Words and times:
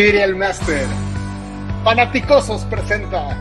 diría 0.00 0.24
el 0.24 0.36
Master. 0.36 0.86
Fanaticosos 1.84 2.64
presenta. 2.64 3.36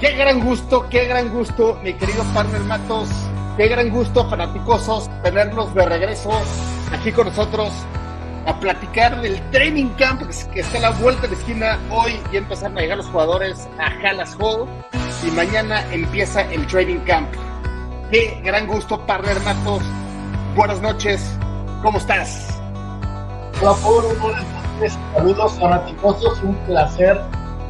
Qué 0.00 0.12
gran 0.12 0.40
gusto, 0.40 0.86
qué 0.88 1.06
gran 1.06 1.30
gusto, 1.30 1.78
mi 1.82 1.94
querido 1.94 2.22
partner 2.34 2.60
Matos. 2.62 3.08
Qué 3.56 3.68
gran 3.68 3.90
gusto, 3.90 4.28
fanaticosos, 4.28 5.10
tenernos 5.22 5.74
de 5.74 5.84
regreso 5.84 6.30
aquí 6.92 7.12
con 7.12 7.26
nosotros 7.26 7.70
a 8.46 8.58
platicar 8.58 9.20
del 9.20 9.38
training 9.50 9.90
camp 9.98 10.22
que 10.52 10.60
está 10.60 10.78
a 10.78 10.80
la 10.80 10.90
vuelta 10.90 11.22
de 11.22 11.28
la 11.28 11.34
esquina. 11.34 11.78
Hoy 11.90 12.20
ya 12.32 12.38
empezaron 12.38 12.78
a 12.78 12.80
llegar 12.80 12.96
los 12.98 13.06
jugadores 13.06 13.68
a 13.78 13.90
Hallas 14.02 14.36
Hall 14.40 14.66
y 15.26 15.30
mañana 15.32 15.84
empieza 15.92 16.42
el 16.50 16.66
training 16.66 17.00
camp. 17.00 17.28
Qué 18.10 18.40
gran 18.42 18.66
gusto, 18.66 19.04
partner 19.06 19.40
Matos. 19.40 19.82
Buenas 20.56 20.80
noches, 20.80 21.36
¿cómo 21.82 21.98
estás? 21.98 22.49
Buenas 23.60 23.82
noches. 23.82 24.98
Saludos 25.14 25.52
fanaticosos, 25.60 26.42
un 26.42 26.54
placer, 26.64 27.20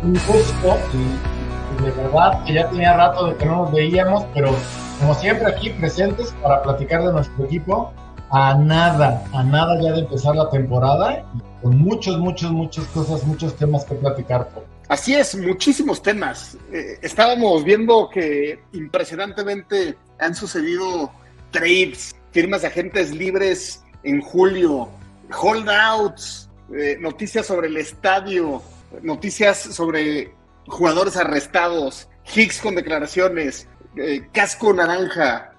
un 0.04 0.12
gusto. 0.12 0.78
Y, 0.94 1.82
de 1.82 1.90
verdad 1.90 2.44
que 2.44 2.54
ya 2.54 2.70
tenía 2.70 2.96
rato 2.96 3.26
de 3.26 3.36
que 3.36 3.44
no 3.44 3.64
nos 3.64 3.72
veíamos, 3.72 4.24
pero 4.32 4.54
como 5.00 5.14
siempre 5.16 5.48
aquí 5.52 5.70
presentes 5.70 6.32
para 6.42 6.62
platicar 6.62 7.04
de 7.04 7.12
nuestro 7.12 7.44
equipo. 7.44 7.92
A 8.30 8.54
nada, 8.54 9.24
a 9.32 9.42
nada 9.42 9.80
ya 9.82 9.90
de 9.90 10.00
empezar 10.02 10.36
la 10.36 10.48
temporada, 10.48 11.24
con 11.60 11.76
muchos, 11.78 12.16
muchos, 12.18 12.52
muchas 12.52 12.86
cosas, 12.86 13.24
muchos 13.24 13.56
temas 13.56 13.84
que 13.84 13.96
platicar. 13.96 14.48
Así 14.86 15.16
es, 15.16 15.34
muchísimos 15.34 16.00
temas. 16.00 16.56
Eh, 16.72 17.00
estábamos 17.02 17.64
viendo 17.64 18.08
que 18.08 18.62
impresionantemente 18.74 19.96
han 20.20 20.36
sucedido 20.36 21.10
trades, 21.50 22.14
firmas 22.30 22.62
de 22.62 22.68
agentes 22.68 23.10
libres 23.10 23.82
en 24.04 24.20
julio, 24.20 24.88
holdouts, 25.32 26.50
eh, 26.74 26.96
noticias 27.00 27.46
sobre 27.46 27.68
el 27.68 27.76
estadio, 27.76 28.62
noticias 29.02 29.58
sobre 29.58 30.34
jugadores 30.66 31.16
arrestados, 31.16 32.08
Hicks 32.34 32.60
con 32.60 32.74
declaraciones, 32.74 33.68
eh, 33.96 34.28
casco 34.32 34.72
naranja. 34.72 35.52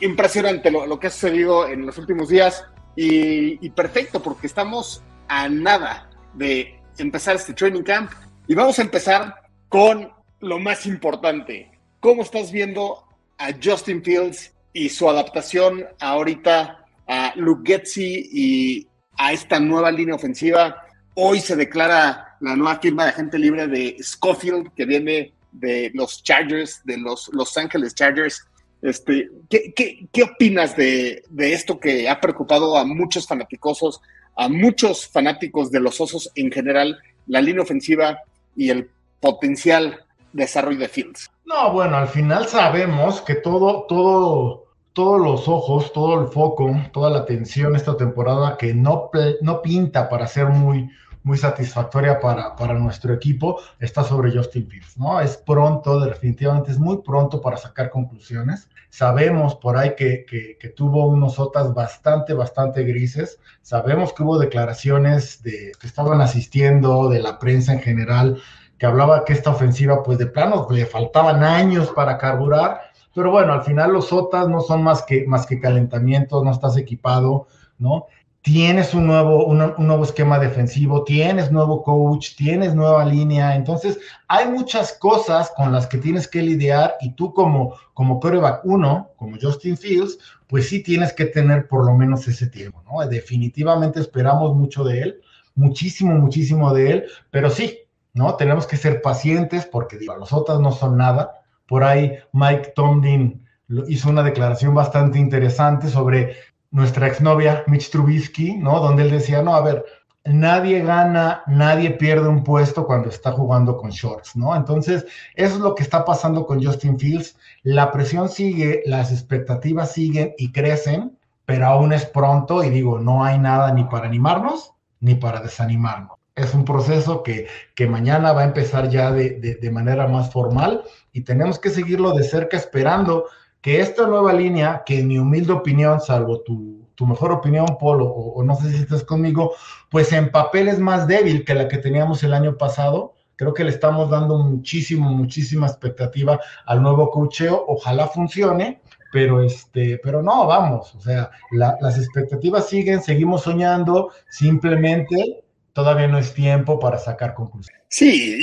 impresionante 0.00 0.70
lo, 0.70 0.98
que 0.98 1.06
ha 1.06 1.10
sucedido 1.10 1.68
en 1.68 1.86
los 1.86 1.96
últimos 1.98 2.28
días 2.28 2.64
y, 2.96 3.64
y 3.64 3.70
perfecto 3.70 4.20
porque 4.20 4.48
estamos 4.48 5.02
a 5.28 5.48
nada 5.48 6.10
de 6.34 6.80
empezar 6.98 7.36
este 7.36 7.54
training 7.54 7.82
camp 7.82 8.10
y 8.48 8.54
vamos 8.54 8.78
a 8.78 8.82
empezar 8.82 9.34
con 9.68 10.12
lo 10.40 10.58
más 10.58 10.86
importante. 10.86 11.70
¿Cómo 12.00 12.22
estás 12.22 12.50
viendo 12.50 13.04
a 13.38 13.50
Justin 13.62 14.02
Fields 14.02 14.52
y 14.72 14.88
su 14.88 15.08
adaptación 15.08 15.86
ahorita 16.00 16.79
a 17.10 17.32
Luke 17.34 17.62
Getzi 17.66 18.28
y 18.32 18.86
a 19.18 19.32
esta 19.32 19.58
nueva 19.58 19.90
línea 19.90 20.14
ofensiva. 20.14 20.86
Hoy 21.14 21.40
se 21.40 21.56
declara 21.56 22.36
la 22.40 22.54
nueva 22.54 22.78
firma 22.78 23.02
de 23.04 23.10
agente 23.10 23.36
libre 23.36 23.66
de 23.66 23.96
Schofield, 24.00 24.72
que 24.74 24.86
viene 24.86 25.32
de 25.50 25.90
los 25.92 26.22
Chargers, 26.22 26.80
de 26.84 26.98
los 26.98 27.28
Los 27.32 27.56
Angeles 27.56 27.96
Chargers. 27.96 28.46
Este, 28.80 29.28
¿qué, 29.50 30.22
opinas 30.22 30.76
de, 30.76 31.24
esto 31.36 31.80
que 31.80 32.08
ha 32.08 32.20
preocupado 32.20 32.78
a 32.78 32.84
muchos 32.84 33.26
fanáticos, 33.26 34.00
a 34.36 34.48
muchos 34.48 35.08
fanáticos 35.08 35.72
de 35.72 35.80
los 35.80 36.00
Osos 36.00 36.30
en 36.36 36.52
general, 36.52 36.96
la 37.26 37.42
línea 37.42 37.62
ofensiva 37.62 38.20
y 38.56 38.70
el 38.70 38.88
potencial 39.18 40.04
desarrollo 40.32 40.78
de 40.78 40.88
Fields? 40.88 41.28
No, 41.44 41.72
bueno, 41.72 41.96
al 41.96 42.08
final 42.08 42.46
sabemos 42.46 43.20
que 43.20 43.34
todo, 43.34 43.84
todo 43.88 44.59
todos 44.92 45.20
los 45.20 45.48
ojos, 45.48 45.92
todo 45.92 46.20
el 46.20 46.28
foco, 46.28 46.74
toda 46.92 47.10
la 47.10 47.18
atención 47.20 47.76
esta 47.76 47.96
temporada 47.96 48.56
que 48.56 48.74
no, 48.74 49.10
no 49.40 49.62
pinta 49.62 50.08
para 50.08 50.26
ser 50.26 50.46
muy, 50.46 50.90
muy 51.22 51.36
satisfactoria 51.36 52.18
para, 52.18 52.56
para, 52.56 52.74
nuestro 52.74 53.12
equipo, 53.12 53.60
está 53.78 54.02
sobre 54.02 54.36
Justin 54.36 54.68
Fields, 54.68 54.98
¿no? 54.98 55.20
Es 55.20 55.36
pronto, 55.36 56.00
definitivamente 56.00 56.70
es 56.70 56.78
muy 56.78 57.02
pronto 57.02 57.40
para 57.40 57.56
sacar 57.56 57.90
conclusiones. 57.90 58.68
Sabemos 58.88 59.54
por 59.54 59.76
ahí 59.76 59.94
que, 59.96 60.24
que, 60.24 60.56
que 60.58 60.68
tuvo 60.70 61.06
unos 61.06 61.38
otras 61.38 61.72
bastante, 61.74 62.34
bastante 62.34 62.82
grises. 62.82 63.38
Sabemos 63.62 64.12
que 64.12 64.22
hubo 64.22 64.38
declaraciones 64.38 65.42
de 65.42 65.72
que 65.78 65.86
estaban 65.86 66.20
asistiendo, 66.20 67.08
de 67.08 67.20
la 67.20 67.38
prensa 67.38 67.72
en 67.72 67.80
general, 67.80 68.42
que 68.78 68.86
hablaba 68.86 69.24
que 69.24 69.34
esta 69.34 69.50
ofensiva, 69.50 70.02
pues 70.02 70.16
de 70.18 70.26
plano, 70.26 70.66
le 70.70 70.86
faltaban 70.86 71.44
años 71.44 71.90
para 71.90 72.16
carburar 72.16 72.80
pero 73.14 73.30
bueno, 73.30 73.52
al 73.52 73.62
final 73.62 73.92
los 73.92 74.08
SOTAS 74.08 74.48
no 74.48 74.60
son 74.60 74.82
más 74.82 75.02
que, 75.02 75.26
más 75.26 75.46
que 75.46 75.60
calentamientos, 75.60 76.44
no 76.44 76.50
estás 76.52 76.76
equipado, 76.76 77.46
¿no? 77.78 78.06
Tienes 78.42 78.94
un 78.94 79.06
nuevo, 79.06 79.44
un, 79.44 79.74
nuevo 79.78 80.02
esquema 80.02 80.38
defensivo, 80.38 81.04
tienes 81.04 81.52
nuevo 81.52 81.82
coach, 81.82 82.36
tienes 82.36 82.74
nueva 82.74 83.04
línea. 83.04 83.54
Entonces, 83.54 83.98
hay 84.28 84.48
muchas 84.48 84.94
cosas 84.94 85.52
con 85.54 85.72
las 85.72 85.86
que 85.86 85.98
tienes 85.98 86.26
que 86.26 86.40
lidiar 86.40 86.94
y 87.02 87.12
tú 87.12 87.34
como, 87.34 87.74
como 87.92 88.18
coreback 88.18 88.64
uno, 88.64 89.10
como 89.16 89.36
Justin 89.38 89.76
Fields, 89.76 90.18
pues 90.46 90.68
sí 90.68 90.82
tienes 90.82 91.12
que 91.12 91.26
tener 91.26 91.68
por 91.68 91.84
lo 91.84 91.94
menos 91.94 92.26
ese 92.28 92.46
tiempo, 92.46 92.82
¿no? 92.90 93.06
Definitivamente 93.06 94.00
esperamos 94.00 94.54
mucho 94.56 94.84
de 94.84 95.02
él, 95.02 95.20
muchísimo, 95.54 96.14
muchísimo 96.14 96.72
de 96.72 96.90
él, 96.92 97.04
pero 97.30 97.50
sí, 97.50 97.80
¿no? 98.14 98.36
Tenemos 98.36 98.66
que 98.66 98.76
ser 98.76 99.02
pacientes 99.02 99.66
porque 99.66 99.98
digo, 99.98 100.16
los 100.16 100.32
otros 100.32 100.60
no 100.60 100.72
son 100.72 100.96
nada, 100.96 101.39
por 101.70 101.84
ahí 101.84 102.18
Mike 102.32 102.72
Tomlin 102.74 103.46
hizo 103.86 104.10
una 104.10 104.24
declaración 104.24 104.74
bastante 104.74 105.20
interesante 105.20 105.88
sobre 105.88 106.34
nuestra 106.72 107.06
exnovia 107.06 107.62
Mitch 107.68 107.90
Trubisky, 107.90 108.56
¿no? 108.56 108.80
Donde 108.80 109.04
él 109.04 109.12
decía, 109.12 109.40
no, 109.40 109.54
a 109.54 109.60
ver, 109.60 109.84
nadie 110.24 110.82
gana, 110.82 111.44
nadie 111.46 111.92
pierde 111.92 112.26
un 112.26 112.42
puesto 112.42 112.84
cuando 112.84 113.08
está 113.08 113.30
jugando 113.30 113.76
con 113.76 113.90
shorts, 113.90 114.34
¿no? 114.34 114.56
Entonces, 114.56 115.06
eso 115.36 115.54
es 115.54 115.60
lo 115.60 115.76
que 115.76 115.84
está 115.84 116.04
pasando 116.04 116.44
con 116.44 116.60
Justin 116.60 116.98
Fields. 116.98 117.36
La 117.62 117.92
presión 117.92 118.28
sigue, 118.28 118.82
las 118.84 119.12
expectativas 119.12 119.92
siguen 119.92 120.34
y 120.38 120.50
crecen, 120.50 121.16
pero 121.44 121.66
aún 121.66 121.92
es 121.92 122.04
pronto 122.04 122.64
y 122.64 122.70
digo, 122.70 122.98
no 122.98 123.22
hay 123.22 123.38
nada 123.38 123.72
ni 123.72 123.84
para 123.84 124.08
animarnos 124.08 124.72
ni 124.98 125.14
para 125.14 125.40
desanimarnos 125.40 126.20
es 126.40 126.54
un 126.54 126.64
proceso 126.64 127.22
que, 127.22 127.48
que 127.74 127.86
mañana 127.86 128.32
va 128.32 128.42
a 128.42 128.44
empezar 128.44 128.88
ya 128.88 129.10
de, 129.12 129.30
de, 129.60 129.70
manera 129.70 130.06
más 130.06 130.30
formal 130.30 130.84
y 131.12 131.22
tenemos 131.22 131.58
que 131.58 131.70
seguirlo 131.70 132.12
de 132.12 132.24
cerca 132.24 132.56
esperando 132.56 133.26
que 133.60 133.80
esta 133.80 134.06
nueva 134.06 134.32
línea, 134.32 134.82
que 134.84 135.00
en 135.00 135.08
mi 135.08 135.18
humilde 135.18 135.52
opinión, 135.52 136.00
salvo 136.00 136.40
tu, 136.40 136.80
tu 136.94 137.06
mejor 137.06 137.32
opinión, 137.32 137.66
Polo, 137.78 138.06
o, 138.06 138.42
no 138.42 138.54
sé 138.56 138.70
si 138.70 138.76
estás 138.82 139.04
conmigo, 139.04 139.54
pues 139.90 140.12
en 140.12 140.30
papel 140.30 140.68
es 140.68 140.78
más 140.78 141.06
débil 141.06 141.44
que 141.46 141.54
la 141.54 141.66
que 141.66 141.78
teníamos 141.78 142.22
el 142.22 142.34
año 142.34 142.58
pasado. 142.58 143.14
Creo 143.36 143.54
que 143.54 143.64
le 143.64 143.70
estamos 143.70 144.10
dando 144.10 144.36
muchísimo, 144.36 145.08
muchísima 145.08 145.66
expectativa 145.66 146.38
al 146.66 146.82
nuevo 146.82 147.10
cocheo. 147.10 147.64
Ojalá 147.68 148.06
funcione, 148.06 148.82
pero 149.12 149.42
este, 149.42 149.98
pero 150.02 150.22
no, 150.22 150.46
vamos, 150.46 150.94
o 150.94 151.00
sea, 151.00 151.30
las 151.50 151.96
expectativas 151.96 152.68
siguen, 152.68 153.02
seguimos 153.02 153.44
soñando, 153.44 154.10
simplemente 154.28 155.42
todavía 155.80 156.08
no 156.08 156.18
es 156.18 156.34
tiempo 156.34 156.78
para 156.78 156.98
sacar 156.98 157.34
conclusiones. 157.34 157.82
Sí, 157.88 158.38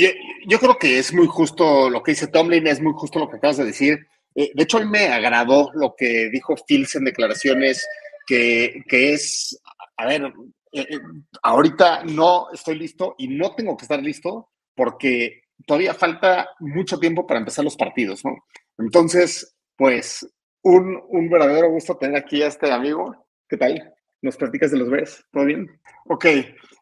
yo, 0.47 0.59
creo 0.59 0.77
que 0.77 0.97
es 0.97 1.13
muy 1.13 1.27
justo 1.27 1.89
lo 1.89 2.01
que 2.01 2.11
dice 2.11 2.27
Tomlin, 2.27 2.67
es 2.67 2.81
muy 2.81 2.93
justo 2.93 3.19
lo 3.19 3.29
que 3.29 3.37
acabas 3.37 3.57
de 3.57 3.65
decir. 3.65 4.07
Eh, 4.35 4.51
de 4.53 4.63
hecho, 4.63 4.77
a 4.77 4.81
mí 4.81 4.87
me 4.89 5.07
agradó 5.07 5.71
lo 5.73 5.95
que 5.95 6.29
dijo 6.29 6.55
Fields 6.67 6.95
en 6.95 7.05
declaraciones, 7.05 7.87
que, 8.25 8.83
es, 8.89 9.61
a 9.95 10.05
ver, 10.05 10.33
eh, 10.71 10.87
eh, 10.89 10.99
ahorita 11.43 12.03
no 12.03 12.47
estoy 12.51 12.75
listo 12.75 13.15
y 13.17 13.27
no 13.27 13.55
tengo 13.55 13.77
que 13.77 13.85
estar 13.85 14.01
listo 14.01 14.49
porque 14.75 15.43
todavía 15.65 15.93
falta 15.93 16.49
mucho 16.59 16.99
tiempo 16.99 17.25
para 17.25 17.39
empezar 17.39 17.63
los 17.63 17.77
partidos, 17.77 18.25
¿no? 18.25 18.35
Entonces, 18.77 19.55
pues, 19.75 20.27
un, 20.63 21.01
un 21.09 21.29
verdadero 21.29 21.69
gusto 21.69 21.97
tener 21.97 22.17
aquí 22.17 22.41
a 22.41 22.47
este 22.47 22.71
amigo. 22.71 23.27
¿Qué 23.47 23.57
tal? 23.57 23.93
¿Nos 24.21 24.37
platicas 24.37 24.71
de 24.71 24.77
los 24.77 24.89
Bears? 24.89 25.25
¿Todo 25.31 25.45
bien? 25.45 25.79
Ok, 26.05 26.25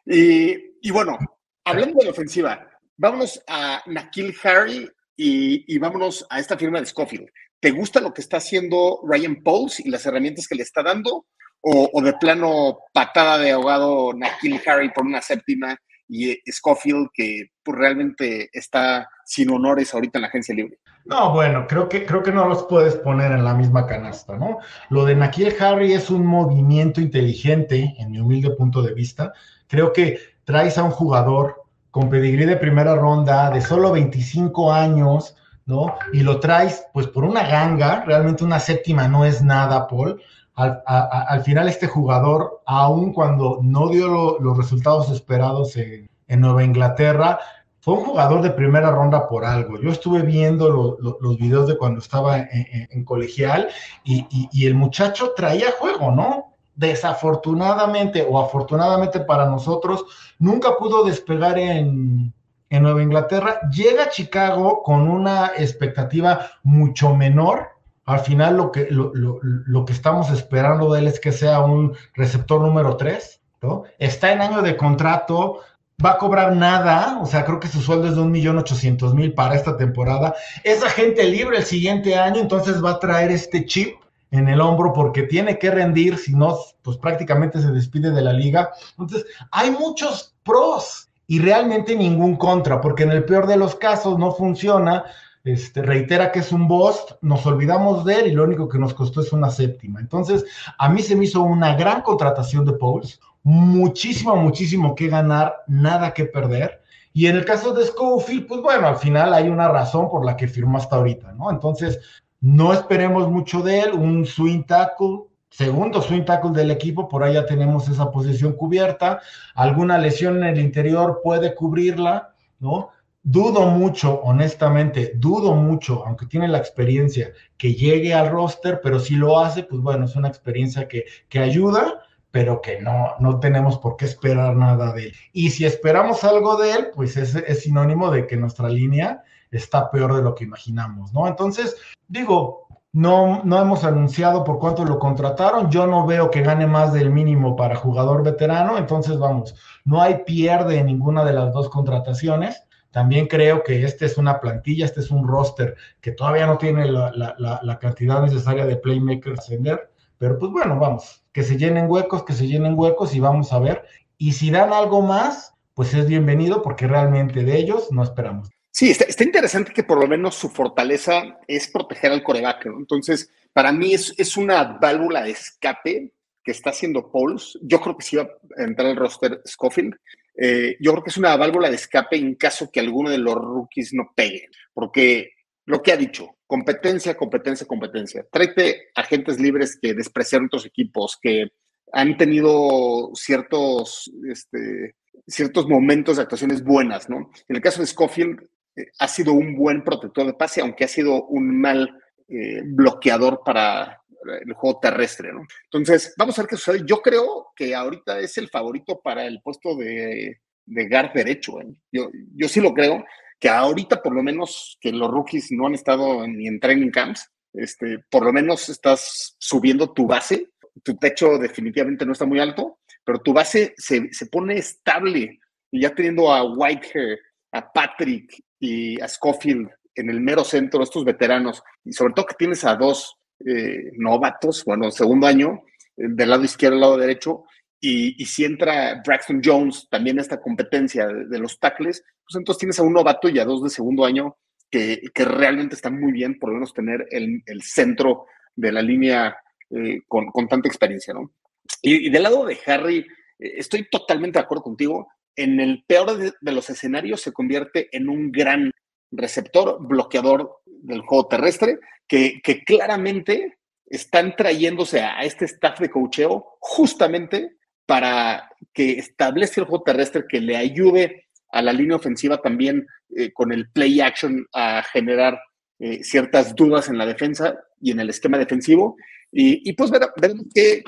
y, 0.06 0.90
bueno, 0.90 1.18
hablando 1.64 1.98
de 1.98 2.04
la 2.04 2.10
ofensiva, 2.12 2.70
vámonos 2.96 3.42
a 3.48 3.82
Nakil 3.86 4.34
Harry 4.44 4.88
y, 5.16 5.78
vámonos 5.78 6.26
a 6.30 6.38
esta 6.38 6.56
firma 6.56 6.80
de 6.80 6.86
Scofield. 6.86 7.28
¿Te 7.60 7.72
gusta 7.72 8.00
lo 8.00 8.14
que 8.14 8.20
está 8.20 8.36
haciendo 8.36 9.00
Ryan 9.04 9.42
Pauls 9.42 9.80
y 9.80 9.90
las 9.90 10.06
herramientas 10.06 10.46
que 10.46 10.54
le 10.54 10.62
está 10.62 10.82
dando? 10.82 11.26
¿O, 11.60 12.00
de 12.00 12.12
plano 12.20 12.78
patada 12.92 13.38
de 13.38 13.50
ahogado 13.50 14.12
Nakil 14.12 14.60
Harry 14.66 14.92
por 14.92 15.04
una 15.04 15.20
séptima 15.20 15.76
y 16.08 16.38
Scofield 16.48 17.08
que 17.12 17.50
pues, 17.64 17.76
realmente 17.76 18.48
está 18.52 19.08
sin 19.24 19.50
honores 19.50 19.92
ahorita 19.92 20.18
en 20.18 20.22
la 20.22 20.28
agencia 20.28 20.54
libre? 20.54 20.78
No, 21.06 21.32
bueno, 21.32 21.66
creo 21.68 21.88
que, 21.88 22.04
creo 22.04 22.22
que 22.22 22.32
no 22.32 22.48
los 22.48 22.64
puedes 22.64 22.96
poner 22.96 23.32
en 23.32 23.44
la 23.44 23.54
misma 23.54 23.86
canasta, 23.86 24.36
¿no? 24.36 24.58
Lo 24.90 25.04
de 25.04 25.14
Nakil 25.14 25.54
Harry 25.60 25.92
es 25.92 26.10
un 26.10 26.26
movimiento 26.26 27.00
inteligente, 27.00 27.94
en 27.98 28.10
mi 28.10 28.18
humilde 28.18 28.50
punto 28.50 28.82
de 28.82 28.92
vista, 28.92 29.32
Creo 29.68 29.92
que 29.92 30.18
traes 30.44 30.78
a 30.78 30.84
un 30.84 30.90
jugador 30.90 31.64
con 31.90 32.08
pedigrí 32.08 32.44
de 32.44 32.56
primera 32.56 32.94
ronda, 32.94 33.50
de 33.50 33.60
solo 33.60 33.92
25 33.92 34.72
años, 34.72 35.34
¿no? 35.64 35.94
Y 36.12 36.20
lo 36.20 36.38
traes, 36.40 36.86
pues, 36.92 37.08
por 37.08 37.24
una 37.24 37.46
ganga, 37.48 38.04
realmente 38.04 38.44
una 38.44 38.60
séptima 38.60 39.08
no 39.08 39.24
es 39.24 39.42
nada, 39.42 39.88
Paul, 39.88 40.20
al, 40.54 41.42
final 41.42 41.68
este 41.68 41.86
jugador, 41.86 42.62
aun 42.64 43.12
cuando 43.12 43.58
no 43.62 43.88
dio 43.88 44.38
los 44.40 44.56
resultados 44.56 45.10
esperados 45.10 45.76
en, 45.76 46.08
Nueva 46.28 46.64
Inglaterra, 46.64 47.38
fue 47.86 47.94
un 47.94 48.04
jugador 48.04 48.42
de 48.42 48.50
primera 48.50 48.90
ronda 48.90 49.28
por 49.28 49.44
algo. 49.44 49.78
Yo 49.78 49.90
estuve 49.92 50.22
viendo 50.22 50.98
los 51.20 51.38
videos 51.38 51.68
de 51.68 51.78
cuando 51.78 52.00
estaba 52.00 52.36
en, 52.40 53.04
colegial 53.04 53.68
y, 54.02 54.66
el 54.66 54.74
muchacho 54.74 55.34
traía 55.36 55.70
juego, 55.70 56.10
¿no? 56.10 56.56
Desafortunadamente 56.74 58.26
o 58.28 58.40
afortunadamente 58.40 59.20
para 59.20 59.46
nosotros, 59.46 60.04
nunca 60.40 60.76
pudo 60.76 61.04
despegar 61.04 61.60
en, 61.60 62.34
Nueva 62.68 63.04
Inglaterra. 63.04 63.60
Llega 63.70 64.02
a 64.02 64.10
Chicago 64.10 64.82
con 64.82 65.08
una 65.08 65.52
expectativa 65.56 66.50
mucho 66.64 67.14
menor 67.14 67.68
al 68.04 68.20
final 68.20 68.56
lo 68.56 68.72
que, 68.72 68.88
lo, 68.90 69.84
que 69.84 69.92
estamos 69.92 70.30
esperando 70.30 70.92
de 70.92 71.00
él 71.00 71.06
es 71.06 71.18
que 71.18 71.32
sea 71.32 71.60
un 71.60 71.96
receptor 72.14 72.60
número 72.60 72.96
3, 72.96 73.40
¿no? 73.62 73.82
Está 73.98 74.32
en 74.32 74.42
año 74.42 74.62
de 74.62 74.76
contrato, 74.76 75.60
va 76.04 76.12
a 76.12 76.18
cobrar 76.18 76.54
nada, 76.54 77.18
o 77.22 77.26
sea, 77.26 77.44
creo 77.44 77.58
que 77.58 77.68
su 77.68 77.80
sueldo 77.80 78.08
es 78.08 78.16
de 78.16 78.20
un 78.20 78.30
millón 78.30 78.58
ochocientos 78.58 79.14
mil 79.14 79.32
para 79.32 79.54
esta 79.54 79.76
temporada. 79.76 80.34
Es 80.62 80.82
agente 80.82 81.24
libre 81.24 81.58
el 81.58 81.64
siguiente 81.64 82.16
año, 82.16 82.40
entonces 82.40 82.84
va 82.84 82.92
a 82.92 82.98
traer 82.98 83.30
este 83.30 83.64
chip 83.64 83.96
en 84.30 84.48
el 84.48 84.60
hombro 84.60 84.92
porque 84.92 85.22
tiene 85.22 85.58
que 85.58 85.70
rendir, 85.70 86.18
si 86.18 86.34
no, 86.34 86.58
pues 86.82 86.98
prácticamente 86.98 87.60
se 87.60 87.70
despide 87.70 88.10
de 88.10 88.22
la 88.22 88.32
liga. 88.32 88.70
Entonces, 88.98 89.24
hay 89.50 89.70
muchos 89.70 90.34
pros 90.42 91.08
y 91.26 91.38
realmente 91.38 91.96
ningún 91.96 92.36
contra, 92.36 92.80
porque 92.80 93.04
en 93.04 93.12
el 93.12 93.24
peor 93.24 93.46
de 93.46 93.56
los 93.56 93.74
casos 93.76 94.18
no 94.18 94.32
funciona, 94.32 95.04
este, 95.44 95.80
reitera 95.80 96.30
que 96.30 96.40
es 96.40 96.52
un 96.52 96.68
boss, 96.68 97.16
nos 97.22 97.46
olvidamos 97.46 98.04
de 98.04 98.20
él 98.20 98.26
y 98.26 98.32
lo 98.32 98.44
único 98.44 98.68
que 98.68 98.78
nos 98.78 98.92
costó 98.92 99.22
es 99.22 99.32
una 99.32 99.50
séptima. 99.50 100.00
Entonces, 100.00 100.44
a 100.76 100.88
mí 100.88 101.02
se 101.02 101.16
me 101.16 101.24
hizo 101.24 101.42
una 101.42 101.74
gran 101.74 102.02
contratación 102.02 102.64
de 102.64 102.74
Pauls, 102.74 103.20
muchísimo, 103.46 104.34
muchísimo 104.34 104.96
que 104.96 105.06
ganar, 105.06 105.62
nada 105.68 106.12
que 106.12 106.24
perder. 106.24 106.82
Y 107.12 107.28
en 107.28 107.36
el 107.36 107.44
caso 107.44 107.72
de 107.72 107.84
Schofield, 107.84 108.48
pues 108.48 108.60
bueno, 108.60 108.88
al 108.88 108.96
final 108.96 109.32
hay 109.32 109.48
una 109.48 109.68
razón 109.68 110.10
por 110.10 110.26
la 110.26 110.36
que 110.36 110.48
firmó 110.48 110.78
hasta 110.78 110.96
ahorita, 110.96 111.32
¿no? 111.32 111.52
Entonces, 111.52 112.00
no 112.40 112.72
esperemos 112.72 113.30
mucho 113.30 113.60
de 113.62 113.82
él, 113.82 113.92
un 113.92 114.26
swing 114.26 114.64
tackle, 114.64 115.26
segundo 115.48 116.02
swing 116.02 116.24
tackle 116.24 116.50
del 116.50 116.72
equipo, 116.72 117.08
por 117.08 117.32
ya 117.32 117.46
tenemos 117.46 117.88
esa 117.88 118.10
posición 118.10 118.54
cubierta, 118.54 119.20
alguna 119.54 119.96
lesión 119.96 120.38
en 120.38 120.48
el 120.48 120.58
interior 120.58 121.20
puede 121.22 121.54
cubrirla, 121.54 122.34
¿no? 122.58 122.88
Dudo 123.22 123.66
mucho, 123.66 124.22
honestamente, 124.22 125.12
dudo 125.14 125.54
mucho, 125.54 126.04
aunque 126.04 126.26
tiene 126.26 126.48
la 126.48 126.58
experiencia, 126.58 127.32
que 127.56 127.74
llegue 127.74 128.12
al 128.12 128.28
roster, 128.28 128.80
pero 128.82 128.98
si 128.98 129.14
lo 129.14 129.38
hace, 129.38 129.62
pues 129.62 129.80
bueno, 129.80 130.06
es 130.06 130.16
una 130.16 130.26
experiencia 130.26 130.88
que, 130.88 131.04
que 131.28 131.38
ayuda, 131.38 132.02
pero 132.30 132.60
que 132.60 132.80
no, 132.80 133.14
no 133.18 133.40
tenemos 133.40 133.78
por 133.78 133.96
qué 133.96 134.04
esperar 134.04 134.56
nada 134.56 134.92
de 134.92 135.06
él. 135.06 135.14
Y 135.32 135.50
si 135.50 135.64
esperamos 135.64 136.24
algo 136.24 136.56
de 136.56 136.72
él, 136.72 136.88
pues 136.94 137.16
es, 137.16 137.34
es 137.34 137.62
sinónimo 137.62 138.10
de 138.10 138.26
que 138.26 138.36
nuestra 138.36 138.68
línea 138.68 139.22
está 139.50 139.90
peor 139.90 140.14
de 140.14 140.22
lo 140.22 140.34
que 140.34 140.44
imaginamos, 140.44 141.12
¿no? 141.12 141.26
Entonces, 141.26 141.76
digo, 142.08 142.66
no, 142.96 143.42
no 143.44 143.60
hemos 143.60 143.84
anunciado 143.84 144.42
por 144.42 144.58
cuánto 144.58 144.84
lo 144.84 144.98
contrataron. 144.98 145.70
Yo 145.70 145.86
no 145.86 146.06
veo 146.06 146.30
que 146.30 146.40
gane 146.40 146.66
más 146.66 146.94
del 146.94 147.10
mínimo 147.10 147.54
para 147.54 147.76
jugador 147.76 148.22
veterano. 148.22 148.78
Entonces, 148.78 149.18
vamos, 149.18 149.54
no 149.84 150.00
hay 150.00 150.24
pierde 150.24 150.78
en 150.78 150.86
ninguna 150.86 151.22
de 151.22 151.34
las 151.34 151.52
dos 151.52 151.68
contrataciones. 151.68 152.66
También 152.90 153.26
creo 153.26 153.62
que 153.62 153.84
este 153.84 154.06
es 154.06 154.16
una 154.16 154.40
plantilla, 154.40 154.86
este 154.86 155.00
es 155.00 155.10
un 155.10 155.28
roster 155.28 155.76
que 156.00 156.12
todavía 156.12 156.46
no 156.46 156.56
tiene 156.56 156.90
la, 156.90 157.78
cantidad 157.78 158.22
necesaria 158.22 158.64
de 158.64 158.76
playmakers 158.76 159.40
ascender, 159.40 159.90
pero 160.18 160.38
pues 160.38 160.52
bueno, 160.52 160.78
vamos, 160.78 161.24
que 161.32 161.42
se 161.42 161.56
llenen 161.56 161.90
huecos, 161.90 162.24
que 162.24 162.32
se 162.32 162.46
llenen 162.46 162.78
huecos 162.78 163.14
y 163.14 163.20
vamos 163.20 163.52
a 163.52 163.58
ver. 163.58 163.84
Y 164.18 164.32
si 164.32 164.50
dan 164.50 164.72
algo 164.72 165.02
más, 165.02 165.54
pues 165.74 165.92
es 165.94 166.06
bienvenido 166.06 166.62
porque 166.62 166.86
realmente 166.86 167.44
de 167.44 167.56
ellos 167.56 167.88
no 167.92 168.02
esperamos. 168.02 168.48
Sí, 168.70 168.90
está, 168.90 169.24
interesante 169.24 169.72
que 169.72 169.84
por 169.84 169.98
lo 169.98 170.06
menos 170.06 170.34
su 170.34 170.48
fortaleza 170.48 171.38
es 171.46 171.68
proteger 171.68 172.12
al 172.12 172.22
coreback, 172.22 172.66
¿no? 172.66 172.78
Entonces, 172.78 173.30
para 173.52 173.72
mí 173.72 173.94
es, 173.94 174.14
es 174.18 174.36
una 174.36 174.78
válvula 174.78 175.22
de 175.22 175.30
escape 175.30 176.12
que 176.44 176.52
está 176.52 176.70
haciendo 176.70 177.10
Pauls. 177.10 177.58
Yo 177.62 177.80
creo 177.80 177.96
que 177.96 178.04
sí 178.04 178.16
va 178.16 178.28
a 178.58 178.62
entrar 178.62 178.88
el 178.88 178.96
roster 178.96 179.40
Scofield. 179.46 179.94
Eh, 180.36 180.76
yo 180.78 180.92
creo 180.92 181.02
que 181.02 181.10
es 181.10 181.16
una 181.16 181.36
válvula 181.36 181.70
de 181.70 181.76
escape 181.76 182.16
en 182.16 182.34
caso 182.34 182.70
que 182.70 182.80
alguno 182.80 183.10
de 183.10 183.18
los 183.18 183.34
rookies 183.34 183.94
no 183.94 184.12
pegue, 184.14 184.48
porque 184.74 185.30
lo 185.64 185.82
que 185.82 185.92
ha 185.92 185.96
dicho, 185.96 186.35
competencia, 186.46 187.16
competencia, 187.16 187.66
competencia. 187.66 188.26
Tráete 188.30 188.88
agentes 188.94 189.40
libres 189.40 189.78
que 189.80 189.94
despreciaron 189.94 190.46
otros 190.46 190.66
equipos, 190.66 191.18
que 191.20 191.52
han 191.92 192.16
tenido 192.16 193.10
ciertos, 193.14 194.10
este, 194.30 194.94
ciertos 195.26 195.68
momentos 195.68 196.16
de 196.16 196.22
actuaciones 196.22 196.62
buenas, 196.62 197.08
¿no? 197.08 197.30
En 197.48 197.56
el 197.56 197.62
caso 197.62 197.80
de 197.80 197.86
Schofield, 197.86 198.40
eh, 198.76 198.86
ha 198.98 199.08
sido 199.08 199.32
un 199.32 199.56
buen 199.56 199.82
protector 199.82 200.26
de 200.26 200.34
pase, 200.34 200.60
aunque 200.60 200.84
ha 200.84 200.88
sido 200.88 201.24
un 201.26 201.60
mal 201.60 201.98
eh, 202.28 202.62
bloqueador 202.64 203.42
para 203.44 204.02
el 204.44 204.52
juego 204.54 204.80
terrestre, 204.80 205.32
¿no? 205.32 205.42
Entonces, 205.64 206.14
vamos 206.16 206.38
a 206.38 206.42
ver 206.42 206.48
qué 206.48 206.56
sucede. 206.56 206.82
Yo 206.84 207.00
creo 207.00 207.48
que 207.54 207.74
ahorita 207.74 208.18
es 208.18 208.36
el 208.38 208.48
favorito 208.48 209.00
para 209.00 209.24
el 209.24 209.40
puesto 209.40 209.76
de, 209.76 210.40
de 210.66 210.88
guard 210.88 211.12
derecho. 211.12 211.60
¿eh? 211.60 211.66
Yo, 211.92 212.10
yo 212.34 212.48
sí 212.48 212.60
lo 212.60 212.74
creo, 212.74 213.04
que 213.38 213.48
ahorita 213.48 214.02
por 214.02 214.14
lo 214.14 214.22
menos 214.22 214.78
que 214.80 214.92
los 214.92 215.10
rookies 215.10 215.52
no 215.52 215.66
han 215.66 215.74
estado 215.74 216.26
ni 216.26 216.46
en 216.46 216.60
training 216.60 216.90
camps, 216.90 217.30
este, 217.52 218.00
por 218.10 218.24
lo 218.24 218.32
menos 218.32 218.68
estás 218.68 219.36
subiendo 219.38 219.92
tu 219.92 220.06
base. 220.06 220.50
Tu 220.82 220.96
techo 220.96 221.38
definitivamente 221.38 222.04
no 222.04 222.12
está 222.12 222.26
muy 222.26 222.38
alto, 222.38 222.80
pero 223.04 223.20
tu 223.20 223.32
base 223.32 223.74
se, 223.76 224.12
se 224.12 224.26
pone 224.26 224.58
estable. 224.58 225.40
Y 225.70 225.80
ya 225.80 225.94
teniendo 225.94 226.32
a 226.32 226.44
Whitehair, 226.44 227.18
a 227.52 227.72
Patrick 227.72 228.42
y 228.60 229.00
a 229.00 229.08
Schofield 229.08 229.70
en 229.94 230.10
el 230.10 230.20
mero 230.20 230.44
centro, 230.44 230.82
estos 230.82 231.04
veteranos, 231.04 231.62
y 231.84 231.92
sobre 231.92 232.12
todo 232.12 232.26
que 232.26 232.34
tienes 232.34 232.64
a 232.64 232.76
dos 232.76 233.16
eh, 233.44 233.90
novatos, 233.96 234.64
bueno, 234.64 234.90
segundo 234.90 235.26
año, 235.26 235.62
eh, 235.96 236.04
del 236.10 236.30
lado 236.30 236.44
izquierdo, 236.44 236.76
al 236.76 236.80
lado 236.82 236.96
derecho, 236.98 237.44
y, 237.88 238.24
si 238.24 238.44
entra 238.44 239.00
Braxton 239.04 239.40
Jones 239.44 239.86
también 239.88 240.18
esta 240.18 240.40
competencia 240.40 241.06
de, 241.06 241.38
los 241.38 241.60
tackles, 241.60 242.02
pues 242.24 242.36
entonces 242.36 242.58
tienes 242.58 242.80
a 242.80 242.82
un 242.82 242.92
novato 242.92 243.28
y 243.28 243.38
a 243.38 243.44
dos 243.44 243.62
de 243.62 243.70
segundo 243.70 244.04
año 244.04 244.36
que, 244.68 245.00
realmente 245.14 245.76
están 245.76 246.00
muy 246.00 246.10
bien, 246.10 246.38
por 246.38 246.50
lo 246.50 246.54
menos 246.54 246.74
tener 246.74 247.06
el, 247.10 247.42
centro 247.62 248.26
de 248.56 248.72
la 248.72 248.82
línea 248.82 249.36
eh, 249.70 250.00
con, 250.08 250.32
tanta 250.48 250.68
experiencia, 250.68 251.14
¿no? 251.14 251.32
Y, 251.80 252.10
del 252.10 252.24
lado 252.24 252.44
de 252.44 252.58
Harry, 252.66 253.06
estoy 253.38 253.88
totalmente 253.88 254.40
de 254.40 254.44
acuerdo 254.44 254.64
contigo. 254.64 255.08
En 255.36 255.60
el 255.60 255.84
peor 255.86 256.16
de, 256.16 256.32
los 256.52 256.68
escenarios 256.68 257.20
se 257.20 257.32
convierte 257.32 257.88
en 257.96 258.08
un 258.08 258.32
gran 258.32 258.72
receptor, 259.12 259.78
bloqueador 259.86 260.56
del 260.64 261.02
juego 261.02 261.28
terrestre, 261.28 261.78
que, 262.08 262.40
claramente 262.66 263.58
están 263.86 264.34
trayéndose 264.34 265.02
a, 265.02 265.20
este 265.20 265.44
staff 265.44 265.78
de 265.78 265.90
cocheo 265.90 266.56
justamente 266.58 267.56
para 267.86 268.50
que 268.72 268.98
establezca 268.98 269.60
el 269.60 269.66
juego 269.66 269.84
terrestre, 269.84 270.24
que 270.28 270.40
le 270.40 270.56
ayude 270.56 271.26
a 271.50 271.62
la 271.62 271.72
línea 271.72 271.96
ofensiva 271.96 272.42
también 272.42 272.86
eh, 273.16 273.32
con 273.32 273.52
el 273.52 273.70
play 273.70 274.00
action 274.00 274.46
a 274.52 274.82
generar 274.82 275.38
eh, 275.78 276.02
ciertas 276.02 276.54
dudas 276.54 276.88
en 276.88 276.98
la 276.98 277.06
defensa 277.06 277.56
y 277.80 277.92
en 277.92 278.00
el 278.00 278.10
esquema 278.10 278.38
defensivo. 278.38 278.96
Y, 279.32 279.72
pues 279.74 279.90
veremos 279.90 280.46
que, 280.54 280.82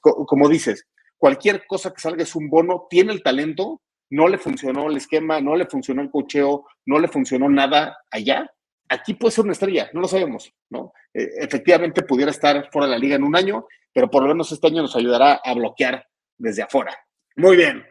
como 0.00 0.48
dices, 0.48 0.86
cualquier 1.16 1.66
cosa 1.66 1.92
que 1.92 2.00
salga 2.00 2.24
es 2.24 2.34
un 2.34 2.48
bono, 2.48 2.86
tiene 2.90 3.12
el 3.12 3.22
talento, 3.22 3.80
no 4.10 4.26
le 4.26 4.38
funcionó 4.38 4.88
el 4.88 4.96
esquema, 4.96 5.40
no 5.40 5.54
le 5.54 5.66
funcionó 5.66 6.02
el 6.02 6.10
cocheo, 6.10 6.66
no 6.86 6.98
le 6.98 7.06
funcionó 7.06 7.48
nada 7.48 7.96
allá, 8.10 8.50
aquí 8.88 9.14
puede 9.14 9.32
ser 9.32 9.44
una 9.44 9.52
estrella, 9.52 9.90
no 9.92 10.00
lo 10.00 10.08
sabemos, 10.08 10.52
¿no? 10.70 10.92
Eh, 11.14 11.28
efectivamente 11.38 12.02
pudiera 12.02 12.30
estar 12.30 12.68
fuera 12.72 12.86
de 12.86 12.92
la 12.92 12.98
liga 12.98 13.16
en 13.16 13.24
un 13.24 13.36
año, 13.36 13.66
pero 13.92 14.10
por 14.10 14.22
lo 14.22 14.28
menos 14.28 14.50
este 14.50 14.66
año 14.66 14.82
nos 14.82 14.96
ayudará 14.96 15.40
a 15.44 15.54
bloquear 15.54 16.04
desde 16.38 16.62
afuera. 16.62 16.96
Muy 17.36 17.56
bien. 17.56 17.84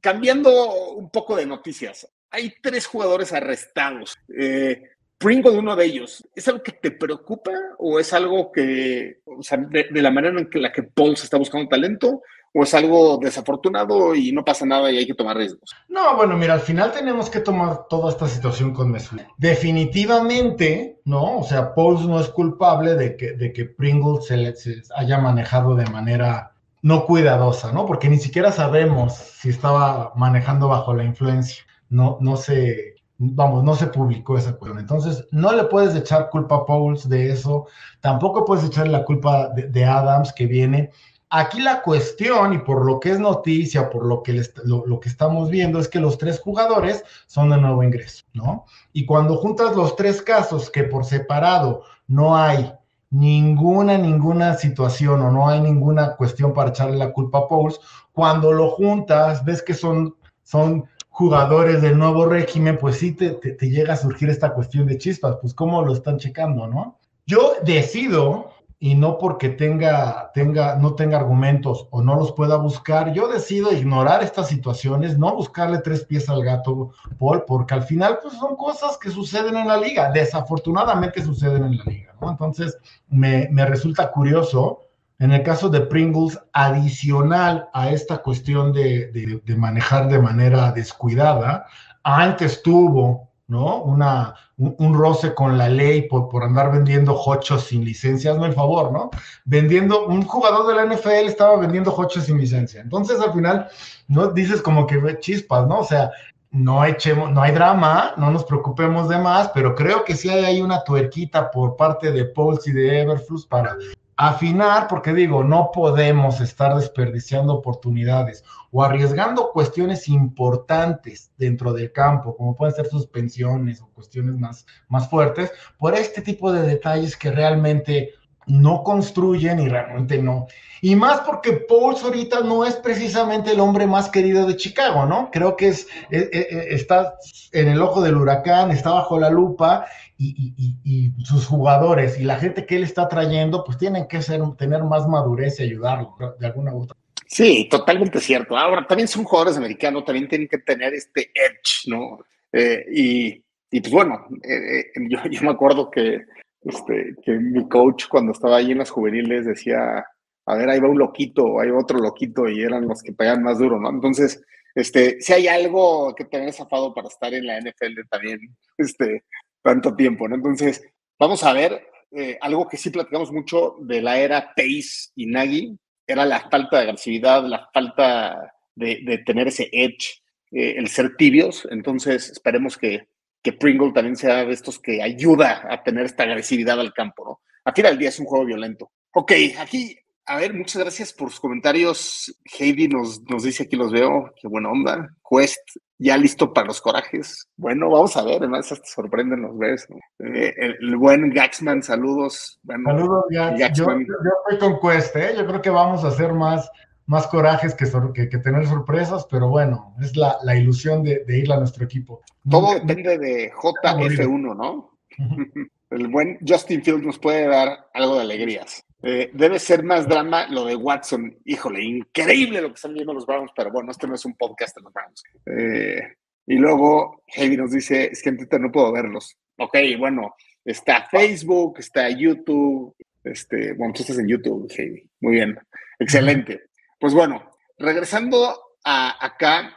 cambiando 0.00 0.92
un 0.94 1.10
poco 1.10 1.36
de 1.36 1.46
noticias, 1.46 2.08
hay 2.30 2.54
tres 2.60 2.86
jugadores 2.86 3.32
arrestados. 3.32 4.14
Eh, 4.36 4.82
Pringo 5.18 5.50
de 5.50 5.58
uno 5.58 5.74
de 5.76 5.86
ellos, 5.86 6.22
¿es 6.34 6.46
algo 6.48 6.62
que 6.62 6.72
te 6.72 6.90
preocupa 6.90 7.52
o 7.78 7.98
es 7.98 8.12
algo 8.12 8.52
que, 8.52 9.20
o 9.24 9.42
sea, 9.42 9.58
de, 9.58 9.88
la 10.02 10.10
manera 10.10 10.38
en 10.38 10.50
que 10.50 10.58
la 10.58 10.72
que 10.72 10.82
Paul 10.82 11.16
se 11.16 11.24
está 11.24 11.38
buscando 11.38 11.68
talento, 11.68 12.22
o 12.52 12.62
es 12.62 12.74
algo 12.74 13.18
desafortunado 13.18 14.14
y 14.14 14.32
no 14.32 14.44
pasa 14.44 14.66
nada 14.66 14.90
y 14.90 14.98
hay 14.98 15.06
que 15.06 15.14
tomar 15.14 15.36
riesgos? 15.36 15.70
No, 15.88 16.16
bueno, 16.16 16.36
mira, 16.36 16.54
al 16.54 16.60
final 16.60 16.92
tenemos 16.92 17.30
que 17.30 17.40
tomar 17.40 17.88
toda 17.88 18.10
esta 18.10 18.28
situación 18.28 18.74
con 18.74 18.90
mesura. 18.90 19.26
Definitivamente, 19.38 21.00
¿no? 21.04 21.38
O 21.38 21.44
sea, 21.44 21.74
Pauls 21.74 22.06
no 22.06 22.20
es 22.20 22.28
culpable 22.28 22.94
de 22.94 23.16
que, 23.16 23.32
de 23.32 23.52
que 23.52 23.64
Pringle 23.64 24.20
se, 24.20 24.54
se 24.54 24.82
haya 24.94 25.18
manejado 25.18 25.74
de 25.74 25.86
manera 25.86 26.53
no 26.84 27.06
cuidadosa, 27.06 27.72
¿no? 27.72 27.86
Porque 27.86 28.10
ni 28.10 28.18
siquiera 28.18 28.52
sabemos 28.52 29.14
si 29.14 29.48
estaba 29.48 30.12
manejando 30.16 30.68
bajo 30.68 30.92
la 30.92 31.02
influencia. 31.02 31.64
No, 31.88 32.18
no 32.20 32.36
se 32.36 32.96
vamos, 33.16 33.64
no 33.64 33.74
se 33.74 33.86
publicó 33.86 34.36
esa 34.36 34.52
cuestión. 34.52 34.78
Entonces, 34.80 35.26
no 35.30 35.54
le 35.54 35.64
puedes 35.64 35.94
echar 35.96 36.28
culpa 36.28 36.56
a 36.56 36.66
Pauls 36.66 37.08
de 37.08 37.30
eso, 37.30 37.68
tampoco 38.00 38.44
puedes 38.44 38.66
echarle 38.66 38.92
la 38.92 39.06
culpa 39.06 39.48
de, 39.48 39.84
Adams 39.86 40.34
que 40.34 40.44
viene. 40.44 40.90
Aquí 41.30 41.62
la 41.62 41.80
cuestión, 41.80 42.52
y 42.52 42.58
por 42.58 42.84
lo 42.84 43.00
que 43.00 43.12
es 43.12 43.18
noticia, 43.18 43.88
por 43.88 44.04
lo 44.04 44.22
que, 44.22 44.42
lo, 44.66 45.00
que 45.00 45.08
estamos 45.08 45.48
viendo, 45.48 45.78
es 45.78 45.88
que 45.88 46.00
los 46.00 46.18
tres 46.18 46.38
jugadores 46.38 47.02
son 47.26 47.48
de 47.48 47.56
nuevo 47.56 47.82
ingreso, 47.82 48.26
¿no? 48.34 48.66
Y 48.92 49.06
cuando 49.06 49.38
juntas 49.38 49.74
los 49.74 49.96
tres 49.96 50.20
casos 50.20 50.68
que 50.68 50.84
por 50.84 51.06
separado 51.06 51.84
no 52.06 52.36
hay 52.36 52.74
ninguna, 53.14 53.96
ninguna 53.96 54.54
situación 54.54 55.22
o 55.22 55.30
no 55.30 55.48
hay 55.48 55.60
ninguna 55.60 56.16
cuestión 56.16 56.52
para 56.52 56.70
echarle 56.70 56.96
la 56.96 57.12
culpa 57.12 57.38
a 57.38 57.48
Pauls, 57.48 57.78
cuando 58.12 58.52
lo 58.52 58.70
juntas, 58.70 59.44
ves 59.44 59.62
que 59.62 59.72
son, 59.72 60.16
son 60.42 60.86
jugadores 61.10 61.80
del 61.80 61.96
nuevo 61.96 62.26
régimen, 62.26 62.76
pues 62.76 62.96
sí 62.96 63.12
te, 63.12 63.30
te, 63.30 63.70
llega 63.70 63.92
a 63.92 63.96
surgir 63.96 64.30
esta 64.30 64.52
cuestión 64.52 64.86
de 64.86 64.98
chispas, 64.98 65.36
pues 65.40 65.54
cómo 65.54 65.82
lo 65.82 65.92
están 65.92 66.18
checando, 66.18 66.66
¿no? 66.66 66.98
Yo 67.24 67.52
decido, 67.62 68.50
y 68.84 68.94
no 68.94 69.16
porque 69.16 69.48
tenga, 69.48 70.30
tenga, 70.34 70.76
no 70.76 70.94
tenga 70.94 71.16
argumentos 71.16 71.88
o 71.90 72.02
no 72.02 72.16
los 72.16 72.32
pueda 72.32 72.56
buscar, 72.56 73.14
yo 73.14 73.28
decido 73.28 73.72
ignorar 73.72 74.22
estas 74.22 74.48
situaciones, 74.48 75.16
no 75.16 75.34
buscarle 75.34 75.78
tres 75.78 76.04
pies 76.04 76.28
al 76.28 76.44
gato, 76.44 76.90
Paul, 77.18 77.44
porque 77.46 77.72
al 77.72 77.84
final 77.84 78.18
pues 78.20 78.34
son 78.34 78.56
cosas 78.56 78.98
que 78.98 79.08
suceden 79.08 79.56
en 79.56 79.68
la 79.68 79.78
liga, 79.78 80.12
desafortunadamente 80.12 81.24
suceden 81.24 81.64
en 81.64 81.78
la 81.78 81.84
liga, 81.84 82.14
¿no? 82.20 82.30
Entonces 82.30 82.76
me, 83.08 83.48
me 83.50 83.64
resulta 83.64 84.10
curioso 84.10 84.80
en 85.18 85.32
el 85.32 85.42
caso 85.42 85.70
de 85.70 85.80
Pringles, 85.80 86.38
adicional 86.52 87.70
a 87.72 87.88
esta 87.88 88.18
cuestión 88.18 88.74
de, 88.74 89.40
manejar 89.56 90.10
de 90.10 90.18
manera 90.18 90.72
descuidada, 90.72 91.64
antes 92.02 92.62
tuvo 92.62 93.30
¿no? 93.46 93.82
Una, 93.82 94.34
un, 94.56 94.94
roce 94.94 95.34
con 95.34 95.58
la 95.58 95.68
ley 95.68 96.02
por, 96.08 96.28
por 96.28 96.44
andar 96.44 96.72
vendiendo 96.72 97.14
hochos 97.14 97.64
sin 97.64 97.84
licencia, 97.84 98.32
hazme 98.32 98.46
el 98.46 98.54
favor, 98.54 98.92
¿no? 98.92 99.10
Vendiendo, 99.44 100.06
un 100.06 100.22
jugador 100.22 100.66
de 100.66 100.74
la 100.74 100.94
NFL 100.94 101.26
estaba 101.28 101.56
vendiendo 101.56 101.94
hochos 101.94 102.24
sin 102.24 102.38
licencia. 102.38 102.80
Entonces, 102.80 103.20
al 103.20 103.32
final, 103.32 103.68
no 104.08 104.28
dices 104.28 104.62
como 104.62 104.86
que 104.86 105.18
chispas, 105.20 105.66
¿no? 105.66 105.80
O 105.80 105.84
sea, 105.84 106.10
no 106.50 106.84
echemos, 106.84 107.32
no 107.32 107.42
hay 107.42 107.52
drama, 107.52 108.14
no 108.16 108.30
nos 108.30 108.44
preocupemos 108.44 109.08
de 109.08 109.18
más, 109.18 109.50
pero 109.52 109.74
creo 109.74 110.04
que 110.04 110.14
sí 110.14 110.28
hay 110.30 110.62
una 110.62 110.84
tuerquita 110.84 111.50
por 111.50 111.76
parte 111.76 112.12
de 112.12 112.24
Pulse 112.26 112.70
y 112.70 112.74
de 112.74 113.02
Everflux 113.02 113.44
para 113.44 113.76
afinar, 114.16 114.86
porque 114.88 115.12
digo, 115.12 115.42
no 115.42 115.70
podemos 115.72 116.40
estar 116.40 116.74
desperdiciando 116.76 117.54
oportunidades 117.54 118.44
o 118.70 118.82
arriesgando 118.82 119.50
cuestiones 119.52 120.08
importantes 120.08 121.32
dentro 121.36 121.72
del 121.72 121.92
campo, 121.92 122.36
como 122.36 122.54
pueden 122.54 122.74
ser 122.74 122.86
suspensiones 122.86 123.80
o 123.80 123.88
cuestiones 123.88 124.36
más, 124.36 124.66
más 124.88 125.08
fuertes, 125.08 125.52
por 125.78 125.94
este 125.94 126.22
tipo 126.22 126.52
de 126.52 126.62
detalles 126.62 127.16
que 127.16 127.30
realmente 127.30 128.14
no 128.46 128.82
construyen 128.82 129.58
y 129.60 129.68
realmente 129.68 130.20
no. 130.20 130.46
Y 130.82 130.96
más 130.96 131.20
porque 131.20 131.52
Pauls 131.52 132.02
ahorita 132.04 132.40
no 132.40 132.64
es 132.64 132.76
precisamente 132.76 133.52
el 133.52 133.60
hombre 133.60 133.86
más 133.86 134.10
querido 134.10 134.46
de 134.46 134.56
Chicago, 134.56 135.06
¿no? 135.06 135.30
Creo 135.32 135.56
que 135.56 135.68
es, 135.68 135.86
e, 136.10 136.28
e, 136.30 136.38
e, 136.50 136.74
está 136.74 137.14
en 137.52 137.68
el 137.68 137.80
ojo 137.80 138.02
del 138.02 138.16
huracán, 138.16 138.70
está 138.70 138.90
bajo 138.90 139.18
la 139.18 139.30
lupa 139.30 139.86
y, 140.24 141.12
sus 141.24 141.46
jugadores 141.46 142.18
y 142.18 142.24
la 142.24 142.38
gente 142.38 142.66
que 142.66 142.76
él 142.76 142.84
está 142.84 143.08
trayendo, 143.08 143.64
pues 143.64 143.78
tienen 143.78 144.06
que 144.06 144.22
ser, 144.22 144.40
tener 144.56 144.82
más 144.84 145.08
madurez 145.08 145.58
y 145.58 145.64
ayudarlo 145.64 146.14
de 146.38 146.46
alguna 146.46 146.74
u 146.74 146.82
otra 146.82 146.96
Sí, 147.26 147.68
totalmente 147.70 148.20
cierto. 148.20 148.56
Ahora, 148.56 148.86
también 148.86 149.08
son 149.08 149.24
jugadores 149.24 149.56
americanos, 149.56 150.04
también 150.04 150.28
tienen 150.28 150.46
que 150.46 150.58
tener 150.58 150.94
este 150.94 151.32
edge, 151.34 151.88
¿no? 151.88 152.18
Eh, 152.52 152.84
y, 152.92 153.80
pues 153.80 153.92
bueno, 153.92 154.26
eh, 154.42 154.80
eh, 154.80 155.08
yo, 155.08 155.18
me 155.42 155.50
acuerdo 155.50 155.90
que, 155.90 156.24
este, 156.62 157.16
que 157.24 157.32
mi 157.32 157.68
coach 157.68 158.04
cuando 158.08 158.32
estaba 158.32 158.58
ahí 158.58 158.70
en 158.70 158.78
las 158.78 158.90
juveniles 158.90 159.46
decía, 159.46 160.06
a 160.46 160.54
ver, 160.54 160.68
ahí 160.68 160.78
va 160.78 160.88
un 160.88 160.98
loquito, 160.98 161.58
ahí 161.58 161.70
otro 161.70 161.98
loquito, 161.98 162.48
y 162.48 162.62
eran 162.62 162.86
los 162.86 163.02
que 163.02 163.12
pegan 163.12 163.42
más 163.42 163.58
duro, 163.58 163.80
¿no? 163.80 163.90
Entonces, 163.90 164.40
este, 164.74 165.20
si 165.20 165.32
hay 165.32 165.48
algo 165.48 166.14
que 166.14 166.24
tener 166.26 166.52
zafado 166.52 166.94
para 166.94 167.08
estar 167.08 167.32
en 167.34 167.46
la 167.46 167.58
NFL 167.58 168.00
también, 168.10 168.38
este, 168.78 169.24
tanto 169.64 169.96
tiempo, 169.96 170.28
¿no? 170.28 170.36
Entonces, 170.36 170.82
vamos 171.18 171.42
a 171.42 171.52
ver, 171.54 171.86
eh, 172.12 172.36
algo 172.40 172.68
que 172.68 172.76
sí 172.76 172.90
platicamos 172.90 173.32
mucho 173.32 173.76
de 173.80 174.02
la 174.02 174.18
era 174.18 174.52
Pace 174.54 175.10
y 175.16 175.26
Nagy, 175.26 175.76
era 176.06 176.26
la 176.26 176.48
falta 176.50 176.76
de 176.76 176.82
agresividad, 176.82 177.44
la 177.44 177.68
falta 177.72 178.52
de, 178.74 179.22
tener 179.24 179.48
ese 179.48 179.70
edge, 179.72 180.22
eh, 180.52 180.74
el 180.76 180.88
ser 180.88 181.16
tibios, 181.16 181.66
entonces 181.70 182.28
esperemos 182.28 182.76
que, 182.76 183.08
que 183.42 183.54
Pringle 183.54 183.92
también 183.92 184.16
sea 184.16 184.44
de 184.44 184.52
estos 184.52 184.78
que 184.78 185.02
ayuda 185.02 185.66
a 185.68 185.82
tener 185.82 186.04
esta 186.04 186.24
agresividad 186.24 186.78
al 186.78 186.92
campo, 186.92 187.24
¿no? 187.24 187.40
A 187.64 187.72
final 187.72 187.92
del 187.92 188.00
día 188.00 188.08
es 188.10 188.20
un 188.20 188.26
juego 188.26 188.44
violento. 188.44 188.92
Ok, 189.14 189.32
aquí 189.58 189.96
a 190.26 190.36
ver, 190.36 190.54
muchas 190.54 190.82
gracias 190.82 191.12
por 191.12 191.30
sus 191.30 191.40
comentarios. 191.40 192.34
Heidi 192.58 192.88
nos, 192.88 193.22
nos 193.22 193.42
dice 193.42 193.64
aquí 193.64 193.76
los 193.76 193.92
veo, 193.92 194.32
qué 194.40 194.48
buena 194.48 194.70
onda. 194.70 195.08
Quest, 195.28 195.60
ya 195.98 196.16
listo 196.16 196.52
para 196.52 196.68
los 196.68 196.80
corajes. 196.80 197.48
Bueno, 197.56 197.90
vamos 197.90 198.16
a 198.16 198.24
ver, 198.24 198.36
además 198.38 198.68
te 198.68 198.76
sorprenden 198.84 199.42
los 199.42 199.58
ves. 199.58 199.86
Eh, 200.20 200.54
el, 200.80 200.96
buen 200.96 201.30
Gaxman, 201.30 201.82
saludos. 201.82 202.58
saludos, 202.66 203.24
Gax. 203.30 203.78
Yo, 203.78 203.86
estoy 203.90 204.58
con 204.58 204.80
Quest, 204.80 205.14
¿eh? 205.16 205.34
yo 205.36 205.46
creo 205.46 205.60
que 205.60 205.70
vamos 205.70 206.04
a 206.04 206.08
hacer 206.08 206.32
más, 206.32 206.70
más 207.06 207.26
corajes 207.26 207.74
que, 207.74 207.84
que, 208.28 208.38
tener 208.38 208.66
sorpresas, 208.66 209.26
pero 209.30 209.48
bueno, 209.48 209.94
es 210.00 210.16
la, 210.16 210.38
la 210.42 210.56
ilusión 210.56 211.02
de, 211.02 211.24
de, 211.26 211.38
ir 211.38 211.52
a 211.52 211.58
nuestro 211.58 211.84
equipo. 211.84 212.22
Todo 212.48 212.74
depende 212.74 213.18
de 213.18 213.52
JF1, 213.52 214.56
¿no? 214.56 214.98
el 215.90 216.08
buen 216.08 216.38
Justin 216.46 216.82
Fields 216.82 217.04
nos 217.04 217.18
puede 217.18 217.46
dar 217.46 217.88
algo 217.92 218.16
de 218.16 218.22
alegrías. 218.22 218.84
Eh, 219.06 219.30
debe 219.34 219.58
ser 219.58 219.82
más 219.82 220.08
drama 220.08 220.46
lo 220.48 220.64
de 220.64 220.76
Watson. 220.76 221.36
Híjole, 221.44 221.82
increíble 221.82 222.62
lo 222.62 222.68
que 222.68 222.74
están 222.74 222.94
viendo 222.94 223.12
los 223.12 223.26
Browns, 223.26 223.52
pero 223.54 223.70
bueno, 223.70 223.90
este 223.90 224.06
no 224.06 224.14
es 224.14 224.24
un 224.24 224.34
podcast 224.34 224.76
de 224.76 224.82
los 224.82 224.92
Browns. 224.92 225.22
Eh, 225.44 226.16
y 226.46 226.54
luego 226.56 227.22
Heavy 227.28 227.56
nos 227.56 227.72
dice, 227.72 228.06
es 228.12 228.22
que 228.22 228.30
en 228.30 228.38
Twitter 228.38 228.60
no 228.60 228.72
puedo 228.72 228.92
verlos. 228.92 229.36
Ok, 229.58 229.76
bueno, 229.98 230.34
está 230.64 231.06
Facebook, 231.10 231.76
está 231.80 232.08
YouTube, 232.08 232.96
este, 233.22 233.74
bueno, 233.74 233.92
tú 233.92 234.02
estás 234.02 234.18
en 234.18 234.28
YouTube, 234.28 234.72
Heavy. 234.72 235.06
Muy 235.20 235.34
bien, 235.34 235.58
excelente. 235.98 236.62
Pues 236.98 237.12
bueno, 237.12 237.50
regresando 237.78 238.58
a, 238.84 239.24
acá 239.24 239.76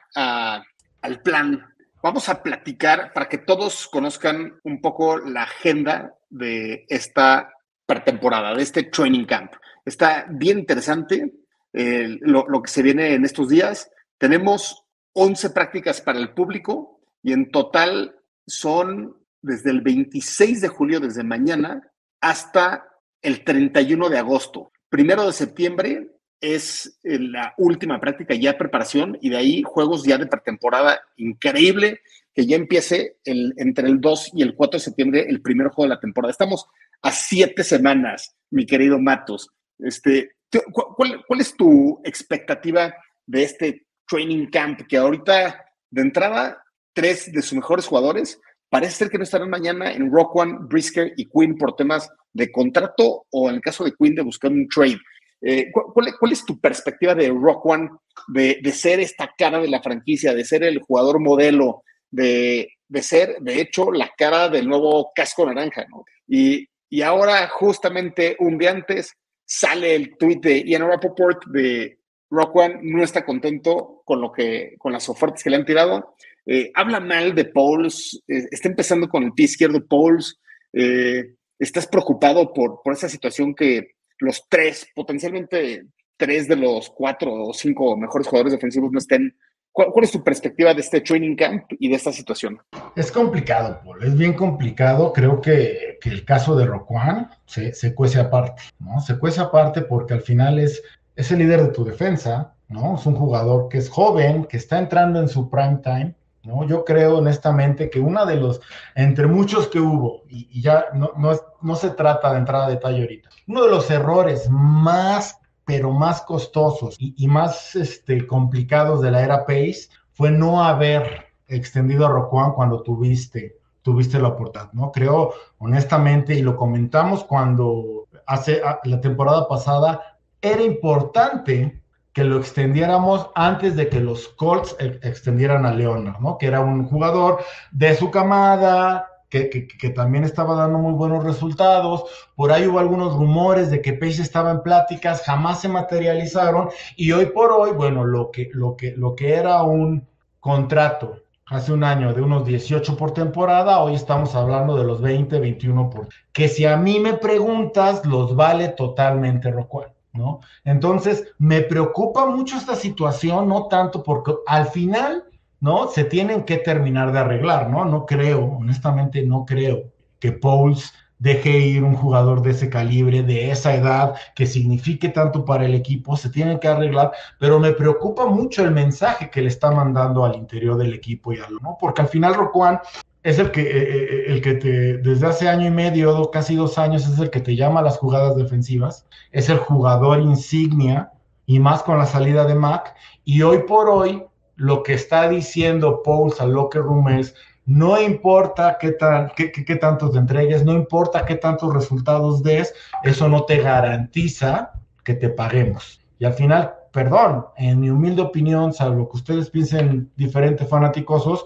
al 1.02 1.22
plan, 1.22 1.66
vamos 2.02 2.30
a 2.30 2.42
platicar 2.42 3.12
para 3.12 3.28
que 3.28 3.40
todos 3.40 3.90
conozcan 3.90 4.60
un 4.64 4.80
poco 4.80 5.18
la 5.18 5.44
agenda 5.44 6.14
de 6.30 6.86
esta 6.88 7.54
pretemporada, 7.88 8.54
de 8.54 8.62
este 8.62 8.84
training 8.84 9.26
camp. 9.26 9.54
Está 9.84 10.28
bien 10.30 10.60
interesante 10.60 11.34
eh, 11.74 12.18
lo, 12.22 12.62
que 12.62 12.70
se 12.70 12.84
viene 12.84 13.14
en 13.14 13.26
estos 13.26 13.50
días. 13.50 13.90
Tenemos 14.18 14.84
11 15.14 15.50
prácticas 15.52 16.02
para 16.02 16.20
el 16.20 16.34
público 16.34 17.00
y 17.24 17.34
en 17.34 17.50
total 17.50 18.16
son 18.46 19.16
desde 19.42 19.72
el 19.72 19.82
26 19.82 20.62
de 20.62 20.68
julio, 20.68 21.00
desde 21.00 21.24
mañana, 21.24 21.82
hasta 22.22 22.88
el 23.22 23.44
31 23.44 24.10
de 24.10 24.18
agosto. 24.18 24.72
Primero 24.90 25.26
de 25.26 25.34
septiembre 25.34 26.12
es 26.42 27.00
eh, 27.04 27.18
la 27.20 27.54
última 27.58 28.00
práctica 28.00 28.36
ya 28.36 28.58
preparación 28.58 29.18
y 29.22 29.30
de 29.30 29.38
ahí 29.38 29.64
juegos 29.64 30.04
ya 30.04 30.18
de 30.18 30.28
pretemporada 30.28 31.02
increíble 31.16 32.02
que 32.34 32.46
ya 32.46 32.56
empiece 32.56 33.18
el, 33.24 33.54
entre 33.58 33.88
el 33.88 34.00
2 34.00 34.32
y 34.36 34.44
el 34.44 34.56
4 34.56 34.78
de 34.78 34.84
septiembre 34.84 35.26
el 35.28 35.42
primer 35.42 35.70
juego 35.70 35.90
de 35.90 35.96
la 35.96 36.00
temporada. 36.00 36.32
Estamos 36.32 36.68
a 37.02 37.12
siete 37.12 37.64
semanas, 37.64 38.36
mi 38.52 38.66
querido 38.66 39.00
Matos. 39.00 39.50
Este, 39.80 40.32
¿cuál, 40.72 41.24
¿Cuál 41.28 41.42
es 41.42 41.56
tu 41.56 42.02
expectativa 42.04 42.94
de 43.26 43.44
este 43.44 43.88
training 44.08 44.48
camp 44.48 44.82
que 44.88 44.98
ahorita, 44.98 45.66
de 45.92 46.02
entrada, 46.02 46.64
tres 46.94 47.32
de 47.32 47.42
sus 47.42 47.54
mejores 47.54 47.86
jugadores 47.86 48.40
parece 48.70 48.94
ser 48.94 49.10
que 49.10 49.18
no 49.18 49.24
estarán 49.24 49.50
mañana 49.50 49.92
en 49.92 50.12
Rock 50.12 50.36
One, 50.36 50.58
Brisker 50.62 51.14
y 51.16 51.26
Quinn 51.26 51.58
por 51.58 51.76
temas 51.76 52.10
de 52.34 52.52
contrato 52.52 53.26
o 53.30 53.50
en 53.50 53.56
el 53.56 53.62
caso 53.62 53.84
de 53.84 53.94
Quinn 53.94 54.16
de 54.16 54.24
buscar 54.24 54.52
un 54.52 54.68
trade. 54.68 55.00
Eh, 55.42 55.72
¿cuál, 55.72 56.16
¿cuál, 56.20 56.32
es 56.32 56.44
tu 56.44 56.60
perspectiva 56.60 57.14
de 57.14 57.30
Rock 57.30 57.66
One, 57.66 57.90
de, 58.28 58.60
de, 58.62 58.72
ser 58.72 59.00
esta 59.00 59.32
cara 59.38 59.60
de 59.60 59.68
la 59.68 59.82
franquicia, 59.84 60.34
de 60.34 60.44
ser 60.44 60.64
el 60.64 60.80
jugador 60.80 61.20
modelo, 61.20 61.84
de, 62.10 62.70
de, 62.88 63.04
ser, 63.04 63.38
de 63.42 63.62
hecho, 63.62 63.92
la 63.92 64.12
cara 64.18 64.50
del 64.50 64.68
nuevo 64.68 65.12
casco 65.14 65.46
naranja? 65.46 65.86
¿no? 65.90 66.04
Y, 66.28 66.68
y 66.90 67.02
ahora, 67.02 67.48
justamente 67.50 68.36
un 68.40 68.58
día 68.58 68.72
antes, 68.72 69.14
sale 69.46 69.96
el 69.96 70.18
tweet 70.18 70.40
de 70.42 70.64
Ian 70.64 70.88
Rappaport 70.88 71.46
de 71.48 72.00
Rock 72.30 72.56
One, 72.56 72.80
no 72.84 73.04
está 73.04 73.26
contento 73.26 74.02
con, 74.06 74.22
lo 74.22 74.32
que, 74.32 74.76
con 74.78 74.92
las 74.92 75.08
ofertas 75.10 75.44
que 75.44 75.50
le 75.50 75.58
han 75.58 75.66
tirado. 75.66 76.16
Eh, 76.46 76.72
habla 76.74 77.00
mal 77.00 77.36
de 77.36 77.46
Pauls, 77.46 78.24
eh, 78.28 78.48
está 78.52 78.70
empezando 78.70 79.08
con 79.08 79.24
el 79.24 79.34
pie 79.34 79.46
izquierdo 79.46 79.86
Pauls. 79.86 80.40
Eh, 80.74 81.36
estás 81.60 81.88
preocupado 81.88 82.54
por, 82.54 82.82
por 82.84 82.94
esa 82.94 83.10
situación 83.10 83.56
que 83.56 83.96
los 84.20 84.48
tres, 84.50 84.88
potencialmente 84.96 85.86
tres 86.18 86.48
de 86.48 86.56
los 86.56 86.90
cuatro 86.90 87.34
o 87.34 87.54
cinco 87.54 87.96
mejores 87.96 88.28
jugadores 88.28 88.54
defensivos 88.54 88.92
no 88.92 88.98
estén 88.98 89.38
¿Cuál, 89.78 90.04
es 90.06 90.12
tu 90.12 90.24
perspectiva 90.24 90.74
de 90.74 90.82
este 90.82 91.02
training 91.02 91.36
camp 91.36 91.66
y 91.80 91.88
de 91.88 91.96
esta 91.96 92.12
situación? 92.12 92.60
Es 92.96 93.12
complicado, 93.12 93.80
Paul, 93.86 94.04
es 94.04 94.18
bien 94.18 94.34
complicado. 94.34 95.14
Creo 95.14 95.40
que, 95.40 96.00
el 96.04 96.26
caso 96.26 96.56
de 96.56 96.66
Roquan 96.66 97.30
se, 97.46 97.74
se, 97.74 97.94
cuece 97.94 98.20
aparte, 98.20 98.64
¿no? 98.80 99.00
Se 99.02 99.20
cuece 99.20 99.40
aparte 99.40 99.82
porque 99.82 100.16
al 100.16 100.22
final 100.22 100.58
es, 100.58 100.82
es 101.16 101.32
el 101.32 101.38
líder 101.38 101.62
de 101.62 101.68
tu 101.68 101.86
defensa, 101.86 102.56
¿no? 102.70 102.96
Es 102.96 103.06
un 103.06 103.18
jugador 103.18 103.70
que 103.70 103.78
es 103.78 103.88
joven, 103.88 104.46
que 104.46 104.58
está 104.58 104.80
entrando 104.80 105.20
en 105.20 105.28
su 105.28 105.48
prime 105.48 105.80
time, 105.84 106.16
¿no? 106.44 106.66
Yo 106.66 106.84
creo 106.84 107.20
honestamente 107.20 107.92
que 107.92 108.00
una 108.00 108.26
de 108.26 108.38
los, 108.38 108.62
entre 108.96 109.28
muchos 109.28 109.68
que 109.68 109.80
hubo, 109.80 110.24
y, 110.28 110.60
ya 110.60 110.86
no, 110.96 111.12
no, 111.18 111.40
no 111.62 111.76
se 111.76 111.92
trata 111.92 112.32
de 112.32 112.40
entrar 112.40 112.64
a 112.64 112.70
detalle 112.70 113.02
ahorita, 113.02 113.30
uno 113.48 113.66
de 113.66 113.70
los 113.70 113.92
errores 113.92 114.50
más 114.50 115.40
pero 115.68 115.92
más 115.92 116.22
costosos 116.22 116.96
y, 116.98 117.28
más 117.28 117.76
este, 117.76 118.26
complicados 118.26 119.02
de 119.02 119.12
la 119.12 119.22
era 119.22 119.46
Pace 119.46 119.90
fue 120.14 120.32
no 120.32 120.64
haber 120.64 121.28
extendido 121.46 122.06
a 122.06 122.10
Roquan 122.10 122.54
cuando 122.54 122.82
tuviste, 122.84 123.58
tuviste 123.82 124.18
la 124.18 124.30
oportunidad, 124.30 124.72
¿no? 124.72 124.94
Creo, 124.94 125.34
honestamente, 125.58 126.36
y 126.36 126.42
lo 126.42 126.56
comentamos 126.56 127.26
cuando 127.26 128.08
hace 128.26 128.62
la 128.86 129.02
temporada 129.02 129.50
pasada, 129.50 130.18
era 130.42 130.62
importante 130.62 131.82
que 132.14 132.24
lo 132.24 132.38
extendiéramos 132.38 133.30
antes 133.36 133.76
de 133.76 133.90
que 133.90 134.00
los 134.00 134.30
Colts 134.30 134.74
extendieran 134.80 135.66
a 135.66 135.74
Leonard, 135.74 136.22
¿no? 136.22 136.38
Que 136.38 136.48
era 136.48 136.62
un 136.62 136.86
jugador 136.86 137.40
de 137.74 137.94
su 137.94 138.10
camada, 138.10 139.06
que, 139.30 139.90
también 139.96 140.24
estaba 140.24 140.56
dando 140.56 140.80
muy 140.80 140.94
buenos 140.94 141.24
resultados. 141.24 142.06
Por 142.36 142.52
ahí 142.52 142.68
hubo 142.68 142.80
algunos 142.80 143.16
rumores 143.16 143.70
de 143.70 143.82
que 143.82 143.94
Pace 143.94 144.22
estaba 144.22 144.52
en 144.52 144.62
pláticas, 144.62 145.24
jamás 145.24 145.62
se 145.62 145.68
materializaron. 145.68 146.70
Y 146.96 147.12
hoy 147.12 147.28
por 147.28 147.52
hoy, 147.52 147.72
bueno, 147.72 148.06
lo 148.06 148.32
que, 148.32 148.50
lo 148.54 148.76
que, 148.76 148.94
lo 148.96 149.16
que 149.16 149.34
era 149.34 149.64
un 149.64 150.08
contrato 150.40 151.24
hace 151.48 151.72
un 151.72 151.84
año 151.84 152.14
de 152.14 152.22
unos 152.22 152.46
18 152.46 152.98
por 152.98 153.12
temporada, 153.12 153.80
hoy 153.80 153.96
estamos 153.96 154.36
hablando 154.36 154.76
de 154.78 154.84
los 154.84 155.02
20, 155.02 155.40
21 155.40 155.90
por. 155.90 156.08
Que 156.32 156.48
si 156.48 156.66
a 156.66 156.78
mí 156.78 157.00
me 157.00 157.14
preguntas, 157.14 158.06
los 158.06 158.36
vale 158.36 158.70
totalmente 158.70 159.52
Rockwell. 159.52 159.90
¿No? 160.14 160.40
Entonces, 160.64 161.32
me 161.38 161.62
preocupa 161.62 162.26
mucho 162.26 162.58
esta 162.58 162.76
situación, 162.76 163.48
no 163.48 163.68
tanto 163.68 164.02
porque 164.02 164.34
al 164.48 164.66
final 164.66 165.26
¿no? 165.60 165.88
Se 165.88 166.04
tienen 166.04 166.44
que 166.44 166.58
terminar 166.58 167.12
de 167.12 167.20
arreglar, 167.20 167.70
¿no? 167.70 167.86
No 167.86 168.06
creo, 168.06 168.44
honestamente 168.44 169.26
no 169.26 169.46
creo 169.46 169.92
que 170.20 170.32
Pauls 170.32 170.94
deje 171.20 171.58
ir 171.58 171.84
un 171.84 171.96
jugador 171.96 172.42
de 172.42 172.52
ese 172.52 172.70
calibre, 172.70 173.24
de 173.24 173.52
esa 173.52 173.74
edad, 173.76 174.16
que 174.36 174.46
signifique 174.46 175.10
tanto 175.10 175.46
para 175.46 175.66
el 175.66 175.74
equipo, 175.74 176.16
se 176.16 176.30
tienen 176.30 176.60
que 176.60 176.68
arreglar, 176.68 177.12
pero 177.40 177.60
me 177.60 177.72
preocupa 177.72 178.28
mucho 178.28 178.64
el 178.64 178.72
mensaje 178.72 179.30
que 179.30 179.42
le 179.42 179.48
está 179.48 179.72
mandando 179.72 180.24
al 180.26 180.36
interior 180.36 180.78
del 180.78 180.94
equipo 180.94 181.34
y 181.34 181.40
algo, 181.40 181.60
¿no? 181.62 181.78
Porque 181.80 182.02
al 182.02 182.08
final 182.08 182.36
Roquan 182.36 182.80
es 183.24 183.40
el 183.40 183.52
que, 183.52 183.62
eh, 183.62 183.68
eh, 183.74 184.24
el 184.28 184.42
que 184.42 184.54
te, 184.54 184.98
desde 184.98 185.28
hace 185.28 185.50
año 185.50 185.66
y 185.68 185.72
medio, 185.72 186.30
casi 186.30 186.56
dos 186.56 186.78
años, 186.78 187.08
es 187.08 187.20
el 187.20 187.30
que 187.30 187.42
te 187.42 187.56
llama 187.56 187.80
a 187.80 187.84
las 187.84 187.98
jugadas 187.98 188.36
defensivas, 188.36 189.08
es 189.32 189.50
el 189.50 189.58
jugador 189.58 190.22
insignia, 190.22 191.12
y 191.50 191.60
más 191.60 191.82
con 191.82 191.98
la 191.98 192.06
salida 192.06 192.46
de 192.46 192.56
Mac, 192.56 192.94
y 193.24 193.42
hoy 193.42 193.60
por 193.60 193.90
hoy 193.90 194.24
lo 194.58 194.84
que 194.84 194.94
está 194.94 195.30
diciendo 195.30 196.02
Pauls 196.04 196.42
al 196.42 196.52
locker 196.52 196.82
room 196.82 197.08
es, 197.10 197.34
no 197.66 198.02
importa 198.02 198.78
qué, 198.80 198.92
tan, 198.92 199.32
qué, 199.36 199.52
qué, 199.52 199.76
tantos 199.76 200.14
te 200.14 200.18
entregues, 200.18 200.66
no 200.66 200.74
importa 200.74 201.26
qué 201.26 201.36
tantos 201.36 201.74
resultados 201.74 202.42
des, 202.44 202.74
eso 203.04 203.28
no 203.30 203.44
te 203.44 203.58
garantiza 203.58 204.74
que 205.04 205.14
te 205.14 205.30
paguemos. 205.30 206.02
Y 206.18 206.26
al 206.26 206.34
final, 206.34 206.74
perdón, 206.92 207.46
en 207.58 207.80
mi 207.80 207.90
humilde 207.90 208.22
opinión, 208.22 208.74
salvo 208.74 209.10
que 209.10 209.18
ustedes 209.18 209.50
piensen 209.50 210.12
diferentes 210.16 210.68
fanáticosos, 210.68 211.46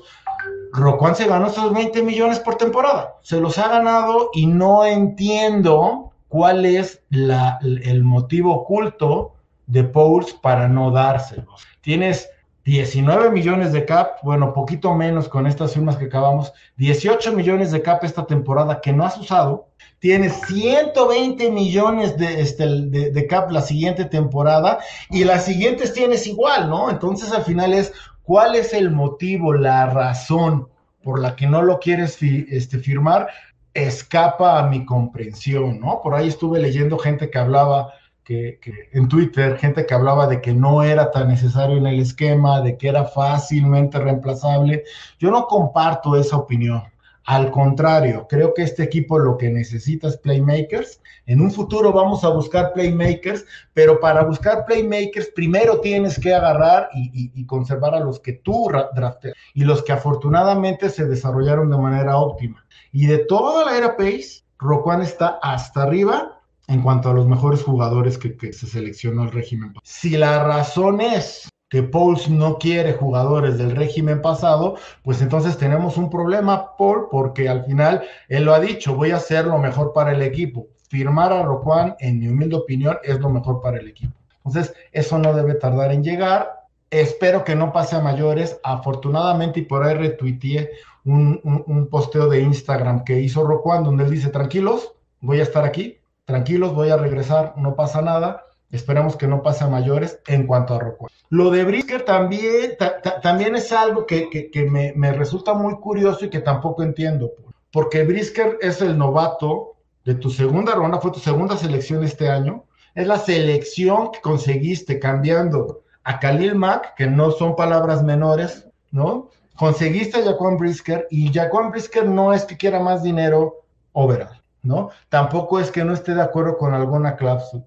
Roquan 0.73 1.15
se 1.15 1.27
ganó 1.27 1.47
esos 1.47 1.73
20 1.73 2.01
millones 2.03 2.39
por 2.39 2.55
temporada. 2.55 3.15
Se 3.21 3.41
los 3.41 3.57
ha 3.57 3.67
ganado 3.67 4.29
y 4.33 4.45
no 4.45 4.85
entiendo 4.85 6.11
cuál 6.29 6.65
es 6.65 7.03
la, 7.09 7.59
el 7.61 8.03
motivo 8.03 8.53
oculto 8.53 9.33
de 9.67 9.83
Pauls 9.83 10.33
para 10.33 10.69
no 10.69 10.91
dárselos. 10.91 11.65
Tienes 11.81 12.29
19 12.63 13.31
millones 13.31 13.73
de 13.73 13.85
cap, 13.85 14.17
bueno, 14.21 14.53
poquito 14.53 14.93
menos 14.93 15.27
con 15.27 15.47
estas 15.47 15.73
firmas 15.73 15.97
que 15.97 16.05
acabamos, 16.05 16.53
18 16.77 17.33
millones 17.33 17.71
de 17.71 17.81
cap 17.81 18.03
esta 18.03 18.25
temporada 18.25 18.81
que 18.81 18.93
no 18.93 19.03
has 19.03 19.17
usado, 19.17 19.67
tienes 19.99 20.39
120 20.47 21.49
millones 21.51 22.17
de, 22.17 22.41
este, 22.41 22.67
de, 22.67 23.27
cap 23.27 23.49
la 23.51 23.61
siguiente 23.61 24.05
temporada 24.05 24.79
y 25.09 25.23
las 25.23 25.45
siguientes 25.45 25.93
tienes 25.93 26.27
igual, 26.27 26.69
¿no? 26.69 26.91
Entonces 26.91 27.31
al 27.31 27.43
final 27.43 27.73
es, 27.73 27.93
¿cuál 28.21 28.55
es 28.55 28.73
el 28.73 28.91
motivo, 28.91 29.53
la 29.53 29.87
razón 29.87 30.67
por 31.03 31.19
la 31.19 31.35
que 31.35 31.47
no 31.47 31.63
lo 31.63 31.79
quieres 31.79 32.17
este, 32.21 32.77
firmar? 32.77 33.29
Escapa 33.73 34.59
a 34.59 34.67
mi 34.67 34.85
comprensión, 34.85 35.79
¿no? 35.79 36.01
Por 36.03 36.13
ahí 36.13 36.27
estuve 36.27 36.59
leyendo 36.59 36.99
gente 36.99 37.29
que 37.31 37.39
hablaba 37.39 37.93
que, 38.23 38.59
en 38.93 39.07
Twitter, 39.07 39.57
gente 39.57 39.85
que 39.85 39.93
hablaba 39.93 40.27
de 40.27 40.41
que 40.41 40.53
no 40.53 40.83
era 40.83 41.11
tan 41.11 41.27
necesario 41.27 41.77
en 41.77 41.87
el 41.87 41.99
esquema, 41.99 42.61
de 42.61 42.77
que 42.77 42.89
era 42.89 43.05
fácilmente 43.05 43.99
reemplazable. 43.99 44.83
Yo 45.19 45.31
no 45.31 45.47
comparto 45.47 46.15
esa 46.15 46.37
opinión. 46.37 46.83
Al 47.25 47.51
contrario, 47.51 48.25
creo 48.27 48.53
que 48.53 48.63
este 48.63 48.83
equipo 48.83 49.19
lo 49.19 49.37
que 49.37 49.49
necesita 49.49 50.07
es 50.07 50.17
playmakers. 50.17 51.01
En 51.27 51.39
un 51.39 51.51
futuro 51.51 51.93
vamos 51.93 52.23
a 52.23 52.29
buscar 52.29 52.73
playmakers, 52.73 53.45
pero 53.73 53.99
para 53.99 54.23
buscar 54.23 54.65
playmakers 54.65 55.29
primero 55.35 55.79
tienes 55.81 56.19
que 56.19 56.33
agarrar 56.33 56.89
y, 56.93 57.45
conservar 57.45 57.93
a 57.93 57.99
los 57.99 58.19
que 58.19 58.33
tú 58.33 58.69
drafteas 58.95 59.35
y 59.53 59.63
los 59.63 59.83
que 59.83 59.91
afortunadamente 59.91 60.89
se 60.89 61.05
desarrollaron 61.05 61.69
de 61.69 61.77
manera 61.77 62.17
óptima. 62.17 62.65
Y 62.91 63.05
de 63.05 63.19
toda 63.19 63.65
la 63.65 63.77
era 63.77 63.95
Pace, 63.95 64.43
Roquan 64.57 65.01
está 65.01 65.39
hasta 65.41 65.83
arriba 65.83 66.40
en 66.67 66.81
cuanto 66.81 67.09
a 67.09 67.13
los 67.13 67.27
mejores 67.27 67.63
jugadores 67.63 68.17
que, 68.17 68.53
se 68.53 68.67
seleccionó 68.67 69.23
el 69.23 69.31
régimen. 69.31 69.73
Si 69.83 70.11
la 70.17 70.43
razón 70.43 71.01
es 71.01 71.49
que 71.69 71.83
Pauls 71.83 72.29
no 72.29 72.57
quiere 72.57 72.93
jugadores 72.93 73.57
del 73.57 73.75
régimen 73.75 74.21
pasado, 74.21 74.75
pues 75.03 75.21
entonces 75.21 75.57
tenemos 75.57 75.97
un 75.97 76.09
problema, 76.09 76.75
Paul, 76.77 77.07
porque 77.09 77.47
al 77.47 77.63
final 77.63 78.03
él 78.27 78.43
lo 78.43 78.53
ha 78.53 78.59
dicho, 78.59 78.95
voy 78.95 79.11
a 79.11 79.17
hacer 79.17 79.45
lo 79.45 79.57
mejor 79.57 79.93
para 79.93 80.11
el 80.11 80.21
equipo. 80.21 80.67
Firmar 80.89 81.31
a 81.31 81.43
Roquan, 81.43 81.95
en 81.99 82.19
mi 82.19 82.27
humilde 82.27 82.57
opinión, 82.57 82.97
es 83.03 83.19
lo 83.19 83.29
mejor 83.29 83.61
para 83.61 83.79
el 83.79 83.87
equipo. 83.87 84.13
Entonces, 84.43 84.73
eso 84.91 85.17
no 85.17 85.33
debe 85.33 85.53
tardar 85.53 85.93
en 85.93 86.03
llegar. 86.03 86.65
Espero 86.89 87.45
que 87.45 87.55
no 87.55 87.71
pase 87.71 87.95
a 87.95 88.01
mayores. 88.01 88.59
Afortunadamente, 88.63 89.61
y 89.61 89.63
por 89.63 89.83
ahí 89.83 89.93
retuiteé 89.93 90.71
un, 91.05 91.39
un 91.43 91.87
posteo 91.87 92.27
de 92.27 92.41
Instagram 92.41 93.05
que 93.05 93.21
hizo 93.21 93.45
Roquan, 93.45 93.85
donde 93.85 94.03
él 94.03 94.11
dice, 94.11 94.29
tranquilos, 94.29 94.91
voy 95.21 95.39
a 95.39 95.43
estar 95.43 95.63
aquí, 95.63 96.00
tranquilos, 96.25 96.73
voy 96.73 96.89
a 96.89 96.97
regresar, 96.97 97.53
no 97.57 97.75
pasa 97.75 98.01
nada. 98.01 98.45
Esperemos 98.71 99.17
que 99.17 99.27
no 99.27 99.43
pase 99.43 99.65
a 99.65 99.67
mayores 99.67 100.19
en 100.27 100.47
cuanto 100.47 100.75
a 100.75 100.79
Rockwell. 100.79 101.11
Lo 101.29 101.49
de 101.49 101.63
Brisker 101.65 102.03
también, 102.03 102.77
también 103.21 103.55
es 103.55 103.71
algo 103.71 104.05
que, 104.05 104.49
me, 104.69 104.93
me, 104.95 105.11
resulta 105.11 105.53
muy 105.53 105.75
curioso 105.75 106.25
y 106.25 106.29
que 106.29 106.39
tampoco 106.39 106.83
entiendo. 106.83 107.31
Porque 107.71 108.03
Brisker 108.03 108.57
es 108.61 108.81
el 108.81 108.97
novato 108.97 109.75
de 110.05 110.15
tu 110.15 110.29
segunda 110.29 110.73
ronda, 110.73 110.99
fue 110.99 111.11
tu 111.11 111.19
segunda 111.19 111.57
selección 111.57 112.03
este 112.03 112.29
año. 112.29 112.65
Es 112.95 113.07
la 113.07 113.17
selección 113.17 114.11
que 114.11 114.21
conseguiste 114.21 114.99
cambiando 114.99 115.81
a 116.03 116.19
Khalil 116.19 116.55
Mack, 116.55 116.95
que 116.95 117.07
no 117.07 117.31
son 117.31 117.55
palabras 117.55 118.03
menores, 118.03 118.67
¿no? 118.91 119.29
Conseguiste 119.55 120.19
a 120.19 120.23
Jaquan 120.23 120.57
Brisker 120.57 121.07
y 121.09 121.31
Jaquan 121.31 121.71
Brisker 121.71 122.07
no 122.07 122.33
es 122.33 122.45
que 122.45 122.57
quiera 122.57 122.79
más 122.79 123.03
dinero 123.03 123.63
overall. 123.93 124.40
¿No? 124.63 124.89
Tampoco 125.09 125.59
es 125.59 125.71
que 125.71 125.83
no 125.83 125.93
esté 125.93 126.13
de 126.13 126.21
acuerdo 126.21 126.57
con 126.57 126.73
alguna 126.73 127.15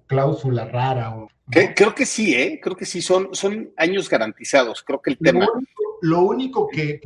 cláusula, 0.07 0.65
rara. 0.65 1.15
O, 1.15 1.27
Creo 1.49 1.93
que 1.93 2.05
sí, 2.05 2.33
¿eh? 2.33 2.59
Creo 2.61 2.75
que 2.75 2.85
sí, 2.85 3.01
son, 3.01 3.29
son 3.33 3.71
años 3.77 4.09
garantizados. 4.09 4.83
Creo 4.83 5.01
que 5.01 5.11
el 5.11 5.17
tema. 5.17 5.47
Lo 6.01 6.21
único, 6.21 6.67
que, 6.67 6.99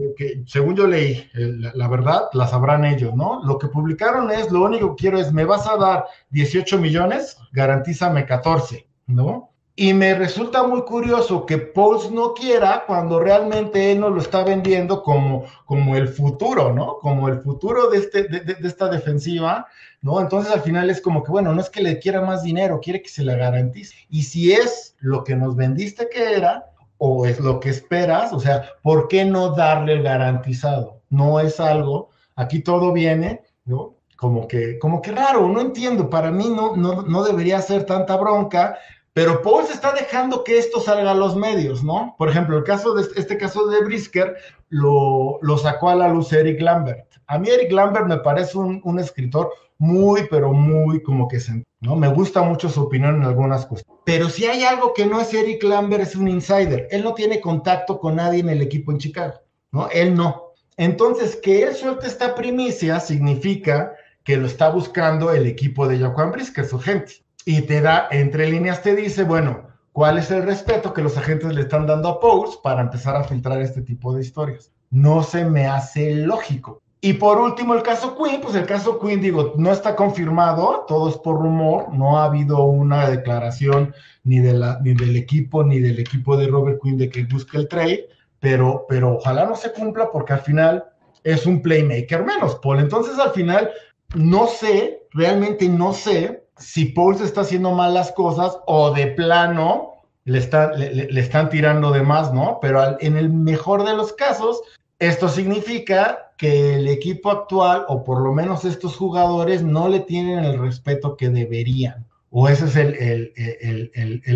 según 0.46 0.76
yo 0.76 0.88
leí, 0.88 1.30
eh, 1.34 1.54
la, 1.74 1.88
verdad, 1.88 2.24
la 2.34 2.48
sabrán 2.48 2.86
ellos, 2.86 3.14
¿no? 3.16 3.44
Lo 3.44 3.58
que 3.58 3.68
publicaron 3.68 4.32
es: 4.32 4.52
lo 4.52 4.64
único 4.64 4.96
que 4.96 5.02
quiero 5.02 5.20
es, 5.20 5.32
me 5.32 5.46
vas 5.46 5.68
a 5.68 5.78
dar 5.78 6.06
18 6.32 6.78
millones, 6.80 7.38
garantízame 7.52 8.26
14, 8.26 8.88
¿no? 9.08 9.49
Y 9.82 9.94
me 9.94 10.14
resulta 10.14 10.64
muy 10.64 10.82
curioso 10.82 11.46
que 11.46 11.58
Pauls 11.58 12.12
no 12.12 12.34
quiera 12.34 12.84
cuando 12.86 13.18
realmente 13.18 13.94
él 13.94 14.02
nos 14.02 14.12
lo 14.12 14.20
está 14.20 14.44
vendiendo 14.44 15.02
como, 15.02 15.46
como 15.64 15.96
el 15.96 16.10
futuro, 16.10 16.74
¿no? 16.74 16.98
Como 16.98 17.30
el 17.30 17.40
futuro 17.40 17.90
de, 17.90 18.00
este, 18.00 18.24
de, 18.24 18.58
esta 18.62 18.90
defensiva, 18.90 19.68
¿no? 20.02 20.20
Entonces 20.20 20.52
al 20.52 20.60
final 20.64 20.90
es 20.90 21.00
como 21.00 21.24
que, 21.24 21.32
bueno, 21.32 21.54
no 21.54 21.62
es 21.62 21.70
que 21.70 21.82
le 21.82 21.98
quiera 21.98 22.20
más 22.20 22.44
dinero, 22.44 22.82
quiere 22.84 23.02
que 23.02 23.08
se 23.08 23.24
le 23.24 23.38
garantice. 23.38 23.96
Y 24.10 24.24
si 24.24 24.52
es 24.52 24.98
lo 25.00 25.24
que 25.24 25.38
nos 25.38 25.56
vendiste 25.56 26.10
que 26.10 26.34
era, 26.34 26.66
o 26.98 27.26
es 27.26 27.40
lo 27.40 27.62
que 27.62 27.70
esperas, 27.70 28.34
o 28.34 28.40
sea, 28.42 28.66
¿por 28.84 29.08
qué 29.08 29.24
no 29.24 29.56
darle 29.56 29.94
el 29.94 30.04
garantizado? 30.04 31.00
No 31.10 31.40
es 31.40 31.58
algo, 31.62 32.10
aquí 32.36 32.60
todo 32.60 32.92
viene, 32.92 33.44
¿no? 33.64 33.94
Como 34.18 34.46
que, 34.46 34.78
como 34.78 35.02
que 35.02 35.14
raro, 35.14 35.48
no 35.48 35.62
entiendo, 35.62 36.10
para 36.10 36.32
mí 36.32 36.50
no, 36.50 36.76
no, 36.76 37.04
no 37.04 37.24
debería 37.24 37.62
ser 37.62 37.86
tanta 37.86 38.18
bronca 38.18 38.78
pero 39.20 39.42
Paul 39.42 39.66
se 39.66 39.74
está 39.74 39.92
dejando 39.92 40.46
que 40.46 40.58
esto 40.58 40.80
salga 40.80 41.12
a 41.12 41.14
los 41.14 41.36
medios, 41.36 41.84
¿no? 41.84 42.16
Por 42.18 42.30
ejemplo, 42.30 42.58
el 42.58 42.64
caso 42.64 42.94
de 42.94 43.06
este, 43.18 43.38
caso 43.38 43.68
de 43.68 43.84
Brisker 43.84 44.38
lo, 44.70 45.40
lo, 45.42 45.58
sacó 45.58 45.90
a 45.90 45.96
la 45.96 46.08
luz 46.08 46.32
Eric 46.32 46.62
Lambert. 46.62 47.06
A 47.28 47.38
mí 47.38 47.50
Eric 47.50 47.70
Lambert 47.70 48.08
me 48.08 48.20
parece 48.20 48.58
un, 48.58 48.80
un 48.82 48.98
escritor 48.98 49.52
muy, 49.78 50.22
pero 50.32 50.54
muy 50.54 51.04
como 51.04 51.28
que 51.28 51.38
¿no? 51.82 51.98
Me 51.98 52.08
gusta 52.08 52.44
mucho 52.44 52.70
su 52.70 52.84
opinión 52.84 53.18
en 53.18 53.24
algunas 53.24 53.66
cosas. 53.66 53.86
Pero 54.06 54.30
si 54.30 54.46
hay 54.46 54.64
algo 54.64 54.94
que 54.94 55.06
no 55.06 55.20
es 55.20 55.34
Eric 55.34 55.64
Lambert, 55.64 56.04
es 56.04 56.16
un 56.16 56.30
insider. 56.30 56.88
Él 56.90 57.04
no 57.04 57.14
tiene 57.14 57.42
contacto 57.42 58.00
con 58.00 58.16
nadie 58.16 58.40
en 58.40 58.48
el 58.48 58.62
equipo 58.62 58.94
en 58.94 59.00
Chicago, 59.00 59.34
¿no? 59.74 59.90
Él 59.90 60.16
no. 60.16 60.54
Entonces, 60.78 61.36
que 61.36 61.64
él 61.64 61.76
suelte 61.76 62.08
esta 62.08 62.36
primicia 62.36 63.02
significa 63.02 63.92
que 64.24 64.38
lo 64.38 64.48
está 64.48 64.70
buscando 64.70 65.34
el 65.34 65.46
equipo 65.46 65.90
de 65.90 66.00
Jaquan 66.00 66.32
Brisker, 66.32 66.66
su 66.66 66.80
gente 66.80 67.16
y 67.46 67.62
te 67.62 67.82
da, 67.82 68.08
entre 68.12 68.50
líneas 68.50 68.82
te 68.82 68.96
dice, 68.96 69.24
bueno, 69.24 69.68
cuál 69.92 70.18
es 70.18 70.32
el 70.32 70.44
respeto 70.44 70.94
que 70.94 71.02
los 71.02 71.18
agentes 71.18 71.54
le 71.54 71.62
están 71.62 71.88
dando 71.88 72.10
a 72.10 72.20
Pose 72.20 72.58
para 72.64 72.82
empezar 72.82 73.16
a 73.16 73.24
filtrar 73.24 73.62
este 73.62 73.82
tipo 73.82 74.14
de 74.14 74.22
historias. 74.22 74.72
No 74.90 75.24
se 75.24 75.46
me 75.46 75.68
hace 75.68 76.16
lógico. 76.16 76.82
Y 77.02 77.14
por 77.14 77.40
último, 77.40 77.76
el 77.76 77.82
caso 77.82 78.18
Queen, 78.18 78.42
pues 78.42 78.56
el 78.56 78.66
caso 78.66 79.00
Queen, 79.00 79.22
digo, 79.22 79.54
no 79.58 79.72
está 79.72 79.96
confirmado, 79.96 80.84
todo 80.86 81.10
es 81.10 81.18
por 81.18 81.40
rumor, 81.40 81.94
no 81.94 82.18
ha 82.18 82.26
habido 82.26 82.64
una 82.64 83.10
declaración 83.10 83.94
ni, 84.26 84.40
de 84.40 84.54
la, 84.54 84.80
ni 84.84 84.94
del 84.94 85.16
equipo, 85.16 85.64
ni 85.64 85.80
del 85.80 86.00
equipo 86.00 86.36
de 86.36 86.48
Robert 86.48 86.80
Queen 86.84 86.98
de 86.98 87.10
que 87.10 87.24
busque 87.24 87.58
el 87.58 87.70
trade, 87.70 88.10
pero, 88.42 88.86
pero 88.90 89.16
ojalá 89.16 89.46
no 89.46 89.56
se 89.56 89.72
cumpla 89.72 90.10
porque 90.12 90.34
al 90.34 90.42
final 90.42 90.84
es 91.24 91.46
un 91.46 91.62
playmaker 91.62 92.26
menos, 92.26 92.56
Paul. 92.56 92.80
Entonces 92.80 93.18
al 93.18 93.32
final, 93.32 93.70
no 94.16 94.48
sé, 94.48 95.04
realmente 95.12 95.70
no 95.70 95.94
sé 95.94 96.49
si 96.60 96.86
Paul 96.86 97.18
se 97.18 97.26
está 97.26 97.42
haciendo 97.42 97.72
mal 97.72 97.94
las 97.94 98.12
cosas 98.12 98.58
o 98.66 98.92
de 98.92 99.08
plano 99.08 99.96
le, 100.26 100.38
está, 100.38 100.72
le, 100.74 101.20
están 101.20 101.50
tirando 101.50 101.92
de 101.92 102.04
más, 102.04 102.34
¿no? 102.34 102.60
Pero 102.62 102.98
en 103.00 103.18
el 103.18 103.30
mejor 103.30 103.86
de 103.86 103.96
los 103.96 104.14
casos, 104.14 104.62
esto 105.00 105.30
significa 105.30 106.34
que 106.38 106.76
el 106.76 106.88
equipo 106.88 107.32
actual, 107.32 107.86
o 107.88 108.04
por 108.04 108.22
lo 108.22 108.34
menos 108.34 108.66
estos 108.66 108.96
jugadores, 108.96 109.64
no 109.64 109.88
le 109.88 110.02
tienen 110.02 110.46
el 110.46 110.60
respeto 110.60 111.18
que 111.18 111.30
deberían. 111.30 112.06
O 112.30 112.48
esa 112.48 112.66
es 112.66 112.76
el, 112.76 113.34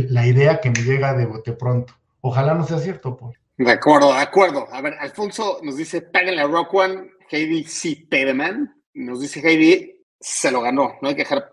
la 0.10 0.26
idea 0.26 0.60
que 0.60 0.72
me 0.72 0.82
llega 0.82 1.14
de 1.14 1.28
bote 1.28 1.54
pronto. 1.54 1.94
Ojalá 2.22 2.56
no 2.56 2.66
sea 2.66 2.80
cierto, 2.80 3.16
Paul. 3.16 3.38
De 3.58 3.72
acuerdo, 3.72 4.14
de 4.14 4.20
acuerdo. 4.20 4.68
A 4.72 4.82
ver, 4.82 4.96
Alfonso 5.00 5.60
nos 5.62 5.78
dice, 5.78 6.02
páguenle 6.02 6.42
a 6.42 6.48
Rock 6.48 6.74
One, 6.74 7.12
Heidi 7.30 7.66
sí, 7.66 7.96
Pedeman. 7.96 8.76
Nos 8.96 9.22
dice 9.22 9.42
Heidi, 9.48 10.04
se 10.20 10.50
lo 10.52 10.62
ganó, 10.62 10.94
no 11.02 11.10
hay 11.10 11.16
que 11.16 11.24
dejar 11.24 11.52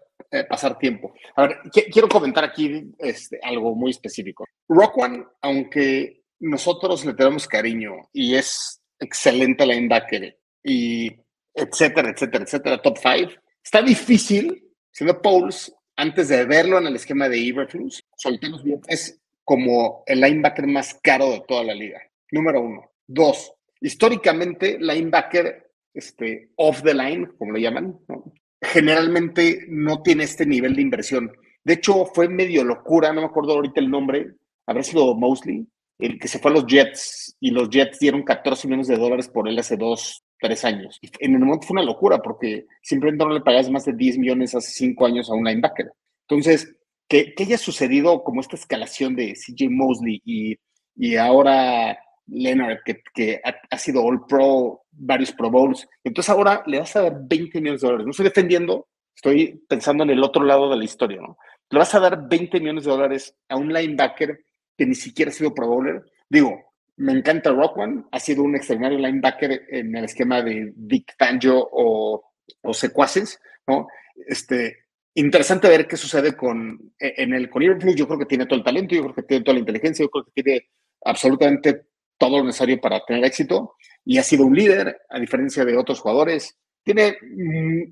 pasar 0.48 0.78
tiempo. 0.78 1.12
A 1.36 1.46
ver, 1.46 1.58
quiero 1.92 2.08
comentar 2.08 2.44
aquí 2.44 2.92
este, 2.98 3.38
algo 3.42 3.74
muy 3.74 3.90
específico. 3.90 4.44
Rock 4.68 4.98
One, 4.98 5.24
aunque 5.42 6.22
nosotros 6.38 7.04
le 7.04 7.14
tenemos 7.14 7.46
cariño 7.46 8.08
y 8.12 8.34
es 8.34 8.80
excelente 8.98 9.66
linebacker 9.66 10.38
y 10.62 11.10
etcétera, 11.54 12.10
etcétera, 12.10 12.44
etcétera, 12.44 12.82
top 12.82 12.98
five, 12.98 13.36
está 13.62 13.82
difícil, 13.82 14.70
siendo 14.90 15.20
Pauls, 15.20 15.74
antes 15.96 16.28
de 16.28 16.44
verlo 16.44 16.78
en 16.78 16.86
el 16.86 16.96
esquema 16.96 17.28
de 17.28 17.38
Iberflux, 17.38 18.02
soltemos 18.16 18.62
bien, 18.62 18.80
es 18.86 19.20
como 19.44 20.02
el 20.06 20.20
linebacker 20.20 20.66
más 20.66 20.98
caro 21.02 21.30
de 21.30 21.42
toda 21.46 21.64
la 21.64 21.74
liga. 21.74 22.00
Número 22.30 22.62
uno. 22.62 22.92
Dos, 23.06 23.52
históricamente, 23.80 24.78
linebacker 24.78 25.72
este, 25.92 26.50
off 26.56 26.82
the 26.82 26.94
line, 26.94 27.28
como 27.36 27.52
lo 27.52 27.58
llaman, 27.58 27.98
¿no? 28.08 28.32
Generalmente 28.60 29.66
no 29.68 30.02
tiene 30.02 30.24
este 30.24 30.46
nivel 30.46 30.74
de 30.74 30.82
inversión. 30.82 31.32
De 31.64 31.74
hecho, 31.74 32.06
fue 32.06 32.28
medio 32.28 32.64
locura, 32.64 33.12
no 33.12 33.20
me 33.20 33.26
acuerdo 33.26 33.52
ahorita 33.52 33.80
el 33.80 33.90
nombre, 33.90 34.34
habrá 34.66 34.82
sido 34.82 35.14
Mosley, 35.14 35.66
el 35.98 36.18
que 36.18 36.28
se 36.28 36.38
fue 36.38 36.50
a 36.50 36.54
los 36.54 36.66
Jets 36.66 37.36
y 37.40 37.50
los 37.50 37.68
Jets 37.68 37.98
dieron 37.98 38.22
14 38.22 38.66
millones 38.66 38.88
de 38.88 38.96
dólares 38.96 39.28
por 39.28 39.48
él 39.48 39.58
hace 39.58 39.76
dos, 39.76 40.24
tres 40.38 40.64
años. 40.64 40.98
en 41.02 41.34
el 41.34 41.40
momento 41.40 41.66
fue 41.66 41.74
una 41.74 41.84
locura 41.84 42.18
porque 42.18 42.66
simplemente 42.82 43.24
no 43.24 43.34
le 43.34 43.42
pagas 43.42 43.70
más 43.70 43.84
de 43.84 43.92
10 43.92 44.18
millones 44.18 44.54
hace 44.54 44.70
cinco 44.72 45.06
años 45.06 45.30
a 45.30 45.34
un 45.34 45.44
linebacker. 45.44 45.92
Entonces, 46.28 46.74
que, 47.08 47.34
haya 47.38 47.58
sucedido 47.58 48.22
como 48.22 48.40
esta 48.40 48.56
escalación 48.56 49.16
de 49.16 49.34
CJ 49.34 49.68
Mosley 49.68 50.22
y, 50.24 50.56
y 50.96 51.16
ahora 51.16 51.98
Leonard, 52.26 52.78
que, 52.84 53.02
que 53.12 53.40
ha, 53.44 53.78
sido 53.78 54.02
All 54.02 54.24
Pro, 54.26 54.79
varios 54.92 55.32
Pro 55.32 55.50
Bowls. 55.50 55.88
Entonces 56.04 56.30
ahora 56.30 56.62
le 56.66 56.78
vas 56.78 56.94
a 56.96 57.02
dar 57.02 57.16
20 57.22 57.60
millones 57.60 57.80
de 57.80 57.86
dólares. 57.86 58.06
No 58.06 58.10
estoy 58.10 58.24
defendiendo, 58.24 58.88
estoy 59.14 59.62
pensando 59.68 60.04
en 60.04 60.10
el 60.10 60.22
otro 60.22 60.44
lado 60.44 60.70
de 60.70 60.76
la 60.76 60.84
historia, 60.84 61.20
¿no? 61.20 61.38
Le 61.70 61.78
vas 61.78 61.94
a 61.94 62.00
dar 62.00 62.28
20 62.28 62.60
millones 62.60 62.84
de 62.84 62.90
dólares 62.90 63.36
a 63.48 63.56
un 63.56 63.72
linebacker 63.72 64.44
que 64.76 64.86
ni 64.86 64.94
siquiera 64.94 65.30
ha 65.30 65.34
sido 65.34 65.54
Pro 65.54 65.68
Bowler. 65.68 66.02
Digo, 66.28 66.72
me 66.96 67.12
encanta 67.12 67.52
One, 67.52 68.04
ha 68.10 68.20
sido 68.20 68.42
un 68.42 68.56
extraordinario 68.56 68.98
linebacker 68.98 69.62
en 69.70 69.96
el 69.96 70.04
esquema 70.04 70.42
de 70.42 70.72
Dick 70.74 71.14
Fangio 71.18 71.68
o, 71.72 72.22
o 72.62 72.74
secuaces, 72.74 73.40
¿no? 73.66 73.86
Este, 74.26 74.76
interesante 75.14 75.68
ver 75.68 75.86
qué 75.86 75.96
sucede 75.96 76.36
con, 76.36 76.92
en 76.98 77.34
el 77.34 77.48
con 77.48 77.62
Yo 77.62 78.06
creo 78.06 78.18
que 78.18 78.26
tiene 78.26 78.46
todo 78.46 78.58
el 78.58 78.64
talento, 78.64 78.94
yo 78.94 79.02
creo 79.02 79.14
que 79.14 79.22
tiene 79.22 79.44
toda 79.44 79.54
la 79.54 79.60
inteligencia, 79.60 80.04
yo 80.04 80.10
creo 80.10 80.24
que 80.24 80.42
tiene 80.42 80.68
absolutamente 81.04 81.86
todo 82.18 82.38
lo 82.38 82.44
necesario 82.44 82.80
para 82.80 83.02
tener 83.04 83.24
éxito 83.24 83.76
y 84.04 84.18
ha 84.18 84.22
sido 84.22 84.44
un 84.46 84.54
líder, 84.54 85.02
a 85.08 85.18
diferencia 85.18 85.64
de 85.64 85.76
otros 85.76 86.00
jugadores. 86.00 86.56
Tiene 86.82 87.16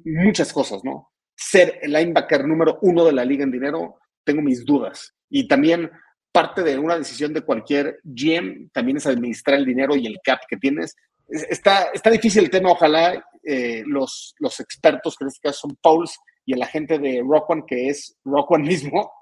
muchas 0.05 0.53
cosas, 0.53 0.83
¿no? 0.85 1.11
Ser 1.37 1.79
el 1.83 1.93
linebacker 1.93 2.47
número 2.47 2.79
uno 2.83 3.05
de 3.05 3.13
la 3.13 3.25
liga 3.25 3.45
en 3.45 3.53
dinero, 3.53 3.97
tengo 4.25 4.43
mis 4.43 4.65
dudas. 4.65 5.15
Y 5.31 5.47
también 5.47 5.91
parte 6.33 6.63
de 6.63 6.79
una 6.79 6.99
decisión 6.99 7.33
de 7.33 7.43
cualquier 7.43 8.01
GM 8.05 8.71
también 8.73 8.97
es 8.97 9.07
administrar 9.07 9.59
el 9.59 9.65
dinero 9.65 9.97
y 9.97 10.07
el 10.07 10.19
cap 10.23 10.41
que 10.49 10.57
tienes. 10.57 10.95
Está, 11.29 11.91
está 11.93 12.11
difícil 12.11 12.45
el 12.45 12.51
tema, 12.51 12.71
ojalá 12.71 13.23
eh, 13.45 13.83
los, 13.87 14.35
los 14.39 14.61
expertos, 14.61 15.17
que 15.17 15.25
en 15.25 15.29
este 15.29 15.49
caso 15.49 15.69
son 15.69 15.77
Pauls 15.83 16.19
y 16.47 16.55
el 16.55 16.63
agente 16.63 16.99
de 16.99 17.23
Rock 17.27 17.51
One, 17.51 17.65
que 17.67 17.89
es 17.89 18.17
Rock 18.25 18.51
One 18.53 18.67
mismo, 18.67 19.13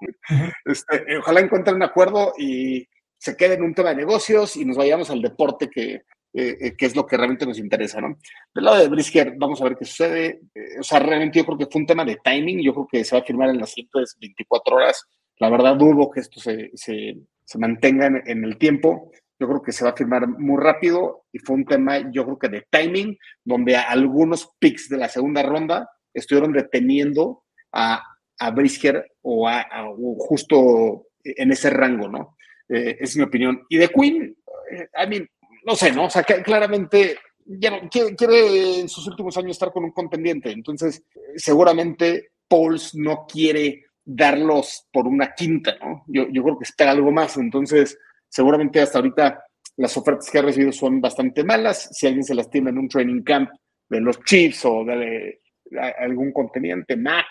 este, 0.65 1.17
ojalá 1.17 1.41
encuentren 1.41 1.75
un 1.75 1.83
acuerdo 1.83 2.33
y 2.37 2.87
se 3.17 3.35
quede 3.35 3.55
en 3.55 3.63
un 3.63 3.73
tema 3.73 3.89
de 3.89 3.97
negocios 3.97 4.55
y 4.55 4.63
nos 4.63 4.77
vayamos 4.77 5.09
al 5.09 5.21
deporte 5.21 5.69
que, 5.69 6.03
eh, 6.33 6.75
que 6.77 6.85
es 6.85 6.95
lo 6.95 7.05
que 7.05 7.17
realmente 7.17 7.45
nos 7.45 7.57
interesa, 7.57 7.99
¿no? 7.99 8.17
Del 8.53 8.65
lado 8.65 8.77
de 8.77 8.89
Brisker, 8.89 9.33
vamos 9.37 9.61
a 9.61 9.65
ver 9.65 9.77
qué 9.77 9.85
sucede. 9.85 10.41
Eh, 10.53 10.79
o 10.79 10.83
sea, 10.83 10.99
realmente 10.99 11.39
yo 11.39 11.45
creo 11.45 11.57
que 11.57 11.65
fue 11.65 11.81
un 11.81 11.87
tema 11.87 12.05
de 12.05 12.17
timing. 12.23 12.61
Yo 12.61 12.73
creo 12.73 12.87
que 12.91 13.03
se 13.03 13.15
va 13.15 13.21
a 13.21 13.25
firmar 13.25 13.49
en 13.49 13.59
las 13.59 13.71
siguientes 13.71 14.15
24 14.19 14.75
horas. 14.75 15.03
La 15.39 15.49
verdad, 15.49 15.75
dudo 15.75 16.09
que 16.11 16.19
esto 16.19 16.39
se, 16.39 16.71
se, 16.73 17.17
se 17.43 17.57
mantenga 17.57 18.07
en, 18.07 18.43
el 18.43 18.57
tiempo. 18.57 19.11
Yo 19.39 19.47
creo 19.47 19.61
que 19.61 19.71
se 19.71 19.83
va 19.83 19.91
a 19.91 19.95
firmar 19.95 20.27
muy 20.27 20.61
rápido 20.61 21.25
y 21.31 21.39
fue 21.39 21.55
un 21.55 21.65
tema, 21.65 22.11
yo 22.11 22.25
creo 22.25 22.39
que 22.39 22.49
de 22.49 22.67
timing, 22.69 23.17
donde 23.43 23.75
algunos 23.75 24.49
picks 24.59 24.89
de 24.89 24.97
la 24.97 25.09
segunda 25.09 25.43
ronda 25.43 25.89
estuvieron 26.13 26.53
deteniendo 26.53 27.43
a, 27.71 28.03
a 28.39 28.51
Brisker 28.51 29.11
o, 29.21 29.47
a, 29.47 29.65
justo 30.17 31.07
en 31.23 31.51
ese 31.51 31.69
rango, 31.69 32.09
¿no? 32.09 32.35
Eh, 32.69 32.97
es 32.99 33.15
mi 33.15 33.23
opinión. 33.23 33.61
Y 33.69 33.77
de 33.77 33.89
Queen, 33.89 34.35
eh, 34.71 34.87
I 35.03 35.07
mean, 35.07 35.29
no 35.67 35.75
sé, 35.75 35.91
¿no? 35.91 36.05
O 36.05 36.09
sea, 36.09 36.23
claramente 36.23 37.17
ya 37.45 37.69
no, 37.71 37.89
quiere, 37.89 38.79
en 38.79 38.87
sus 38.87 39.05
últimos 39.05 39.35
años 39.37 39.51
estar 39.51 39.73
con 39.73 39.83
un 39.83 39.91
contendiente. 39.91 40.49
Entonces, 40.49 41.03
seguramente 41.35 42.31
Pauls 42.47 42.95
no 42.95 43.25
quiere 43.27 43.83
darlos 44.05 44.87
por 44.93 45.07
una 45.07 45.33
quinta, 45.33 45.75
¿no? 45.81 46.05
Yo, 46.07 46.25
creo 46.29 46.57
que 46.57 46.63
espera 46.63 46.91
algo 46.91 47.11
más. 47.11 47.35
Entonces, 47.35 47.99
seguramente 48.29 48.79
hasta 48.79 48.99
ahorita 48.99 49.43
las 49.75 49.97
ofertas 49.97 50.31
que 50.31 50.39
ha 50.39 50.43
recibido 50.43 50.71
son 50.71 51.01
bastante 51.01 51.43
malas. 51.43 51.89
Si 51.91 52.07
alguien 52.07 52.23
se 52.23 52.33
lastima 52.33 52.69
en 52.69 52.77
un 52.77 52.87
training 52.87 53.21
camp 53.23 53.49
de 53.89 53.99
los 53.99 54.23
Chiefs 54.23 54.63
o 54.63 54.85
de, 54.85 55.41
algún 55.99 56.31
contendiente, 56.31 56.95
Mac, 56.95 57.27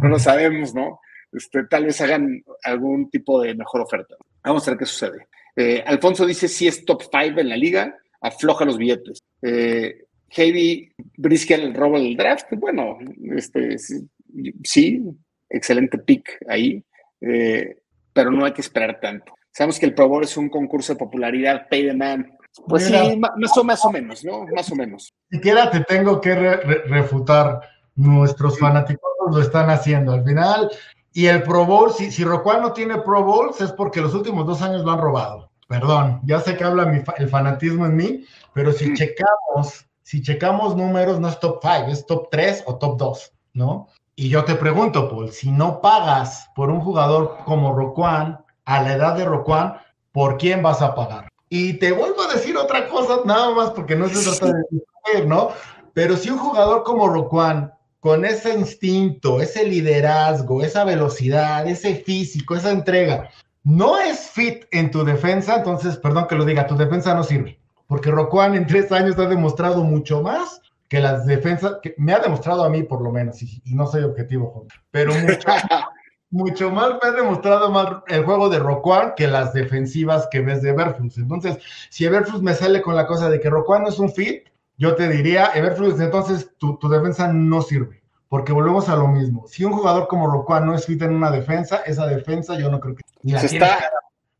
no 0.00 0.08
lo 0.08 0.18
sabemos, 0.18 0.74
¿no? 0.74 0.98
Este, 1.30 1.64
tal 1.64 1.84
vez 1.84 2.00
hagan 2.00 2.42
algún 2.62 3.10
tipo 3.10 3.42
de 3.42 3.54
mejor 3.54 3.82
oferta. 3.82 4.14
Vamos 4.42 4.66
a 4.66 4.70
ver 4.70 4.78
qué 4.78 4.86
sucede. 4.86 5.28
Eh, 5.56 5.82
Alfonso 5.86 6.26
dice 6.26 6.48
si 6.48 6.66
es 6.66 6.84
top 6.84 7.02
5 7.02 7.40
en 7.40 7.48
la 7.48 7.56
liga, 7.56 7.96
afloja 8.20 8.64
los 8.64 8.78
billetes. 8.78 9.22
Eh, 9.42 10.04
Heidi 10.30 10.92
Brisker 11.16 11.60
el 11.60 11.74
robo 11.74 11.98
del 11.98 12.16
draft, 12.16 12.46
bueno, 12.56 12.98
este, 13.36 13.76
sí, 13.78 15.02
excelente 15.48 15.98
pick 15.98 16.38
ahí, 16.48 16.82
eh, 17.20 17.78
pero 18.12 18.30
no 18.30 18.44
hay 18.44 18.52
que 18.52 18.62
esperar 18.62 18.98
tanto. 19.00 19.32
Sabemos 19.52 19.78
que 19.78 19.86
el 19.86 19.94
Pro 19.94 20.08
Bowl 20.08 20.24
es 20.24 20.36
un 20.36 20.48
concurso 20.48 20.94
de 20.94 20.98
popularidad, 20.98 21.68
pay 21.70 21.86
the 21.86 21.94
man. 21.94 22.36
Pues 22.68 22.86
sí, 22.86 22.92
más 23.16 23.56
o, 23.56 23.64
más 23.64 23.84
o 23.84 23.90
menos, 23.90 24.24
¿no? 24.24 24.46
Más 24.46 24.70
o 24.70 24.76
menos. 24.76 25.12
Siquiera 25.30 25.70
te 25.70 25.80
tengo 25.80 26.20
que 26.20 26.34
refutar. 26.34 27.60
Nuestros 27.96 28.58
fanáticos 28.58 29.10
lo 29.30 29.40
están 29.40 29.70
haciendo. 29.70 30.12
Al 30.12 30.24
final, 30.24 30.68
y 31.12 31.26
el 31.26 31.44
Pro 31.44 31.64
Bowl, 31.64 31.92
si, 31.92 32.10
si 32.10 32.24
Roquan 32.24 32.60
no 32.60 32.72
tiene 32.72 32.98
Pro 32.98 33.22
Bowls, 33.22 33.60
es 33.60 33.70
porque 33.70 34.00
los 34.00 34.14
últimos 34.14 34.44
dos 34.46 34.60
años 34.62 34.84
lo 34.84 34.90
han 34.90 35.00
robado. 35.00 35.43
Perdón, 35.68 36.20
ya 36.24 36.40
sé 36.40 36.56
que 36.56 36.64
habla 36.64 37.04
el 37.16 37.28
fanatismo 37.28 37.86
en 37.86 37.96
mí, 37.96 38.24
pero 38.52 38.72
si 38.72 38.92
checamos, 38.94 39.86
si 40.02 40.22
checamos 40.22 40.76
números, 40.76 41.18
no 41.20 41.28
es 41.28 41.40
top 41.40 41.60
5, 41.62 41.90
es 41.90 42.06
top 42.06 42.28
3 42.30 42.64
o 42.66 42.76
top 42.76 42.98
2, 42.98 43.32
¿no? 43.54 43.88
Y 44.16 44.28
yo 44.28 44.44
te 44.44 44.54
pregunto, 44.54 45.08
Paul, 45.08 45.32
si 45.32 45.50
no 45.50 45.80
pagas 45.80 46.48
por 46.54 46.70
un 46.70 46.80
jugador 46.80 47.38
como 47.44 47.74
Roquan, 47.74 48.44
a 48.64 48.82
la 48.82 48.94
edad 48.94 49.16
de 49.16 49.24
Roquan, 49.24 49.74
¿por 50.12 50.38
quién 50.38 50.62
vas 50.62 50.82
a 50.82 50.94
pagar? 50.94 51.28
Y 51.48 51.74
te 51.74 51.92
vuelvo 51.92 52.22
a 52.22 52.32
decir 52.32 52.56
otra 52.56 52.88
cosa, 52.88 53.18
nada 53.24 53.50
más 53.54 53.70
porque 53.70 53.96
no 53.96 54.08
se 54.08 54.22
trata 54.22 54.54
de 54.54 54.62
decir, 54.70 55.26
¿no? 55.26 55.50
Pero 55.92 56.16
si 56.16 56.30
un 56.30 56.38
jugador 56.38 56.82
como 56.82 57.08
Roquan, 57.08 57.72
con 58.00 58.24
ese 58.26 58.52
instinto, 58.52 59.40
ese 59.40 59.64
liderazgo, 59.64 60.62
esa 60.62 60.84
velocidad, 60.84 61.66
ese 61.66 61.94
físico, 61.94 62.54
esa 62.54 62.70
entrega, 62.70 63.30
no 63.64 63.98
es 63.98 64.30
fit 64.30 64.66
en 64.70 64.90
tu 64.90 65.04
defensa, 65.04 65.56
entonces, 65.56 65.96
perdón 65.96 66.26
que 66.28 66.36
lo 66.36 66.44
diga, 66.44 66.66
tu 66.66 66.76
defensa 66.76 67.14
no 67.14 67.24
sirve. 67.24 67.58
Porque 67.86 68.10
Roquan 68.10 68.54
en 68.54 68.66
tres 68.66 68.92
años 68.92 69.18
ha 69.18 69.26
demostrado 69.26 69.82
mucho 69.82 70.22
más 70.22 70.60
que 70.88 71.00
las 71.00 71.26
defensas, 71.26 71.78
que 71.82 71.94
me 71.96 72.12
ha 72.12 72.20
demostrado 72.20 72.62
a 72.62 72.68
mí 72.68 72.82
por 72.82 73.02
lo 73.02 73.10
menos, 73.10 73.42
y, 73.42 73.62
no 73.74 73.86
soy 73.86 74.04
objetivo, 74.04 74.66
pero 74.90 75.14
mucho, 75.14 75.48
mucho 76.30 76.70
más 76.70 76.90
me 77.02 77.08
ha 77.08 77.12
demostrado 77.12 77.70
más 77.70 78.02
el 78.08 78.24
juego 78.24 78.50
de 78.50 78.58
Roquan 78.58 79.14
que 79.16 79.26
las 79.26 79.54
defensivas 79.54 80.28
que 80.30 80.40
ves 80.40 80.62
de 80.62 80.70
Everflux. 80.70 81.16
Entonces, 81.16 81.58
si 81.90 82.04
Everflux 82.04 82.42
me 82.42 82.54
sale 82.54 82.82
con 82.82 82.94
la 82.94 83.06
cosa 83.06 83.30
de 83.30 83.40
que 83.40 83.50
Roquan 83.50 83.82
no 83.82 83.88
es 83.88 83.98
un 83.98 84.10
fit, 84.10 84.44
yo 84.76 84.94
te 84.94 85.08
diría, 85.08 85.50
Everflux, 85.54 86.00
entonces 86.00 86.50
tu, 86.58 86.76
tu 86.76 86.88
defensa 86.88 87.32
no 87.32 87.62
sirve 87.62 88.03
porque 88.34 88.52
volvemos 88.52 88.88
a 88.88 88.96
lo 88.96 89.06
mismo. 89.06 89.46
Si 89.46 89.62
un 89.62 89.74
jugador 89.74 90.08
como 90.08 90.26
Roquan 90.26 90.66
no 90.66 90.74
es 90.74 90.86
fit 90.86 91.00
en 91.02 91.14
una 91.14 91.30
defensa, 91.30 91.84
esa 91.86 92.04
defensa 92.04 92.58
yo 92.58 92.68
no 92.68 92.80
creo 92.80 92.96
que 92.96 93.38
se 93.38 93.46
está, 93.46 93.88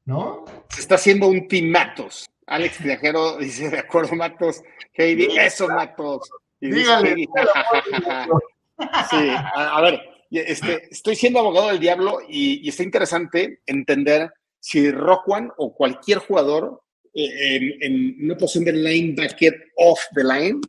¿no? 0.05 0.47
Se 0.69 0.81
está 0.81 0.97
haciendo 0.97 1.29
un 1.29 1.47
team 1.47 1.67
Matos. 1.67 2.29
Alex 2.49 2.79
Viajero 2.83 3.37
dice, 3.37 3.71
de 3.71 3.79
acuerdo, 3.79 4.17
Matos. 4.17 4.65
Heidi, 4.95 5.39
eso, 5.39 5.69
Matos. 5.69 6.29
Dígale. 6.61 7.15
sí, 9.11 9.31
a, 9.55 9.81
ver, 9.81 10.01
este, 10.29 10.89
estoy 10.91 11.15
siendo 11.15 11.39
abogado 11.39 11.69
del 11.69 11.79
diablo 11.79 12.19
y, 12.29 12.69
está 12.69 12.83
interesante 12.83 13.61
entender 13.65 14.29
si 14.59 14.91
Roquan 14.91 15.53
o 15.57 15.73
cualquier 15.73 16.19
jugador 16.19 16.83
eh, 17.15 17.79
en, 17.81 17.95
en, 17.95 18.25
una 18.25 18.37
posición 18.37 18.65
de 18.65 18.73
linebacker 18.73 19.55
off 19.77 20.01
the 20.17 20.25
line 20.25 20.61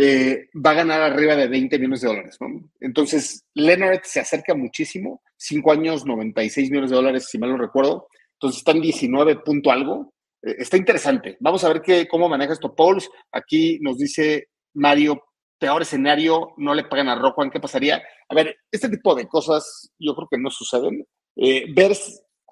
eh, 0.00 0.48
va 0.54 0.70
a 0.70 0.74
ganar 0.74 1.02
arriba 1.02 1.34
de 1.34 1.48
20 1.48 1.76
millones 1.76 2.02
de 2.02 2.08
dólares. 2.08 2.36
¿no? 2.40 2.70
Entonces, 2.78 3.44
Leonard 3.54 4.02
se 4.04 4.20
acerca 4.20 4.54
muchísimo, 4.54 5.22
5 5.36 5.72
años, 5.72 6.06
96 6.06 6.70
millones 6.70 6.90
de 6.90 6.96
dólares, 6.96 7.26
si 7.28 7.36
mal 7.36 7.50
no 7.50 7.58
recuerdo. 7.58 8.06
Entonces, 8.34 8.58
están 8.58 8.80
19 8.80 9.40
punto 9.40 9.72
algo. 9.72 10.14
Eh, 10.42 10.54
está 10.58 10.76
interesante. 10.76 11.36
Vamos 11.40 11.64
a 11.64 11.68
ver 11.68 11.82
qué, 11.82 12.06
cómo 12.06 12.28
maneja 12.28 12.52
esto 12.52 12.76
Pauls. 12.76 13.10
Aquí 13.32 13.80
nos 13.80 13.98
dice 13.98 14.50
Mario, 14.74 15.20
peor 15.58 15.82
escenario, 15.82 16.54
no 16.58 16.74
le 16.74 16.84
pagan 16.84 17.08
a 17.08 17.16
Roquan, 17.16 17.50
¿qué 17.50 17.58
pasaría? 17.58 18.00
A 18.28 18.34
ver, 18.36 18.56
este 18.70 18.88
tipo 18.88 19.16
de 19.16 19.26
cosas 19.26 19.90
yo 19.98 20.14
creo 20.14 20.28
que 20.30 20.38
no 20.38 20.50
suceden. 20.50 21.04
Eh, 21.34 21.64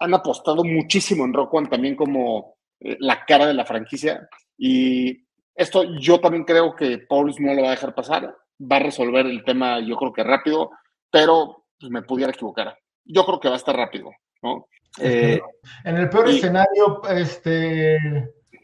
han 0.00 0.14
apostado 0.14 0.64
muchísimo 0.64 1.24
en 1.24 1.32
Roquan 1.32 1.70
también 1.70 1.94
como 1.94 2.56
eh, 2.80 2.96
la 2.98 3.24
cara 3.24 3.46
de 3.46 3.54
la 3.54 3.64
franquicia 3.64 4.28
y 4.58 5.25
esto 5.56 5.84
yo 5.98 6.20
también 6.20 6.44
creo 6.44 6.76
que 6.76 6.98
Paulus 6.98 7.40
no 7.40 7.54
lo 7.54 7.62
va 7.62 7.68
a 7.68 7.72
dejar 7.72 7.94
pasar, 7.94 8.36
va 8.60 8.76
a 8.76 8.80
resolver 8.80 9.26
el 9.26 9.42
tema 9.42 9.80
yo 9.80 9.96
creo 9.96 10.12
que 10.12 10.22
rápido, 10.22 10.70
pero 11.10 11.64
pues, 11.80 11.90
me 11.90 12.02
pudiera 12.02 12.30
equivocar. 12.30 12.78
Yo 13.04 13.24
creo 13.24 13.40
que 13.40 13.48
va 13.48 13.54
a 13.54 13.58
estar 13.58 13.74
rápido, 13.74 14.10
¿no? 14.42 14.68
Eh, 14.98 15.40
en 15.84 15.96
el 15.96 16.08
peor 16.08 16.28
escenario, 16.28 17.02
este 17.10 17.98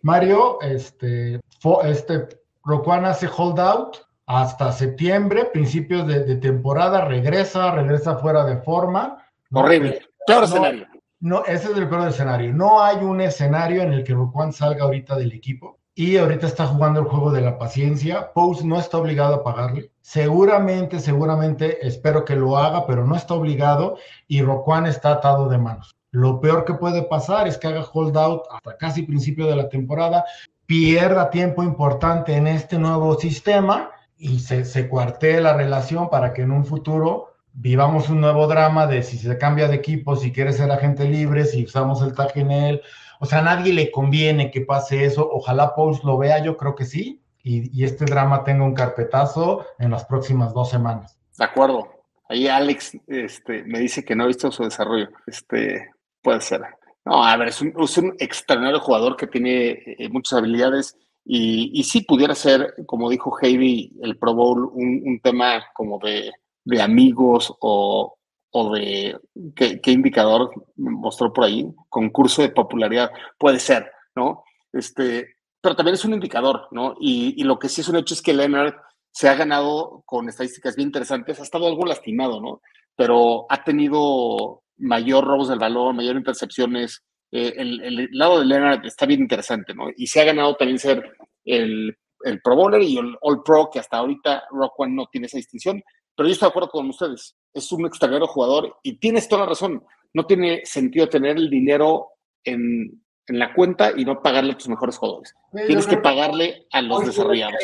Mario, 0.02 0.60
este, 0.60 1.40
este 1.84 2.28
Roquan 2.64 3.04
hace 3.04 3.26
holdout 3.26 3.98
hasta 4.26 4.72
septiembre, 4.72 5.46
principios 5.46 6.06
de, 6.06 6.36
temporada, 6.36 7.04
regresa, 7.04 7.70
regresa 7.72 8.16
fuera 8.16 8.44
de 8.44 8.58
forma. 8.58 9.24
Horrible. 9.52 10.00
Peor 10.26 10.44
escenario. 10.44 10.86
No, 11.20 11.44
ese 11.44 11.70
es 11.70 11.76
el 11.76 11.88
peor 11.88 12.08
escenario. 12.08 12.52
No 12.52 12.82
hay 12.82 12.96
un 12.96 13.20
escenario 13.20 13.82
en 13.82 13.92
el 13.92 14.02
que 14.02 14.14
Roquan 14.14 14.52
salga 14.52 14.84
ahorita 14.84 15.16
del 15.16 15.32
equipo 15.32 15.81
y 15.94 16.16
ahorita 16.16 16.46
está 16.46 16.66
jugando 16.66 17.00
el 17.00 17.06
juego 17.06 17.30
de 17.32 17.42
la 17.42 17.58
paciencia. 17.58 18.32
Post 18.32 18.62
no 18.62 18.78
está 18.78 18.98
obligado 18.98 19.36
a 19.36 19.44
pagarle. 19.44 19.90
Seguramente, 20.00 21.00
seguramente, 21.00 21.86
espero 21.86 22.24
que 22.24 22.36
lo 22.36 22.56
haga, 22.56 22.86
pero 22.86 23.06
no 23.06 23.14
está 23.14 23.34
obligado 23.34 23.98
y 24.26 24.42
Roquan 24.42 24.86
está 24.86 25.12
atado 25.12 25.48
de 25.48 25.58
manos. 25.58 25.94
Lo 26.10 26.40
peor 26.40 26.64
que 26.64 26.74
puede 26.74 27.02
pasar 27.02 27.46
es 27.46 27.58
que 27.58 27.68
haga 27.68 27.84
holdout 27.84 28.42
hasta 28.50 28.76
casi 28.76 29.02
principio 29.02 29.46
de 29.46 29.56
la 29.56 29.68
temporada, 29.68 30.24
pierda 30.66 31.30
tiempo 31.30 31.62
importante 31.62 32.34
en 32.34 32.46
este 32.46 32.78
nuevo 32.78 33.18
sistema 33.18 33.90
y 34.16 34.38
se, 34.38 34.64
se 34.64 34.88
cuartee 34.88 35.40
la 35.40 35.54
relación 35.54 36.08
para 36.08 36.32
que 36.32 36.42
en 36.42 36.52
un 36.52 36.64
futuro 36.64 37.34
vivamos 37.54 38.08
un 38.08 38.20
nuevo 38.20 38.46
drama 38.46 38.86
de 38.86 39.02
si 39.02 39.18
se 39.18 39.36
cambia 39.36 39.68
de 39.68 39.76
equipo, 39.76 40.16
si 40.16 40.32
quiere 40.32 40.52
ser 40.52 40.70
agente 40.70 41.04
libre, 41.04 41.44
si 41.44 41.64
usamos 41.64 42.00
el 42.02 42.14
tag 42.14 42.32
en 42.36 42.50
él 42.50 42.82
o 43.22 43.24
sea, 43.24 43.38
a 43.38 43.42
nadie 43.42 43.72
le 43.72 43.92
conviene 43.92 44.50
que 44.50 44.62
pase 44.62 45.04
eso. 45.04 45.30
Ojalá 45.30 45.76
Pauls 45.76 46.02
lo 46.02 46.18
vea, 46.18 46.42
yo 46.42 46.56
creo 46.56 46.74
que 46.74 46.84
sí. 46.84 47.22
Y, 47.44 47.84
este 47.84 48.04
drama 48.04 48.42
tenga 48.42 48.64
un 48.64 48.74
carpetazo 48.74 49.64
en 49.78 49.92
las 49.92 50.04
próximas 50.06 50.52
dos 50.52 50.70
semanas. 50.70 51.16
De 51.38 51.44
acuerdo. 51.44 51.88
Ahí 52.28 52.48
Alex 52.48 52.98
este, 53.06 53.62
me 53.62 53.78
dice 53.78 54.04
que 54.04 54.16
no 54.16 54.24
ha 54.24 54.26
visto 54.26 54.50
su 54.50 54.64
desarrollo. 54.64 55.08
Este, 55.24 55.88
puede 56.20 56.40
ser. 56.40 56.62
No, 57.04 57.24
a 57.24 57.36
ver, 57.36 57.48
es 57.48 57.60
un, 57.60 58.16
extraordinario 58.18 58.80
jugador 58.80 59.16
que 59.16 59.28
tiene 59.28 59.70
eh, 59.70 60.08
muchas 60.10 60.40
habilidades 60.40 60.96
y, 61.24 61.70
y 61.78 61.84
sí 61.84 62.00
pudiera 62.00 62.34
ser, 62.34 62.74
como 62.86 63.08
dijo 63.08 63.38
Heidi, 63.40 63.92
el 64.02 64.18
Pro 64.18 64.34
Bowl, 64.34 64.68
un, 64.74 65.20
tema 65.22 65.64
como 65.74 66.00
de, 66.00 66.32
de 66.64 66.82
amigos 66.82 67.54
o, 67.60 68.16
o 68.52 68.74
de 68.74 69.18
qué, 69.56 69.90
indicador 69.90 70.50
mostró 70.76 71.32
por 71.32 71.44
ahí, 71.44 71.66
concurso 71.88 72.42
de 72.42 72.50
popularidad, 72.50 73.10
puede 73.38 73.58
ser, 73.58 73.90
¿no? 74.14 74.44
Este, 74.72 75.36
pero 75.60 75.74
también 75.74 75.94
es 75.94 76.04
un 76.04 76.12
indicador, 76.12 76.68
¿no? 76.70 76.94
Y, 77.00 77.42
lo 77.44 77.58
que 77.58 77.68
sí 77.68 77.80
es 77.80 77.88
un 77.88 77.96
hecho 77.96 78.14
es 78.14 78.20
que 78.22 78.34
Leonard 78.34 78.74
se 79.10 79.28
ha 79.28 79.34
ganado 79.34 80.02
con 80.04 80.28
estadísticas 80.28 80.76
bien 80.76 80.88
interesantes, 80.88 81.40
ha 81.40 81.44
estado 81.44 81.66
algo 81.66 81.86
lastimado, 81.86 82.40
¿no? 82.40 82.60
Pero 82.94 83.46
ha 83.48 83.64
tenido 83.64 84.62
mayor 84.76 85.24
robos 85.24 85.48
del 85.48 85.58
balón, 85.58 85.96
mayor 85.96 86.16
intercepciones. 86.16 87.02
Eh, 87.30 87.54
el, 87.56 88.08
lado 88.12 88.40
de 88.40 88.44
Leonard 88.44 88.84
está 88.84 89.06
bien 89.06 89.20
interesante, 89.20 89.74
¿no? 89.74 89.88
Y 89.96 90.08
se 90.08 90.20
ha 90.20 90.24
ganado 90.24 90.56
también 90.56 90.78
ser 90.78 91.16
el, 91.44 91.96
el 92.24 92.40
Pro 92.42 92.56
Bowler 92.56 92.82
y 92.82 92.98
el 92.98 93.16
All 93.22 93.42
Pro, 93.42 93.70
que 93.72 93.78
hasta 93.78 93.96
ahorita 93.96 94.44
Rock 94.50 94.78
One 94.78 94.94
no 94.94 95.06
tiene 95.10 95.26
esa 95.26 95.38
distinción, 95.38 95.82
pero 96.16 96.28
yo 96.28 96.32
estoy 96.32 96.46
de 96.46 96.50
acuerdo 96.50 96.68
con 96.68 96.88
ustedes. 96.88 97.36
Es 97.54 97.70
un 97.72 97.86
extranjero 97.86 98.26
jugador 98.26 98.76
y 98.82 98.96
tienes 98.96 99.28
toda 99.28 99.42
la 99.42 99.48
razón. 99.48 99.84
No 100.14 100.26
tiene 100.26 100.62
sentido 100.64 101.08
tener 101.08 101.36
el 101.36 101.48
dinero 101.48 102.08
en, 102.44 103.02
la 103.28 103.54
cuenta 103.54 103.92
y 103.96 104.04
no 104.04 104.20
pagarle 104.20 104.52
a 104.52 104.58
tus 104.58 104.68
mejores 104.68 104.98
jugadores. 104.98 105.34
Tienes 105.66 105.86
que 105.86 105.96
pagarle 105.96 106.66
a 106.72 106.82
los 106.82 107.06
desarrollados. 107.06 107.54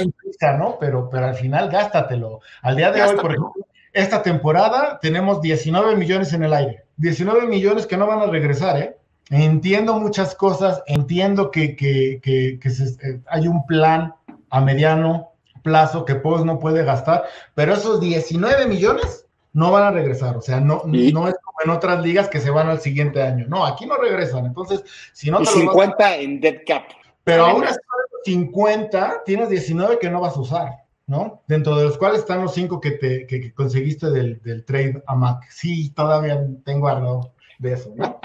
¿no? 0.59 0.77
Pero, 0.79 1.11
pero 1.11 1.27
al 1.27 1.35
final 1.35 1.69
gástatelo. 1.69 2.41
Al 2.63 2.77
día 2.77 2.93
de 2.93 3.03
hoy, 3.03 3.17
por 3.17 3.33
ejemplo, 3.33 3.53
esta 3.93 4.23
temporada 4.23 4.99
tenemos 5.03 5.43
19 5.43 5.97
millones 5.97 6.33
en 6.33 6.45
el 6.45 6.55
aire. 6.55 6.85
19 6.97 7.47
millones 7.47 7.87
que 7.87 7.97
no 7.97 8.07
van 8.07 8.21
a 8.21 8.27
regresar, 8.27 8.79
¿eh? 8.79 8.97
Entiendo 9.31 9.99
muchas 9.99 10.35
cosas, 10.35 10.83
entiendo 10.87 11.51
que, 11.51 11.77
que, 11.77 12.19
que, 12.23 12.59
eh, 12.61 13.21
hay 13.29 13.47
un 13.47 13.67
plan 13.67 14.15
a 14.49 14.61
mediano, 14.61 15.33
plazo 15.63 16.05
que 16.05 16.15
Post 16.15 16.45
no 16.45 16.59
puede 16.59 16.85
gastar, 16.85 17.25
pero 17.55 17.75
esos 17.75 18.01
19 18.01 18.67
millones 18.67 19.27
no 19.53 19.71
van 19.71 19.85
a 19.85 19.91
regresar, 19.91 20.37
o 20.37 20.41
sea, 20.41 20.61
no, 20.61 20.83
no 20.85 21.29
es 21.29 21.35
como 21.43 21.59
en 21.65 21.71
otras 21.71 22.03
ligas 22.03 22.29
que 22.29 22.41
se 22.41 22.51
van 22.51 22.69
al 22.69 22.81
siguiente 22.81 23.23
año, 23.23 23.47
no, 23.49 23.65
aquí 23.67 23.87
no 23.87 23.97
regresan, 23.97 24.47
entonces, 24.47 24.85
si 25.13 25.31
no... 25.31 25.39
Te 25.39 25.47
50 25.47 26.17
en 26.17 26.41
dead 26.41 26.59
cap. 26.67 26.85
Pero 27.25 27.45
ahora 27.45 27.77
50, 28.25 29.23
tienes 29.25 29.49
19 29.49 29.99
que 29.99 30.11
no 30.11 30.21
vas 30.21 30.37
a 30.37 30.41
usar, 30.41 30.85
¿no? 31.07 31.43
Dentro 31.47 31.77
de 31.77 31.85
los 31.85 31.99
cuales 31.99 32.21
están 32.21 32.43
los 32.43 32.55
5 32.55 32.81
que, 32.81 32.93
te, 32.93 33.27
que, 33.27 33.53
conseguiste 33.53 34.11
del, 34.11 34.41
del, 34.43 34.65
trade 34.65 35.03
a 35.07 35.15
Mac. 35.15 35.45
Sí, 35.51 35.91
todavía 35.91 36.41
tengo 36.65 36.89
algo 36.89 37.33
de 37.59 37.73
eso, 37.73 37.93
¿no? 37.97 38.21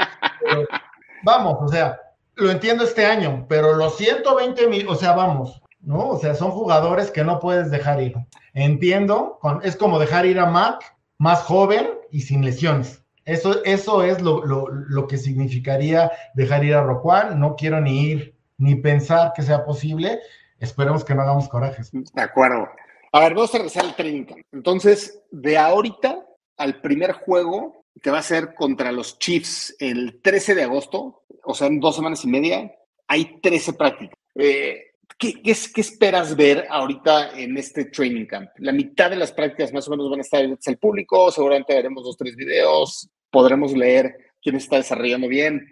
vamos, 1.23 1.57
o 1.61 1.67
sea, 1.67 1.99
lo 2.35 2.51
entiendo 2.51 2.83
este 2.83 3.05
año, 3.05 3.45
pero 3.47 3.73
los 3.73 3.97
120 3.97 4.67
mil, 4.67 4.87
o 4.87 4.95
sea, 4.95 5.13
vamos, 5.13 5.62
¿no? 5.83 6.09
O 6.09 6.19
sea, 6.19 6.35
son 6.35 6.51
jugadores 6.51 7.11
que 7.11 7.23
no 7.23 7.39
puedes 7.39 7.69
dejar 7.69 8.01
ir. 8.01 8.15
Entiendo, 8.53 9.39
es 9.63 9.75
como 9.75 9.99
dejar 9.99 10.25
ir 10.25 10.39
a 10.39 10.45
Mac 10.45 10.95
más 11.17 11.43
joven 11.43 11.87
y 12.11 12.21
sin 12.21 12.43
lesiones. 12.43 13.03
Eso, 13.25 13.63
eso 13.63 14.03
es 14.03 14.21
lo, 14.21 15.07
que 15.07 15.17
significaría 15.17 16.11
dejar 16.33 16.63
ir 16.65 16.75
a 16.75 16.83
Roquan. 16.83 17.39
No 17.39 17.55
quiero 17.55 17.79
ni 17.79 18.05
ir 18.05 18.35
ni 18.57 18.75
pensar 18.75 19.33
que 19.35 19.43
sea 19.43 19.63
posible. 19.65 20.19
Esperemos 20.59 21.03
que 21.03 21.15
no 21.15 21.21
hagamos 21.21 21.47
corajes. 21.47 21.91
De 21.91 22.21
acuerdo. 22.21 22.67
A 23.11 23.19
ver, 23.19 23.33
vamos 23.33 23.53
a 23.53 23.57
regresar 23.57 23.85
al 23.85 23.95
training 23.95 24.25
Entonces, 24.51 25.21
de 25.31 25.57
ahorita 25.57 26.25
al 26.57 26.81
primer 26.81 27.13
juego, 27.13 27.83
que 28.01 28.11
va 28.11 28.19
a 28.19 28.23
ser 28.23 28.55
contra 28.55 28.91
los 28.91 29.19
Chiefs 29.19 29.75
el 29.79 30.19
13 30.21 30.55
de 30.55 30.63
agosto, 30.63 31.23
o 31.43 31.53
sea, 31.53 31.67
en 31.67 31.79
dos 31.79 31.95
semanas 31.95 32.23
y 32.25 32.27
media, 32.27 32.75
hay 33.07 33.39
13 33.41 33.73
prácticas. 33.73 34.17
Eh, 34.35 34.92
¿qué, 35.17 35.41
qué, 35.41 35.81
esperas 35.81 36.35
ver 36.35 36.65
ahorita 36.69 37.37
en 37.39 37.57
este 37.57 37.85
training 37.85 38.25
camp? 38.25 38.49
La 38.57 38.71
mitad 38.71 39.09
de 39.09 39.15
las 39.15 39.31
prácticas 39.31 39.73
más 39.73 39.87
o 39.87 39.91
menos 39.91 40.09
van 40.09 40.19
a 40.19 40.21
estar 40.21 40.39
abiertas 40.39 40.67
al 40.67 40.77
público, 40.77 41.31
seguramente 41.31 41.73
veremos 41.73 42.03
dos, 42.03 42.17
tres 42.17 42.35
videos, 42.35 43.09
podremos 43.29 43.73
leer 43.73 44.15
quién 44.41 44.55
está 44.55 44.77
desarrollando 44.77 45.27
bien. 45.27 45.65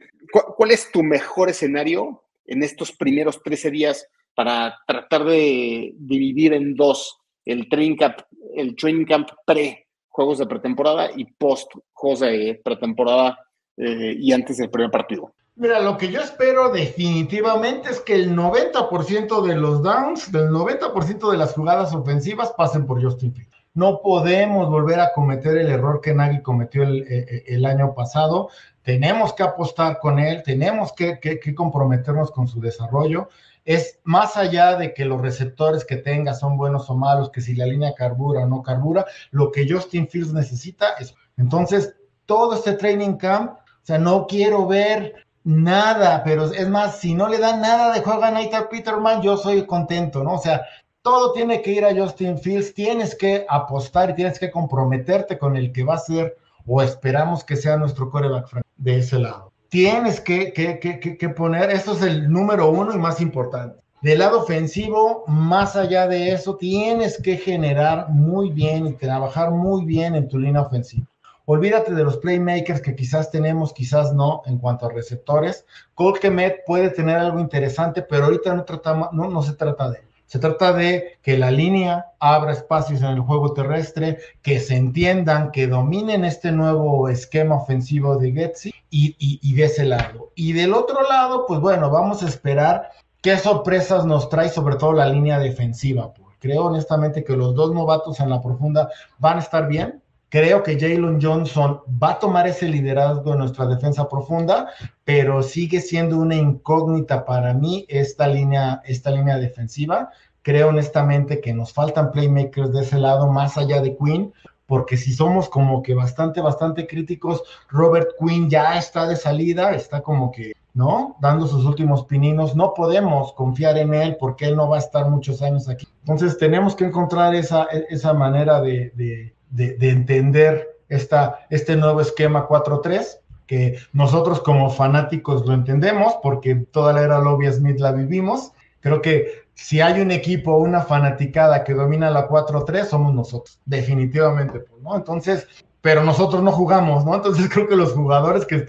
¿Cuál, 0.55 0.71
es 0.71 0.91
tu 0.91 1.03
mejor 1.03 1.49
escenario 1.49 2.23
en 2.45 2.63
estos 2.63 2.91
primeros 2.91 3.41
13 3.43 3.69
días 3.71 4.07
para 4.33 4.77
tratar 4.87 5.25
de 5.25 5.93
dividir 5.97 6.53
en 6.53 6.75
dos 6.75 7.19
el 7.45 7.67
training 7.69 7.97
camp, 7.97 8.19
el 8.55 8.75
training 8.75 9.05
camp 9.05 9.29
pre 9.45 9.87
juegos 10.07 10.37
de 10.37 10.45
pretemporada 10.45 11.09
y 11.15 11.25
post 11.25 11.71
juegos 11.91 12.21
de 12.21 12.61
pretemporada 12.63 13.37
eh, 13.77 14.15
y 14.17 14.31
antes 14.31 14.57
del 14.57 14.69
primer 14.69 14.91
partido? 14.91 15.35
Mira, 15.61 15.79
lo 15.79 15.95
que 15.95 16.11
yo 16.11 16.21
espero 16.21 16.69
definitivamente 16.69 17.91
es 17.91 17.99
que 17.99 18.15
el 18.15 18.35
90% 18.35 19.43
de 19.45 19.55
los 19.55 19.83
downs, 19.83 20.31
del 20.31 20.49
90% 20.49 21.29
de 21.29 21.37
las 21.37 21.53
jugadas 21.53 21.93
ofensivas 21.93 22.51
pasen 22.57 22.87
por 22.87 22.99
Justin 22.99 23.31
Fields. 23.31 23.53
No 23.75 24.01
podemos 24.01 24.71
volver 24.71 24.99
a 24.99 25.13
cometer 25.13 25.55
el 25.59 25.69
error 25.69 26.01
que 26.01 26.15
Nagy 26.15 26.41
cometió 26.41 26.81
el, 26.81 27.03
eh, 27.03 27.43
eh, 27.45 27.67
año 27.67 27.93
pasado. 27.93 28.49
Tenemos 28.81 29.33
que 29.33 29.43
apostar 29.43 29.99
con 29.99 30.17
él, 30.17 30.41
tenemos 30.41 30.93
que, 30.93 31.19
que, 31.19 31.53
comprometernos 31.53 32.31
con 32.31 32.47
su 32.47 32.59
desarrollo. 32.59 33.29
Es 33.63 33.99
más 34.03 34.37
allá 34.37 34.77
de 34.77 34.95
que 34.95 35.05
los 35.05 35.21
receptores 35.21 35.85
que 35.85 35.97
tenga 35.97 36.33
son 36.33 36.57
buenos 36.57 36.89
o 36.89 36.95
malos, 36.95 37.29
que 37.29 37.39
si 37.39 37.53
la 37.53 37.67
línea 37.67 37.93
carbura 37.93 38.45
o 38.45 38.47
no 38.47 38.63
carbura, 38.63 39.05
lo 39.29 39.51
que 39.51 39.71
Justin 39.71 40.07
Fields 40.07 40.33
necesita 40.33 40.93
es. 40.99 41.13
Entonces, 41.37 41.93
todo 42.25 42.55
este 42.55 42.73
training 42.73 43.13
camp, 43.17 43.59
o 43.59 43.85
sea, 43.85 43.99
no 43.99 44.25
quiero 44.25 44.65
ver 44.65 45.27
nada, 45.43 46.23
pero 46.23 46.45
es 46.51 46.69
más, 46.69 46.99
si 46.99 47.13
no 47.13 47.27
le 47.27 47.37
dan 47.37 47.61
nada 47.61 47.93
de 47.93 48.01
juego 48.01 48.23
a 48.23 48.31
Nathan 48.31 48.67
Peterman, 48.69 49.21
yo 49.21 49.37
soy 49.37 49.65
contento, 49.65 50.23
¿no? 50.23 50.33
O 50.33 50.41
sea, 50.41 50.65
todo 51.01 51.33
tiene 51.33 51.61
que 51.61 51.71
ir 51.71 51.85
a 51.85 51.95
Justin 51.95 52.37
Fields, 52.37 52.73
tienes 52.73 53.15
que 53.15 53.45
apostar 53.49 54.11
y 54.11 54.15
tienes 54.15 54.39
que 54.39 54.51
comprometerte 54.51 55.37
con 55.37 55.57
el 55.57 55.71
que 55.71 55.83
va 55.83 55.95
a 55.95 55.99
ser 55.99 56.37
o 56.65 56.81
esperamos 56.81 57.43
que 57.43 57.55
sea 57.55 57.77
nuestro 57.77 58.09
coreback 58.09 58.61
de 58.77 58.99
ese 58.99 59.19
lado. 59.19 59.51
Tienes 59.69 60.19
que, 60.21 60.53
que, 60.53 60.79
que, 60.79 61.17
que 61.17 61.29
poner, 61.29 61.71
esto 61.71 61.93
es 61.93 62.01
el 62.03 62.31
número 62.31 62.69
uno 62.69 62.93
y 62.93 62.97
más 62.97 63.21
importante. 63.21 63.81
Del 64.01 64.19
lado 64.19 64.41
ofensivo, 64.41 65.23
más 65.27 65.75
allá 65.75 66.07
de 66.07 66.31
eso, 66.33 66.55
tienes 66.55 67.21
que 67.21 67.37
generar 67.37 68.09
muy 68.09 68.49
bien 68.49 68.87
y 68.87 68.93
trabajar 68.93 69.51
muy 69.51 69.85
bien 69.85 70.15
en 70.15 70.27
tu 70.27 70.39
línea 70.39 70.61
ofensiva. 70.61 71.05
Olvídate 71.53 71.93
de 71.93 72.05
los 72.05 72.15
playmakers 72.15 72.79
que 72.79 72.95
quizás 72.95 73.29
tenemos, 73.29 73.73
quizás 73.73 74.13
no, 74.13 74.41
en 74.45 74.57
cuanto 74.57 74.85
a 74.85 74.89
receptores. 74.93 75.65
Cole 75.95 76.17
Kemet 76.17 76.63
puede 76.65 76.91
tener 76.91 77.17
algo 77.17 77.41
interesante, 77.41 78.03
pero 78.03 78.23
ahorita 78.23 78.53
no, 78.53 78.63
tratamos, 78.63 79.09
no, 79.11 79.29
no 79.29 79.43
se 79.43 79.51
trata 79.55 79.89
de 79.89 79.97
él. 79.97 80.05
Se 80.27 80.39
trata 80.39 80.71
de 80.71 81.17
que 81.21 81.37
la 81.37 81.51
línea 81.51 82.05
abra 82.21 82.53
espacios 82.53 83.01
en 83.01 83.09
el 83.09 83.19
juego 83.19 83.53
terrestre, 83.53 84.19
que 84.41 84.61
se 84.61 84.77
entiendan, 84.77 85.51
que 85.51 85.67
dominen 85.67 86.23
este 86.23 86.53
nuevo 86.53 87.09
esquema 87.09 87.55
ofensivo 87.55 88.15
de 88.15 88.31
Getsi 88.31 88.73
y, 88.89 89.17
y, 89.19 89.53
de 89.53 89.65
ese 89.65 89.83
lado. 89.83 90.31
Y 90.35 90.53
del 90.53 90.73
otro 90.73 91.01
lado, 91.09 91.45
pues 91.47 91.59
bueno, 91.59 91.89
vamos 91.89 92.23
a 92.23 92.29
esperar 92.29 92.91
qué 93.21 93.37
sorpresas 93.37 94.05
nos 94.05 94.29
trae 94.29 94.47
sobre 94.47 94.77
todo 94.77 94.93
la 94.93 95.07
línea 95.07 95.37
defensiva. 95.37 96.13
Creo 96.39 96.65
honestamente 96.65 97.23
que 97.23 97.35
los 97.37 97.53
dos 97.53 97.71
novatos 97.71 98.19
en 98.19 98.29
la 98.29 98.41
profunda 98.41 98.89
van 99.19 99.37
a 99.37 99.41
estar 99.41 99.67
bien, 99.67 100.00
Creo 100.31 100.63
que 100.63 100.79
Jalen 100.79 101.19
Johnson 101.21 101.81
va 102.01 102.11
a 102.11 102.19
tomar 102.19 102.47
ese 102.47 102.65
liderazgo 102.69 103.33
en 103.33 103.39
nuestra 103.39 103.65
defensa 103.65 104.07
profunda, 104.07 104.69
pero 105.03 105.43
sigue 105.43 105.81
siendo 105.81 106.17
una 106.17 106.35
incógnita 106.35 107.25
para 107.25 107.53
mí 107.53 107.85
esta 107.89 108.27
línea, 108.27 108.81
esta 108.85 109.11
línea 109.11 109.37
defensiva. 109.37 110.09
Creo 110.41 110.69
honestamente 110.69 111.41
que 111.41 111.53
nos 111.53 111.73
faltan 111.73 112.13
playmakers 112.13 112.71
de 112.71 112.79
ese 112.79 112.97
lado, 112.97 113.29
más 113.29 113.57
allá 113.57 113.81
de 113.81 113.97
Quinn, 113.97 114.31
porque 114.67 114.95
si 114.95 115.11
somos 115.11 115.49
como 115.49 115.83
que 115.83 115.95
bastante, 115.95 116.39
bastante 116.39 116.87
críticos, 116.87 117.43
Robert 117.67 118.11
Quinn 118.17 118.49
ya 118.49 118.77
está 118.77 119.05
de 119.07 119.17
salida, 119.17 119.71
está 119.71 119.99
como 119.99 120.31
que, 120.31 120.53
¿no? 120.73 121.17
Dando 121.19 121.45
sus 121.45 121.65
últimos 121.65 122.05
pininos, 122.05 122.55
no 122.55 122.73
podemos 122.73 123.33
confiar 123.33 123.77
en 123.77 123.93
él 123.93 124.15
porque 124.17 124.45
él 124.45 124.55
no 124.55 124.69
va 124.69 124.77
a 124.77 124.79
estar 124.79 125.09
muchos 125.09 125.41
años 125.41 125.67
aquí. 125.67 125.89
Entonces 125.99 126.37
tenemos 126.37 126.73
que 126.73 126.85
encontrar 126.85 127.35
esa, 127.35 127.65
esa 127.89 128.13
manera 128.13 128.61
de, 128.61 129.33
entender 129.57 130.79
esta, 130.89 131.39
este 131.49 131.75
nuevo 131.75 132.01
esquema 132.01 132.47
4-3, 132.47 133.19
que 133.47 133.79
nosotros 133.93 134.41
como 134.41 134.69
fanáticos 134.69 135.45
lo 135.45 135.53
entendemos, 135.53 136.15
porque 136.23 136.55
toda 136.55 136.93
la 136.93 137.01
era 137.01 137.19
Lobby 137.19 137.51
Smith 137.51 137.79
la 137.79 137.91
vivimos. 137.91 138.51
Creo 138.79 139.01
que 139.01 139.41
si 139.53 139.81
hay 139.81 140.01
un 140.01 140.11
equipo, 140.11 140.57
una 140.57 140.81
fanaticada 140.81 141.63
que 141.63 141.73
domina 141.73 142.09
la 142.09 142.27
4-3, 142.27 142.85
somos 142.85 143.13
nosotros, 143.13 143.59
definitivamente, 143.65 144.59
pues, 144.59 144.81
¿no? 144.81 144.95
Entonces, 144.95 145.47
pero 145.81 146.03
nosotros 146.03 146.43
no 146.43 146.51
jugamos, 146.51 147.03
¿no? 147.05 147.15
Entonces 147.15 147.49
creo 147.53 147.67
que 147.67 147.75
los 147.75 147.93
jugadores 147.93 148.45
que, 148.45 148.65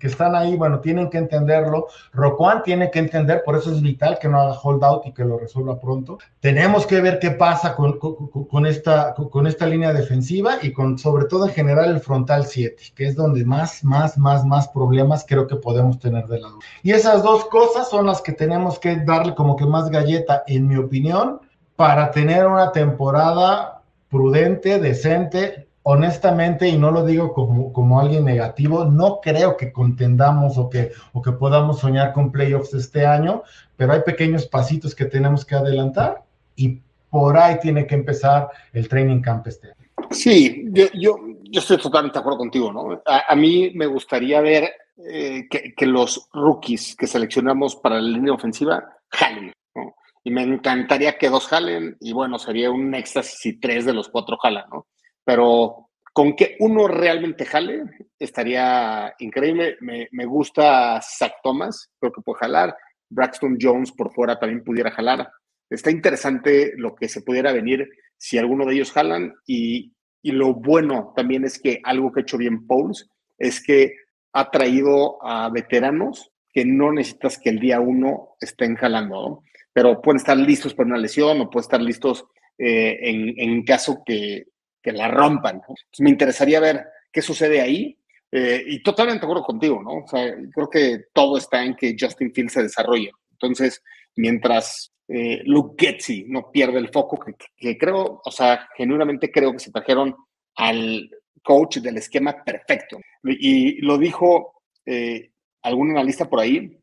están 0.00 0.34
ahí, 0.34 0.56
bueno, 0.56 0.80
tienen 0.80 1.10
que 1.10 1.18
entenderlo. 1.18 1.86
Roquan 2.12 2.62
tiene 2.62 2.90
que 2.90 2.98
entender, 2.98 3.42
por 3.44 3.56
eso 3.56 3.70
es 3.70 3.82
vital 3.82 4.18
que 4.18 4.28
no 4.28 4.40
haga 4.40 4.58
holdout 4.58 5.06
y 5.06 5.12
que 5.12 5.24
lo 5.24 5.38
resuelva 5.38 5.78
pronto. 5.78 6.18
Tenemos 6.40 6.86
que 6.86 7.00
ver 7.00 7.18
qué 7.18 7.30
pasa 7.32 7.76
con, 7.76 7.98
con, 7.98 8.66
esta, 8.66 9.14
con 9.14 9.46
esta 9.46 9.66
línea 9.66 9.92
defensiva 9.92 10.58
y 10.62 10.72
con, 10.72 10.98
sobre 10.98 11.26
todo 11.26 11.46
en 11.46 11.52
general, 11.52 11.90
el 11.90 12.00
frontal 12.00 12.46
7, 12.46 12.82
que 12.94 13.06
es 13.06 13.14
donde 13.14 13.44
más, 13.44 13.84
más, 13.84 14.16
más, 14.16 14.44
más 14.44 14.68
problemas 14.68 15.24
creo 15.28 15.46
que 15.46 15.56
podemos 15.56 15.98
tener 15.98 16.26
de 16.26 16.40
lado. 16.40 16.58
Y 16.82 16.92
esas 16.92 17.22
dos 17.22 17.44
cosas 17.46 17.90
son 17.90 18.06
las 18.06 18.22
que 18.22 18.32
tenemos 18.32 18.78
que 18.78 18.96
darle 18.96 19.34
como 19.34 19.56
que 19.56 19.66
más 19.66 19.90
galleta, 19.90 20.42
en 20.46 20.66
mi 20.66 20.76
opinión, 20.76 21.40
para 21.76 22.10
tener 22.10 22.46
una 22.46 22.72
temporada 22.72 23.82
prudente, 24.08 24.78
decente, 24.78 25.65
honestamente, 25.88 26.68
y 26.68 26.76
no 26.76 26.90
lo 26.90 27.04
digo 27.04 27.32
como, 27.32 27.72
como 27.72 28.00
alguien 28.00 28.24
negativo, 28.24 28.86
no 28.86 29.20
creo 29.20 29.56
que 29.56 29.70
contendamos 29.70 30.58
o 30.58 30.68
que, 30.68 30.90
o 31.12 31.22
que 31.22 31.30
podamos 31.30 31.78
soñar 31.78 32.12
con 32.12 32.32
playoffs 32.32 32.74
este 32.74 33.06
año, 33.06 33.44
pero 33.76 33.92
hay 33.92 34.00
pequeños 34.00 34.46
pasitos 34.46 34.96
que 34.96 35.04
tenemos 35.04 35.44
que 35.44 35.54
adelantar 35.54 36.24
y 36.56 36.80
por 37.08 37.36
ahí 37.36 37.60
tiene 37.60 37.86
que 37.86 37.94
empezar 37.94 38.48
el 38.72 38.88
training 38.88 39.20
camp 39.20 39.46
este 39.46 39.68
año. 39.68 40.08
Sí, 40.10 40.64
yo, 40.72 40.86
yo, 40.92 41.18
estoy 41.52 41.78
totalmente 41.78 42.14
de 42.14 42.20
acuerdo 42.20 42.38
contigo, 42.38 42.72
¿no? 42.72 43.00
A, 43.06 43.36
mí 43.36 43.70
me 43.76 43.86
gustaría 43.86 44.40
ver 44.40 44.68
eh, 45.08 45.46
que, 45.48 45.72
que, 45.72 45.86
los 45.86 46.28
rookies 46.32 46.96
que 46.96 47.06
seleccionamos 47.06 47.76
para 47.76 48.00
la 48.00 48.08
línea 48.08 48.32
ofensiva 48.32 48.82
jalen, 49.10 49.52
¿no? 49.76 49.94
Y 50.24 50.32
me 50.32 50.42
encantaría 50.42 51.16
que 51.16 51.30
dos 51.30 51.46
jalen, 51.46 51.96
y 52.00 52.12
bueno, 52.12 52.40
sería 52.40 52.72
un 52.72 52.92
éxtasis 52.92 53.38
si 53.38 53.60
tres 53.60 53.84
de 53.84 53.92
los 53.92 54.08
cuatro 54.08 54.36
jalan, 54.36 54.64
¿no? 54.68 54.86
Pero 55.26 55.88
con 56.12 56.34
que 56.36 56.56
uno 56.60 56.86
realmente 56.86 57.44
jale, 57.44 57.82
estaría 58.18 59.12
increíble. 59.18 59.76
Me, 59.80 60.24
gusta 60.24 61.00
Zach 61.02 61.34
Thomas, 61.42 61.90
creo 61.98 62.12
que 62.12 62.22
puede 62.22 62.38
jalar. 62.38 62.76
Braxton 63.10 63.58
Jones 63.60 63.92
por 63.92 64.14
fuera 64.14 64.38
también 64.38 64.64
pudiera 64.64 64.92
jalar. 64.92 65.28
Está 65.68 65.90
interesante 65.90 66.72
lo 66.76 66.94
que 66.94 67.08
se 67.08 67.22
pudiera 67.22 67.52
venir 67.52 67.88
si 68.16 68.38
alguno 68.38 68.64
de 68.64 68.74
ellos 68.74 68.92
jalan. 68.92 69.34
Y, 69.46 69.92
lo 70.22 70.54
bueno 70.54 71.12
también 71.14 71.44
es 71.44 71.60
que 71.60 71.80
algo 71.84 72.10
que 72.10 72.20
ha 72.20 72.22
hecho 72.22 72.38
bien 72.38 72.66
Pauls 72.66 73.08
es 73.38 73.62
que 73.62 73.92
ha 74.32 74.50
traído 74.50 75.18
a 75.24 75.50
veteranos 75.50 76.32
que 76.52 76.64
no 76.64 76.92
necesitas 76.92 77.38
que 77.38 77.50
el 77.50 77.60
día 77.60 77.78
uno 77.78 78.36
estén 78.40 78.74
jalando, 78.74 79.42
pero 79.72 80.00
pueden 80.00 80.16
estar 80.16 80.36
listos 80.36 80.74
para 80.74 80.88
una 80.88 80.98
lesión 80.98 81.40
o 81.40 81.50
pueden 81.50 81.64
estar 81.64 81.80
listos 81.80 82.24
eh, 82.58 82.98
en, 83.02 83.34
en 83.36 83.62
caso 83.64 84.02
que 84.04 84.46
que 84.86 84.92
la 84.92 85.08
rompan. 85.08 85.60
me 85.98 86.10
interesaría 86.10 86.60
ver 86.60 86.86
qué 87.12 87.20
sucede 87.20 87.60
ahí. 87.60 87.98
Eh, 88.30 88.62
y 88.66 88.82
totalmente 88.82 89.20
de 89.20 89.26
acuerdo 89.26 89.44
contigo, 89.44 89.82
¿no? 89.82 90.04
O 90.04 90.06
sea, 90.06 90.32
creo 90.52 90.70
que 90.70 91.04
todo 91.12 91.38
está 91.38 91.64
en 91.64 91.74
que 91.74 91.96
Justin 91.98 92.32
Fields 92.32 92.52
se 92.52 92.62
desarrolle. 92.62 93.10
Entonces, 93.32 93.82
mientras 94.16 94.92
eh, 95.08 95.42
Luke 95.44 95.74
Getzi 95.78 96.24
no 96.28 96.50
pierde 96.52 96.78
el 96.78 96.90
foco, 96.90 97.18
que, 97.56 97.78
creo, 97.78 98.20
o 98.24 98.30
sea, 98.30 98.68
genuinamente 98.76 99.30
creo 99.30 99.52
que 99.52 99.58
se 99.58 99.72
trajeron 99.72 100.14
al 100.56 101.10
coach 101.42 101.78
del 101.78 101.96
esquema 101.96 102.44
perfecto. 102.44 102.98
Y 103.24 103.80
lo 103.82 103.98
dijo 103.98 104.62
eh, 104.84 105.30
algún 105.62 105.90
analista 105.90 106.28
por 106.28 106.40
ahí, 106.40 106.78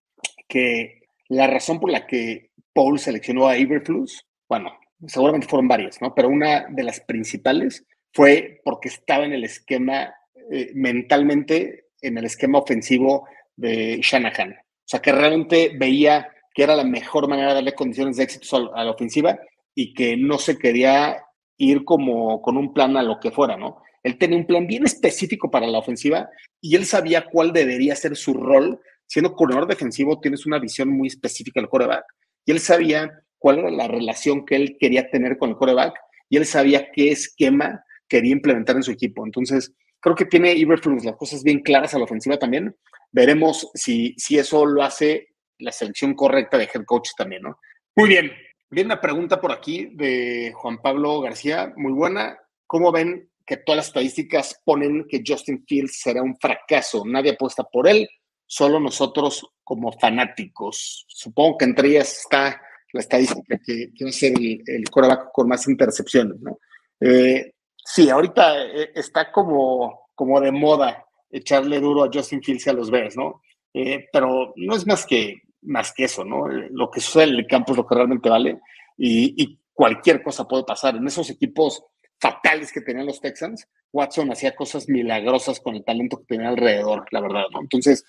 que 0.47 1.03
la 1.29 1.47
razón 1.47 1.79
por 1.79 1.91
la 1.91 2.05
que 2.05 2.51
Paul 2.73 2.99
seleccionó 2.99 3.47
a 3.47 3.57
Iberflus, 3.57 4.25
bueno, 4.49 4.71
seguramente 5.07 5.47
fueron 5.47 5.67
varias, 5.67 6.01
¿no? 6.01 6.13
Pero 6.13 6.29
una 6.29 6.65
de 6.69 6.83
las 6.83 6.99
principales 7.01 7.85
fue 8.13 8.61
porque 8.63 8.89
estaba 8.89 9.25
en 9.25 9.33
el 9.33 9.43
esquema, 9.43 10.13
eh, 10.51 10.71
mentalmente, 10.75 11.87
en 12.01 12.17
el 12.17 12.25
esquema 12.25 12.59
ofensivo 12.59 13.27
de 13.55 13.99
Shanahan. 14.01 14.51
O 14.51 14.85
sea, 14.85 15.01
que 15.01 15.11
realmente 15.11 15.71
veía 15.77 16.27
que 16.53 16.63
era 16.63 16.75
la 16.75 16.83
mejor 16.83 17.27
manera 17.27 17.49
de 17.49 17.55
darle 17.55 17.73
condiciones 17.73 18.17
de 18.17 18.23
éxito 18.23 18.73
a 18.75 18.83
la 18.83 18.91
ofensiva 18.91 19.39
y 19.73 19.93
que 19.93 20.15
no 20.15 20.37
se 20.37 20.57
quería 20.57 21.23
ir 21.57 21.83
como 21.83 22.41
con 22.41 22.57
un 22.57 22.73
plan 22.73 22.95
a 22.97 23.03
lo 23.03 23.19
que 23.19 23.31
fuera, 23.31 23.57
¿no? 23.57 23.81
Él 24.03 24.17
tenía 24.17 24.37
un 24.37 24.45
plan 24.45 24.67
bien 24.67 24.85
específico 24.85 25.49
para 25.49 25.65
la 25.65 25.79
ofensiva 25.79 26.29
y 26.61 26.75
él 26.75 26.85
sabía 26.85 27.25
cuál 27.25 27.53
debería 27.53 27.95
ser 27.95 28.15
su 28.15 28.33
rol. 28.33 28.79
Siendo 29.07 29.33
corredor 29.33 29.67
defensivo, 29.67 30.19
tienes 30.19 30.45
una 30.45 30.59
visión 30.59 30.89
muy 30.89 31.07
específica 31.07 31.59
del 31.59 31.69
quarterback. 31.69 32.03
Y 32.45 32.51
él 32.51 32.59
sabía 32.59 33.11
cuál 33.37 33.59
era 33.59 33.71
la 33.71 33.87
relación 33.87 34.45
que 34.45 34.55
él 34.55 34.77
quería 34.79 35.09
tener 35.09 35.37
con 35.37 35.51
el 35.51 35.55
coreback 35.55 35.95
y 36.29 36.37
él 36.37 36.45
sabía 36.45 36.91
qué 36.91 37.11
esquema 37.11 37.83
quería 38.07 38.31
implementar 38.31 38.75
en 38.75 38.83
su 38.83 38.91
equipo. 38.91 39.25
Entonces, 39.25 39.73
creo 39.99 40.15
que 40.15 40.25
tiene 40.25 40.53
Iberflux 40.53 41.05
las 41.05 41.15
cosas 41.15 41.43
bien 41.43 41.59
claras 41.59 41.93
a 41.93 41.97
la 41.97 42.05
ofensiva 42.05 42.37
también. 42.37 42.75
Veremos 43.11 43.69
si, 43.73 44.13
si 44.17 44.37
eso 44.37 44.65
lo 44.65 44.83
hace 44.83 45.29
la 45.59 45.71
selección 45.71 46.13
correcta 46.13 46.57
de 46.57 46.69
head 46.73 46.83
coach 46.85 47.09
también, 47.17 47.43
¿no? 47.43 47.57
Muy 47.95 48.09
bien. 48.09 48.31
Viene 48.69 48.87
una 48.87 49.01
pregunta 49.01 49.39
por 49.39 49.51
aquí 49.51 49.91
de 49.93 50.51
Juan 50.55 50.81
Pablo 50.81 51.21
García, 51.21 51.71
muy 51.77 51.93
buena. 51.93 52.37
¿Cómo 52.65 52.91
ven 52.91 53.29
que 53.45 53.57
todas 53.57 53.77
las 53.77 53.87
estadísticas 53.87 54.59
ponen 54.65 55.05
que 55.07 55.21
Justin 55.25 55.63
Fields 55.67 55.99
será 56.01 56.23
un 56.23 56.35
fracaso? 56.37 57.03
Nadie 57.05 57.33
apuesta 57.33 57.63
por 57.63 57.87
él, 57.87 58.09
solo 58.47 58.79
nosotros 58.79 59.45
como 59.63 59.91
fanáticos. 59.91 61.05
Supongo 61.07 61.59
que 61.59 61.65
entre 61.65 61.89
ellas 61.89 62.17
está 62.17 62.59
la 62.91 62.99
estadística 62.99 63.59
que, 63.63 63.91
va 64.03 64.09
a 64.09 64.11
ser 64.11 64.33
el, 64.39 64.63
el 64.65 64.83
con 64.89 65.47
más 65.47 65.67
intercepciones, 65.67 66.39
¿no? 66.41 66.57
Eh, 66.99 67.52
sí, 67.83 68.09
ahorita 68.09 68.65
eh, 68.65 68.91
está 68.95 69.31
como, 69.31 70.07
como 70.15 70.39
de 70.39 70.51
moda 70.51 71.05
echarle 71.31 71.79
duro 71.79 72.03
a 72.03 72.09
Justin 72.13 72.41
Fields 72.41 72.67
y 72.67 72.69
a 72.69 72.73
los 72.73 72.91
Bears, 72.91 73.17
¿no? 73.17 73.41
Eh, 73.73 74.07
pero 74.11 74.53
no 74.55 74.75
es 74.75 74.85
más 74.85 75.05
que, 75.05 75.41
más 75.63 75.91
que 75.93 76.05
eso, 76.05 76.23
¿no? 76.23 76.47
Lo 76.47 76.91
que 76.91 77.01
sucede 77.01 77.23
en 77.25 77.35
el 77.35 77.47
campo 77.47 77.73
es 77.73 77.77
lo 77.77 77.87
que 77.87 77.95
realmente 77.95 78.29
vale 78.29 78.59
y, 78.97 79.59
cualquier 79.75 80.21
cosa 80.21 80.47
puede 80.47 80.65
pasar. 80.65 80.95
En 80.95 81.07
esos 81.07 81.31
equipos 81.31 81.83
fatales 82.19 82.71
que 82.71 82.81
tenían 82.81 83.07
los 83.07 83.19
Texans, 83.19 83.67
Watson 83.91 84.31
hacía 84.31 84.55
cosas 84.55 84.87
milagrosas 84.87 85.59
con 85.59 85.73
el 85.73 85.83
talento 85.83 86.19
que 86.19 86.25
tenía 86.25 86.49
alrededor, 86.49 87.05
la 87.09 87.21
verdad, 87.21 87.45
¿no? 87.51 87.61
Entonces, 87.61 88.05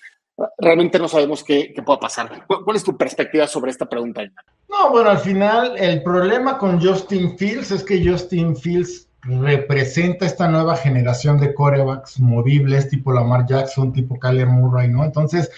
realmente 0.59 0.99
no 0.99 1.07
sabemos 1.07 1.43
qué, 1.43 1.73
qué 1.73 1.81
pueda 1.81 1.99
pasar. 1.99 2.45
¿Cuál, 2.45 2.75
es 2.75 2.83
tu 2.83 2.95
perspectiva 2.95 3.47
sobre 3.47 3.71
esta 3.71 3.89
pregunta? 3.89 4.21
No, 4.69 4.91
bueno, 4.91 5.09
al 5.09 5.17
final 5.17 5.75
el 5.77 6.03
problema 6.03 6.59
con 6.59 6.79
Justin 6.79 7.35
Fields 7.35 7.71
es 7.71 7.83
que 7.83 8.07
Justin 8.07 8.55
Fields 8.55 9.04
representa 9.25 10.25
esta 10.25 10.47
nueva 10.47 10.75
generación 10.75 11.39
de 11.39 11.53
corebacks 11.53 12.19
movibles, 12.19 12.89
tipo 12.89 13.11
Lamar 13.11 13.45
Jackson, 13.47 13.91
tipo 13.91 14.19
Kyler 14.19 14.47
Murray, 14.47 14.87
¿no? 14.87 15.03
Entonces, 15.03 15.51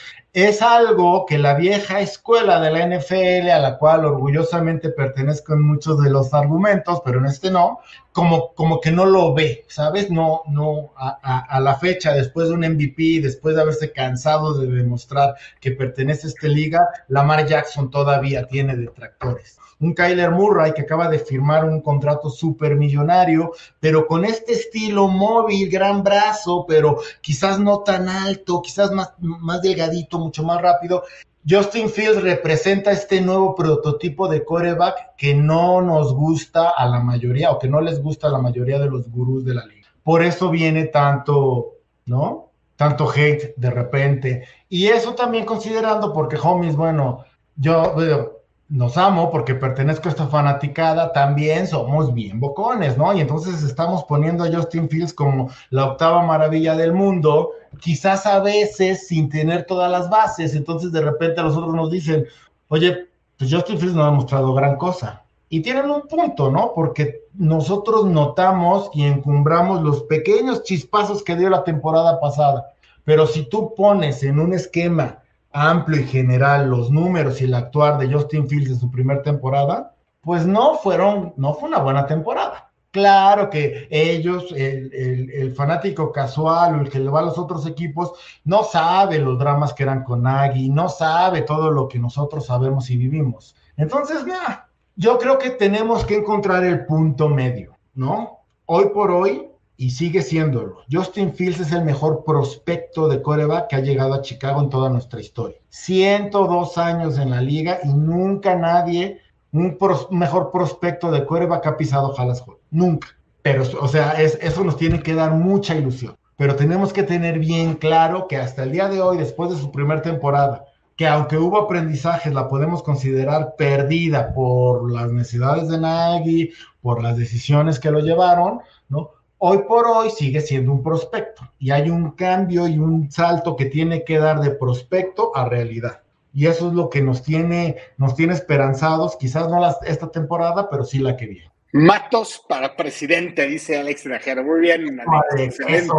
es 0.45 0.61
algo 0.61 1.25
que 1.25 1.39
la 1.39 1.55
vieja 1.55 1.99
escuela 1.99 2.61
de 2.61 2.69
la 2.69 2.85
NFL, 2.85 3.49
a 3.49 3.57
la 3.57 3.79
cual 3.79 4.05
orgullosamente 4.05 4.89
pertenezco 4.89 5.53
en 5.53 5.63
muchos 5.63 5.99
de 6.03 6.11
los 6.11 6.31
argumentos, 6.31 7.01
pero 7.03 7.17
en 7.17 7.25
este 7.25 7.49
no, 7.49 7.79
como, 8.11 8.53
como 8.53 8.79
que 8.79 8.91
no 8.91 9.07
lo 9.07 9.33
ve, 9.33 9.65
¿sabes? 9.67 10.11
No, 10.11 10.43
no, 10.47 10.93
a, 10.95 11.39
a 11.39 11.59
la 11.59 11.79
fecha, 11.79 12.13
después 12.13 12.49
de 12.49 12.53
un 12.53 12.59
MVP, 12.59 13.19
después 13.19 13.55
de 13.55 13.63
haberse 13.63 13.91
cansado 13.91 14.53
de 14.53 14.67
demostrar 14.67 15.33
que 15.59 15.71
pertenece 15.71 16.27
a 16.27 16.29
esta 16.29 16.47
liga, 16.47 16.87
Lamar 17.07 17.47
Jackson 17.47 17.89
todavía 17.89 18.45
tiene 18.45 18.75
detractores 18.75 19.57
un 19.79 19.93
Kyler 19.93 20.31
Murray 20.31 20.73
que 20.73 20.81
acaba 20.81 21.07
de 21.07 21.19
firmar 21.19 21.65
un 21.65 21.81
contrato 21.81 22.29
súper 22.29 22.75
millonario, 22.75 23.51
pero 23.79 24.07
con 24.07 24.25
este 24.25 24.53
estilo 24.53 25.07
móvil, 25.07 25.69
gran 25.69 26.03
brazo, 26.03 26.65
pero 26.67 26.99
quizás 27.21 27.59
no 27.59 27.81
tan 27.81 28.09
alto, 28.09 28.61
quizás 28.61 28.91
más, 28.91 29.13
más 29.19 29.61
delgadito, 29.61 30.17
mucho 30.27 30.43
más 30.43 30.61
rápido. 30.61 31.03
Justin 31.49 31.89
Fields 31.89 32.21
representa 32.21 32.91
este 32.91 33.21
nuevo 33.21 33.55
prototipo 33.55 34.27
de 34.27 34.43
coreback 34.43 35.15
que 35.17 35.33
no 35.33 35.81
nos 35.81 36.13
gusta 36.13 36.69
a 36.69 36.85
la 36.85 36.99
mayoría 36.99 37.51
o 37.51 37.59
que 37.59 37.69
no 37.69 37.79
les 37.79 38.01
gusta 38.01 38.27
a 38.27 38.31
la 38.31 38.39
mayoría 38.39 38.79
de 38.79 38.89
los 38.89 39.09
gurús 39.09 39.45
de 39.45 39.55
la 39.55 39.65
liga. 39.65 39.87
Por 40.03 40.21
eso 40.23 40.49
viene 40.49 40.85
tanto, 40.85 41.75
¿no? 42.05 42.51
Tanto 42.75 43.09
hate 43.09 43.53
de 43.55 43.69
repente. 43.69 44.43
Y 44.67 44.87
eso 44.87 45.15
también 45.15 45.45
considerando, 45.45 46.13
porque 46.13 46.37
homies, 46.41 46.75
bueno, 46.75 47.23
yo, 47.55 48.36
nos 48.69 48.97
amo 48.97 49.31
porque 49.31 49.55
pertenezco 49.55 50.09
a 50.09 50.11
esta 50.11 50.27
fanaticada, 50.27 51.13
también 51.13 51.67
somos 51.67 52.13
bien 52.13 52.39
bocones, 52.39 52.97
¿no? 52.97 53.13
Y 53.13 53.21
entonces 53.21 53.63
estamos 53.63 54.03
poniendo 54.03 54.43
a 54.43 54.51
Justin 54.51 54.89
Fields 54.89 55.13
como 55.13 55.49
la 55.69 55.85
octava 55.85 56.23
maravilla 56.23 56.75
del 56.75 56.93
mundo, 56.93 57.51
quizás 57.79 58.25
a 58.25 58.39
veces 58.39 59.07
sin 59.07 59.29
tener 59.29 59.65
todas 59.65 59.89
las 59.89 60.09
bases, 60.09 60.53
entonces 60.53 60.91
de 60.91 61.01
repente 61.01 61.41
los 61.41 61.55
otros 61.55 61.73
nos 61.73 61.91
dicen, 61.91 62.25
oye, 62.67 63.07
pues 63.37 63.53
Justin 63.53 63.77
Fields 63.77 63.95
no 63.95 64.03
ha 64.03 64.11
mostrado 64.11 64.53
gran 64.53 64.75
cosa. 64.75 65.23
Y 65.49 65.61
tienen 65.61 65.89
un 65.89 66.01
punto, 66.07 66.51
¿no? 66.51 66.73
Porque 66.75 67.21
nosotros 67.33 68.05
notamos 68.05 68.89
y 68.93 69.05
encumbramos 69.05 69.81
los 69.81 70.03
pequeños 70.03 70.63
chispazos 70.63 71.23
que 71.23 71.37
dio 71.37 71.49
la 71.49 71.63
temporada 71.63 72.19
pasada. 72.19 72.73
Pero 73.05 73.25
si 73.27 73.43
tú 73.43 73.73
pones 73.73 74.23
en 74.23 74.39
un 74.39 74.53
esquema 74.53 75.19
amplio 75.57 76.01
y 76.01 76.07
general 76.07 76.69
los 76.69 76.91
números 76.91 77.41
y 77.41 77.45
el 77.45 77.53
actuar 77.53 77.97
de 77.97 78.11
Justin 78.11 78.47
Fields 78.47 78.69
en 78.69 78.79
su 78.79 78.91
primera 78.91 79.21
temporada, 79.23 79.95
pues 80.21 80.45
no 80.45 80.75
fueron, 80.75 81.33
no 81.37 81.53
fue 81.55 81.69
una 81.69 81.79
buena 81.79 82.05
temporada. 82.05 82.69
Claro 82.91 83.49
que 83.49 83.87
ellos, 83.89 84.51
el, 84.55 85.53
fanático 85.55 86.11
casual 86.11 86.75
o 86.75 86.81
el 86.81 86.89
que 86.89 86.99
le 86.99 87.09
va 87.09 87.19
a 87.19 87.23
los 87.23 87.37
otros 87.37 87.65
equipos, 87.65 88.13
no 88.43 88.63
sabe 88.63 89.19
los 89.19 89.37
dramas 89.37 89.73
que 89.73 89.83
eran 89.83 90.03
con 90.03 90.25
Agui, 90.25 90.69
no 90.69 90.89
sabe 90.89 91.41
todo 91.41 91.71
lo 91.71 91.87
que 91.87 91.99
nosotros 91.99 92.45
sabemos 92.45 92.89
y 92.89 92.97
vivimos. 92.97 93.55
Entonces, 93.75 94.23
mira, 94.23 94.69
yo 94.95 95.17
creo 95.17 95.37
que 95.37 95.51
tenemos 95.51 96.05
que 96.05 96.17
encontrar 96.17 96.63
el 96.63 96.85
punto 96.85 97.29
medio, 97.29 97.77
¿no? 97.93 98.39
Hoy 98.65 98.89
por 98.93 99.11
hoy, 99.11 99.47
y 99.77 99.91
sigue 99.91 100.21
siéndolo. 100.23 100.79
Justin 100.91 101.33
Fields 101.33 101.59
es 101.59 101.71
el 101.71 101.85
mejor 101.85 102.23
prospecto 102.25 103.07
de 103.07 103.21
coreback 103.21 103.67
que 103.67 103.75
ha 103.75 103.81
llegado 103.81 104.15
a 104.15 104.21
Chicago 104.21 104.61
en 104.61 104.69
toda 104.69 104.89
nuestra 104.89 105.19
historia. 105.21 105.57
102 105.69 106.77
años 106.79 107.19
en 107.19 107.29
la 107.29 107.41
liga 107.41 107.79
y 107.83 107.93
nunca 107.93 108.55
nadie, 108.55 109.21
un 109.51 109.77
mejor 110.09 110.51
prospecto 110.51 111.11
de 111.11 111.25
coreback 111.25 111.67
ha 111.67 111.77
pisado 111.77 112.13
Dallas 112.17 112.43
Hall. 112.45 112.57
Nunca. 112.71 113.09
Pero, 113.43 113.63
o 113.79 113.87
sea, 113.87 114.11
eso 114.21 114.63
nos 114.63 114.77
tiene 114.77 115.01
que 115.01 115.13
dar 115.13 115.31
mucha 115.31 115.75
ilusión. 115.75 116.17
Pero 116.35 116.55
tenemos 116.55 116.91
que 116.91 117.03
tener 117.03 117.39
bien 117.39 117.75
claro 117.75 118.27
que 118.27 118.37
hasta 118.37 118.63
el 118.63 118.71
día 118.71 118.89
de 118.89 119.01
hoy, 119.01 119.17
después 119.17 119.49
de 119.51 119.57
su 119.57 119.71
primera 119.71 120.01
temporada, 120.01 120.65
que 120.95 121.07
aunque 121.07 121.37
hubo 121.37 121.59
aprendizajes, 121.59 122.33
la 122.33 122.49
podemos 122.49 122.83
considerar 122.83 123.55
perdida 123.57 124.33
por 124.33 124.91
las 124.91 125.11
necesidades 125.11 125.69
de 125.69 125.79
Nagy, 125.79 126.51
por 126.81 127.01
las 127.01 127.17
decisiones 127.17 127.79
que 127.79 127.91
lo 127.91 127.99
llevaron, 127.99 128.59
¿no? 128.89 129.11
Hoy 129.39 129.59
por 129.67 129.85
hoy 129.87 130.09
sigue 130.09 130.41
siendo 130.41 130.71
un 130.71 130.83
prospecto 130.83 131.51
y 131.59 131.71
hay 131.71 131.89
un 131.89 132.11
cambio 132.11 132.67
y 132.67 132.77
un 132.77 133.11
salto 133.11 133.55
que 133.55 133.65
tiene 133.65 134.03
que 134.03 134.17
dar 134.17 134.39
de 134.39 134.51
prospecto 134.51 135.35
a 135.35 135.47
realidad. 135.47 136.01
Y 136.33 136.47
eso 136.47 136.67
es 136.67 136.73
lo 136.73 136.89
que 136.89 137.01
nos 137.01 137.23
tiene, 137.23 137.77
nos 137.97 138.15
tiene 138.15 138.33
esperanzados, 138.33 139.17
quizás 139.17 139.49
no 139.49 139.67
esta 139.85 140.11
temporada, 140.11 140.69
pero 140.69 140.83
sí 140.83 140.99
la 140.99 141.15
que 141.17 141.25
viene. 141.25 141.51
Matos 141.73 142.43
para 142.47 142.75
presidente, 142.75 143.47
dice 143.47 143.77
Alex 143.77 144.05
Najera. 144.05 144.43
Muy 144.43 144.61
bien, 144.61 144.99
Alex, 144.99 145.59
excelente. 145.59 145.93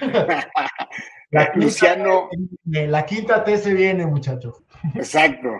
la, 1.30 1.52
Luciano. 1.54 2.28
la 2.64 3.06
quinta 3.06 3.44
T 3.44 3.56
se 3.58 3.74
viene, 3.74 4.06
muchachos. 4.06 4.62
Exacto. 4.94 5.50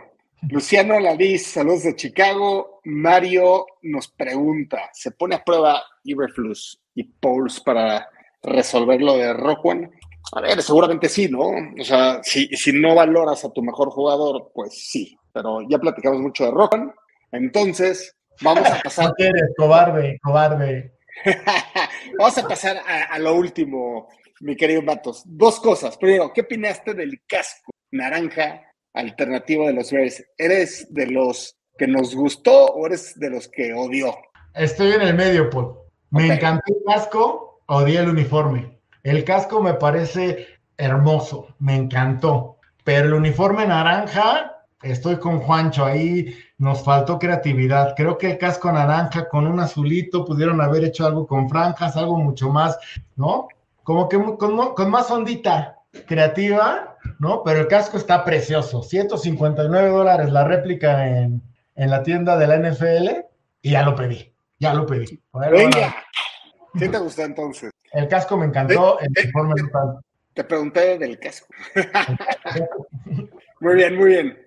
Luciano 0.48 0.98
Ladiz, 0.98 1.46
saludos 1.46 1.84
de 1.84 1.94
Chicago. 1.94 2.80
Mario 2.84 3.66
nos 3.82 4.08
pregunta, 4.08 4.90
¿se 4.92 5.10
pone 5.12 5.36
a 5.36 5.44
prueba 5.44 5.82
Iberflux 6.04 6.79
y 6.94 7.04
Pauls 7.04 7.60
para 7.60 8.08
resolver 8.42 9.00
lo 9.00 9.16
de 9.16 9.32
Rockwan? 9.32 9.90
A 10.32 10.40
ver, 10.40 10.62
seguramente 10.62 11.08
sí, 11.08 11.28
¿no? 11.28 11.48
O 11.48 11.84
sea, 11.84 12.20
si, 12.22 12.46
si 12.48 12.72
no 12.72 12.94
valoras 12.94 13.44
a 13.44 13.52
tu 13.52 13.62
mejor 13.62 13.90
jugador, 13.90 14.50
pues 14.54 14.90
sí, 14.90 15.16
pero 15.32 15.60
ya 15.68 15.78
platicamos 15.78 16.20
mucho 16.20 16.44
de 16.44 16.50
Rockwan. 16.52 16.94
Entonces, 17.32 18.16
vamos 18.40 18.68
a 18.68 18.80
pasar... 18.80 19.06
No 19.06 19.36
cobarde, 19.56 20.18
cobarde. 20.22 20.92
vamos 22.18 22.38
a 22.38 22.46
pasar 22.46 22.78
a, 22.78 23.14
a, 23.14 23.18
lo 23.18 23.34
último, 23.34 24.08
mi 24.40 24.56
querido 24.56 24.82
Matos. 24.82 25.22
Dos 25.26 25.58
cosas. 25.58 25.96
Primero, 25.96 26.32
¿qué 26.32 26.42
opinaste 26.42 26.94
del 26.94 27.22
casco 27.26 27.72
naranja 27.90 28.62
alternativo 28.94 29.66
de 29.66 29.72
los 29.72 29.90
Bears? 29.90 30.24
¿Eres 30.38 30.86
de 30.90 31.06
los 31.06 31.56
que 31.76 31.86
nos 31.86 32.14
gustó 32.14 32.66
o 32.66 32.86
eres 32.86 33.18
de 33.18 33.30
los 33.30 33.48
que 33.48 33.72
odió? 33.72 34.16
Estoy 34.54 34.92
en 34.92 35.02
el 35.02 35.14
medio, 35.14 35.48
Paul. 35.50 35.79
Me 36.10 36.34
encantó 36.34 36.64
el 36.66 36.82
casco, 36.86 37.62
odié 37.66 38.00
el 38.00 38.08
uniforme. 38.08 38.80
El 39.02 39.24
casco 39.24 39.62
me 39.62 39.74
parece 39.74 40.46
hermoso, 40.76 41.48
me 41.58 41.76
encantó. 41.76 42.56
Pero 42.84 43.06
el 43.06 43.14
uniforme 43.14 43.66
naranja, 43.66 44.64
estoy 44.82 45.16
con 45.16 45.40
Juancho 45.40 45.84
ahí, 45.84 46.34
nos 46.58 46.82
faltó 46.82 47.18
creatividad. 47.18 47.94
Creo 47.96 48.18
que 48.18 48.32
el 48.32 48.38
casco 48.38 48.72
naranja 48.72 49.28
con 49.28 49.46
un 49.46 49.60
azulito 49.60 50.24
pudieron 50.24 50.60
haber 50.60 50.84
hecho 50.84 51.06
algo 51.06 51.26
con 51.26 51.48
franjas, 51.48 51.96
algo 51.96 52.18
mucho 52.18 52.50
más, 52.50 52.78
¿no? 53.16 53.48
Como 53.82 54.08
que 54.08 54.18
con, 54.18 54.74
con 54.74 54.90
más 54.90 55.10
ondita 55.10 55.76
creativa, 56.06 56.96
¿no? 57.18 57.42
Pero 57.44 57.60
el 57.60 57.68
casco 57.68 57.96
está 57.96 58.24
precioso, 58.24 58.82
159 58.82 59.88
dólares 59.90 60.30
la 60.30 60.44
réplica 60.44 61.06
en, 61.06 61.42
en 61.74 61.90
la 61.90 62.02
tienda 62.02 62.36
de 62.36 62.46
la 62.46 62.56
NFL 62.58 63.08
y 63.62 63.70
ya 63.70 63.82
lo 63.82 63.94
pedí, 63.94 64.29
ya 64.60 64.74
lo 64.74 64.86
pedí. 64.86 65.20
Venga, 65.32 65.96
¿qué 66.78 66.88
te 66.88 66.98
gustó 66.98 67.22
entonces? 67.22 67.72
El 67.92 68.06
casco 68.06 68.36
me 68.36 68.46
encantó, 68.46 69.00
el 69.00 69.24
informe 69.24 69.54
Te 70.32 70.44
pregunté 70.44 70.98
del 70.98 71.18
casco. 71.18 71.48
muy 73.60 73.74
bien, 73.74 73.96
muy 73.96 74.10
bien. 74.10 74.38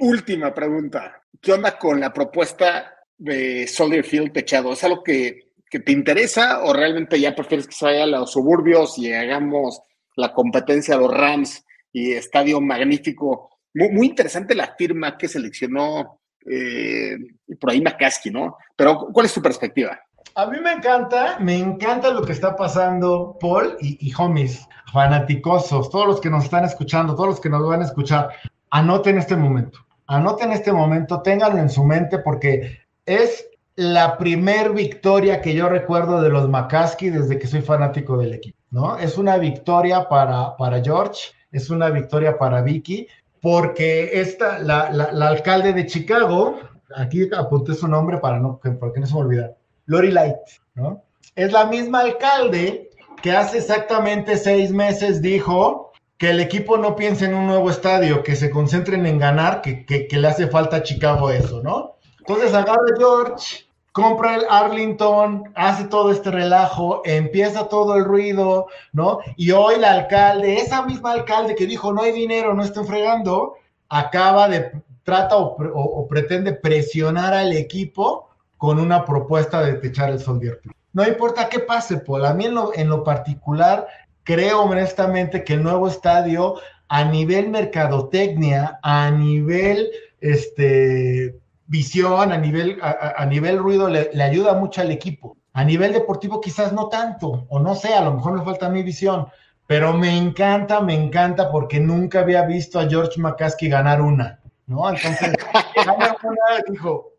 última 0.00 0.52
pregunta. 0.52 1.22
¿qué 1.40 1.52
onda 1.52 1.78
con 1.78 2.00
la 2.00 2.12
propuesta 2.12 2.94
de 3.16 3.66
Soldier 3.66 4.04
Field 4.04 4.32
techado? 4.32 4.72
¿Es 4.72 4.82
algo 4.84 5.02
que, 5.02 5.52
que 5.70 5.80
te 5.80 5.92
interesa 5.92 6.64
o 6.64 6.72
realmente 6.72 7.20
ya 7.20 7.34
prefieres 7.34 7.66
que 7.66 7.74
se 7.74 7.84
vaya 7.84 8.04
a 8.04 8.06
los 8.06 8.32
suburbios 8.32 8.98
y 8.98 9.12
hagamos 9.12 9.80
la 10.16 10.32
competencia 10.32 10.96
de 10.96 11.02
los 11.02 11.12
Rams 11.12 11.64
y 11.92 12.12
estadio 12.12 12.60
magnífico? 12.60 13.50
Muy, 13.74 13.90
muy 13.90 14.06
interesante 14.08 14.54
la 14.54 14.74
firma 14.76 15.16
que 15.16 15.28
seleccionó 15.28 16.17
eh, 16.50 17.16
por 17.60 17.70
ahí 17.70 17.80
McCaskey, 17.80 18.32
¿no? 18.32 18.56
Pero, 18.76 19.08
¿cuál 19.12 19.26
es 19.26 19.34
tu 19.34 19.42
perspectiva? 19.42 19.98
A 20.34 20.46
mí 20.46 20.58
me 20.60 20.72
encanta, 20.72 21.38
me 21.40 21.58
encanta 21.58 22.10
lo 22.10 22.22
que 22.22 22.32
está 22.32 22.54
pasando, 22.54 23.36
Paul 23.40 23.76
y, 23.80 23.98
y 24.00 24.12
homies, 24.16 24.68
fanaticosos, 24.92 25.90
todos 25.90 26.06
los 26.06 26.20
que 26.20 26.30
nos 26.30 26.44
están 26.44 26.64
escuchando, 26.64 27.14
todos 27.14 27.28
los 27.30 27.40
que 27.40 27.50
nos 27.50 27.66
van 27.66 27.82
a 27.82 27.86
escuchar, 27.86 28.28
anoten 28.70 29.18
este 29.18 29.36
momento, 29.36 29.80
anoten 30.06 30.52
este 30.52 30.72
momento, 30.72 31.22
ténganlo 31.22 31.58
en 31.58 31.68
su 31.68 31.82
mente 31.84 32.18
porque 32.18 32.78
es 33.04 33.48
la 33.74 34.18
primer 34.18 34.72
victoria 34.72 35.40
que 35.40 35.54
yo 35.54 35.68
recuerdo 35.68 36.20
de 36.20 36.30
los 36.30 36.48
McCaskey 36.48 37.10
desde 37.10 37.38
que 37.38 37.46
soy 37.46 37.62
fanático 37.62 38.16
del 38.18 38.34
equipo, 38.34 38.58
¿no? 38.70 38.98
Es 38.98 39.18
una 39.18 39.38
victoria 39.38 40.08
para, 40.08 40.56
para 40.56 40.82
George, 40.82 41.28
es 41.52 41.70
una 41.70 41.88
victoria 41.88 42.36
para 42.38 42.60
Vicky, 42.60 43.06
porque 43.40 44.20
esta, 44.20 44.58
la, 44.58 44.90
la, 44.90 45.28
alcalde 45.28 45.72
de 45.72 45.86
Chicago, 45.86 46.58
aquí 46.94 47.28
apunté 47.36 47.74
su 47.74 47.88
nombre 47.88 48.18
para 48.18 48.38
no, 48.40 48.60
porque 48.80 49.00
no 49.00 49.06
se 49.06 49.14
me 49.14 49.20
olvida, 49.20 49.54
Lori 49.86 50.10
Light, 50.10 50.36
¿no? 50.74 51.02
Es 51.34 51.52
la 51.52 51.66
misma 51.66 52.00
alcalde 52.00 52.90
que 53.22 53.32
hace 53.32 53.58
exactamente 53.58 54.36
seis 54.36 54.72
meses 54.72 55.22
dijo 55.22 55.92
que 56.16 56.30
el 56.30 56.40
equipo 56.40 56.76
no 56.76 56.96
piense 56.96 57.26
en 57.26 57.34
un 57.34 57.46
nuevo 57.46 57.70
estadio, 57.70 58.22
que 58.22 58.34
se 58.34 58.50
concentren 58.50 59.06
en 59.06 59.18
ganar, 59.18 59.62
que, 59.62 59.86
que, 59.86 60.08
que 60.08 60.18
le 60.18 60.28
hace 60.28 60.48
falta 60.48 60.76
a 60.76 60.82
Chicago 60.82 61.30
eso, 61.30 61.62
¿no? 61.62 61.96
Entonces 62.18 62.52
agarra 62.52 62.82
George, 62.98 63.67
compra 63.92 64.36
el 64.36 64.44
Arlington, 64.48 65.52
hace 65.54 65.84
todo 65.84 66.10
este 66.10 66.30
relajo, 66.30 67.02
empieza 67.04 67.68
todo 67.68 67.96
el 67.96 68.04
ruido, 68.04 68.66
¿no? 68.92 69.20
Y 69.36 69.50
hoy 69.50 69.76
el 69.76 69.84
alcalde, 69.84 70.56
esa 70.58 70.82
misma 70.82 71.12
alcalde 71.12 71.54
que 71.54 71.66
dijo 71.66 71.92
no 71.92 72.02
hay 72.02 72.12
dinero, 72.12 72.54
no 72.54 72.62
estén 72.62 72.86
fregando, 72.86 73.56
acaba 73.88 74.48
de, 74.48 74.72
trata 75.02 75.36
o, 75.36 76.06
pretende 76.08 76.52
presionar 76.52 77.32
al 77.34 77.52
equipo 77.52 78.28
con 78.56 78.78
una 78.78 79.04
propuesta 79.04 79.62
de 79.62 79.74
techar 79.74 80.10
el 80.10 80.20
Soldier 80.20 80.60
No 80.92 81.06
importa 81.06 81.48
qué 81.48 81.60
pase, 81.60 81.98
Paul, 81.98 82.26
a 82.26 82.34
mí 82.34 82.46
en 82.46 82.54
lo, 82.54 82.74
en 82.74 82.88
lo 82.88 83.04
particular 83.04 83.86
creo 84.24 84.62
honestamente 84.62 85.42
que 85.42 85.54
el 85.54 85.62
nuevo 85.62 85.88
estadio 85.88 86.56
a 86.88 87.04
nivel 87.04 87.48
mercadotecnia, 87.48 88.78
a 88.82 89.10
nivel 89.10 89.90
este 90.20 91.34
visión, 91.68 92.32
a 92.32 92.38
nivel, 92.38 92.78
a, 92.82 93.24
nivel 93.26 93.58
ruido, 93.58 93.88
le, 93.88 94.10
ayuda 94.22 94.54
mucho 94.54 94.80
al 94.80 94.90
equipo. 94.90 95.36
A 95.52 95.64
nivel 95.64 95.92
deportivo 95.92 96.40
quizás 96.40 96.72
no 96.72 96.88
tanto, 96.88 97.46
o 97.48 97.60
no 97.60 97.74
sé, 97.74 97.94
a 97.94 98.00
lo 98.00 98.14
mejor 98.14 98.38
me 98.38 98.44
falta 98.44 98.68
mi 98.68 98.82
visión, 98.82 99.28
pero 99.66 99.92
me 99.92 100.16
encanta, 100.16 100.80
me 100.80 100.94
encanta 100.94 101.50
porque 101.50 101.78
nunca 101.78 102.20
había 102.20 102.42
visto 102.42 102.80
a 102.80 102.88
George 102.88 103.20
McCaskey 103.20 103.68
ganar 103.68 104.00
una, 104.00 104.40
¿no? 104.66 104.88
Entonces, 104.88 105.34
dijo, 106.68 107.12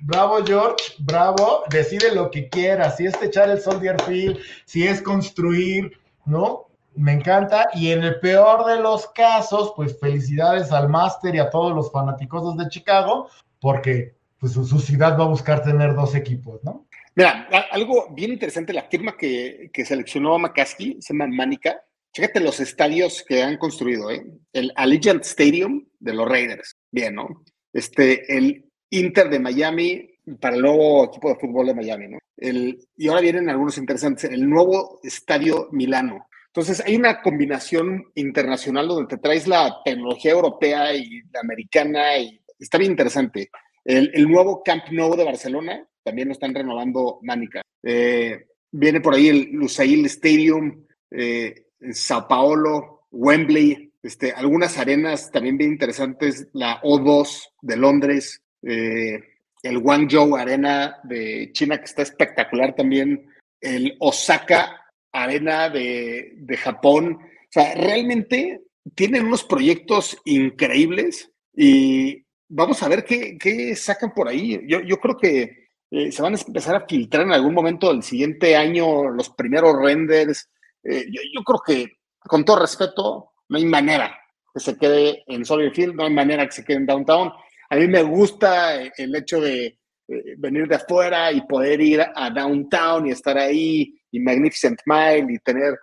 bravo 0.00 0.38
George, 0.46 0.94
bravo, 1.00 1.64
decide 1.70 2.14
lo 2.14 2.30
que 2.30 2.48
quiera, 2.48 2.90
si 2.90 3.06
es 3.06 3.20
echar 3.20 3.50
el 3.50 3.60
Soldier 3.60 4.00
Field, 4.02 4.38
si 4.66 4.86
es 4.86 5.02
construir, 5.02 5.98
¿no? 6.26 6.66
Me 6.94 7.12
encanta. 7.12 7.68
Y 7.74 7.92
en 7.92 8.02
el 8.04 8.20
peor 8.20 8.66
de 8.66 8.80
los 8.80 9.06
casos, 9.08 9.72
pues 9.74 9.98
felicidades 9.98 10.70
al 10.72 10.88
máster 10.88 11.34
y 11.34 11.38
a 11.38 11.50
todos 11.50 11.74
los 11.74 11.90
fanáticos 11.90 12.56
de 12.56 12.68
Chicago, 12.68 13.28
porque 13.60 14.14
pues 14.38 14.52
su, 14.52 14.78
ciudad 14.78 15.18
va 15.18 15.24
a 15.24 15.28
buscar 15.28 15.62
tener 15.62 15.94
dos 15.94 16.14
equipos, 16.14 16.62
¿no? 16.62 16.86
Mira, 17.14 17.48
algo 17.72 18.08
bien 18.14 18.32
interesante, 18.32 18.72
la 18.72 18.84
firma 18.84 19.16
que, 19.16 19.70
que 19.72 19.84
seleccionó 19.84 20.38
McCaskey 20.38 20.98
se 21.00 21.12
llama 21.12 21.26
Manica. 21.26 21.82
Chécate 22.12 22.40
los 22.40 22.60
estadios 22.60 23.24
que 23.26 23.42
han 23.42 23.58
construido, 23.58 24.10
¿eh? 24.10 24.24
El 24.52 24.72
Allegiant 24.76 25.24
Stadium 25.24 25.84
de 25.98 26.14
los 26.14 26.28
Raiders, 26.28 26.76
bien, 26.92 27.16
¿no? 27.16 27.44
Este, 27.72 28.36
el 28.36 28.64
Inter 28.90 29.28
de 29.28 29.40
Miami 29.40 30.10
para 30.40 30.56
el 30.56 30.62
nuevo 30.62 31.04
equipo 31.04 31.28
de 31.28 31.36
fútbol 31.36 31.66
de 31.66 31.74
Miami, 31.74 32.08
¿no? 32.08 32.18
El, 32.36 32.78
y 32.96 33.08
ahora 33.08 33.20
vienen 33.20 33.48
algunos 33.48 33.78
interesantes, 33.78 34.30
el 34.30 34.48
nuevo 34.48 35.00
Estadio 35.02 35.68
Milano. 35.72 36.28
Entonces, 36.46 36.82
hay 36.86 36.96
una 36.96 37.20
combinación 37.20 38.10
internacional 38.14 38.88
donde 38.88 39.16
te 39.16 39.20
traes 39.20 39.46
la 39.46 39.80
tecnología 39.84 40.32
europea 40.32 40.94
y 40.94 41.22
la 41.32 41.40
americana 41.40 42.18
y 42.18 42.40
está 42.58 42.78
bien 42.78 42.92
interesante. 42.92 43.50
El, 43.84 44.28
nuevo 44.28 44.62
Camp 44.62 44.84
Nou 44.90 45.16
de 45.16 45.24
Barcelona 45.24 45.86
también 46.02 46.28
lo 46.28 46.32
están 46.32 46.54
renovando 46.54 47.20
Mánica. 47.22 47.62
Eh, 47.82 48.46
viene 48.70 49.00
por 49.00 49.14
ahí 49.14 49.28
el 49.28 49.50
Lusail 49.52 50.04
Stadium, 50.06 50.86
eh, 51.10 51.68
Sao 51.92 52.28
Paulo, 52.28 53.06
Wembley, 53.10 53.92
este, 54.02 54.32
algunas 54.32 54.78
arenas 54.78 55.30
también 55.30 55.56
bien 55.56 55.72
interesantes, 55.72 56.48
la 56.52 56.80
O2 56.82 57.44
de 57.62 57.76
Londres, 57.76 58.42
eh, 58.62 59.20
el 59.62 59.78
Guangzhou 59.78 60.36
Arena 60.36 60.98
de 61.04 61.50
China, 61.52 61.78
que 61.78 61.84
está 61.84 62.02
espectacular 62.02 62.74
también, 62.74 63.28
el 63.60 63.96
Osaka 64.00 64.84
Arena 65.12 65.68
de, 65.68 66.32
de 66.36 66.56
Japón. 66.56 67.18
O 67.22 67.50
sea, 67.50 67.74
realmente 67.74 68.62
tienen 68.94 69.26
unos 69.26 69.44
proyectos 69.44 70.16
increíbles 70.24 71.30
y 71.54 72.24
vamos 72.48 72.82
a 72.82 72.88
ver 72.88 73.04
qué, 73.04 73.76
sacan 73.76 74.12
por 74.12 74.28
ahí. 74.28 74.60
Yo, 74.66 74.98
creo 74.98 75.16
que 75.16 75.68
eh, 75.90 76.12
se 76.12 76.22
van 76.22 76.34
a 76.34 76.38
empezar 76.38 76.76
a 76.76 76.86
filtrar 76.86 77.24
en 77.24 77.32
algún 77.32 77.54
momento 77.54 77.92
del 77.92 78.02
siguiente 78.02 78.56
año 78.56 79.10
los 79.10 79.30
primeros 79.30 79.76
renders. 79.80 80.48
Eh, 80.82 81.06
yo, 81.10 81.42
creo 81.42 81.60
que, 81.64 81.98
con 82.20 82.44
todo 82.44 82.60
respeto, 82.60 83.32
no 83.48 83.58
hay 83.58 83.66
manera 83.66 84.18
que 84.52 84.60
se 84.60 84.76
quede 84.76 85.22
en 85.26 85.44
Solid 85.44 85.72
Field, 85.72 85.94
no 85.94 86.04
hay 86.04 86.12
manera 86.12 86.46
que 86.46 86.52
se 86.52 86.64
quede 86.64 86.78
en 86.78 86.86
Downtown. 86.86 87.32
A 87.70 87.76
mí 87.76 87.86
me 87.86 88.02
gusta 88.02 88.82
el 88.82 89.14
hecho 89.14 89.40
de 89.40 89.78
eh, 90.08 90.34
venir 90.38 90.66
de 90.66 90.76
afuera 90.76 91.30
y 91.30 91.42
poder 91.42 91.80
ir 91.80 92.00
a 92.00 92.30
Downtown 92.30 93.06
y 93.06 93.10
estar 93.10 93.36
ahí, 93.36 93.94
y 94.10 94.20
Magnificent 94.20 94.80
Mile, 94.86 95.26
y 95.34 95.38
tener 95.38 95.78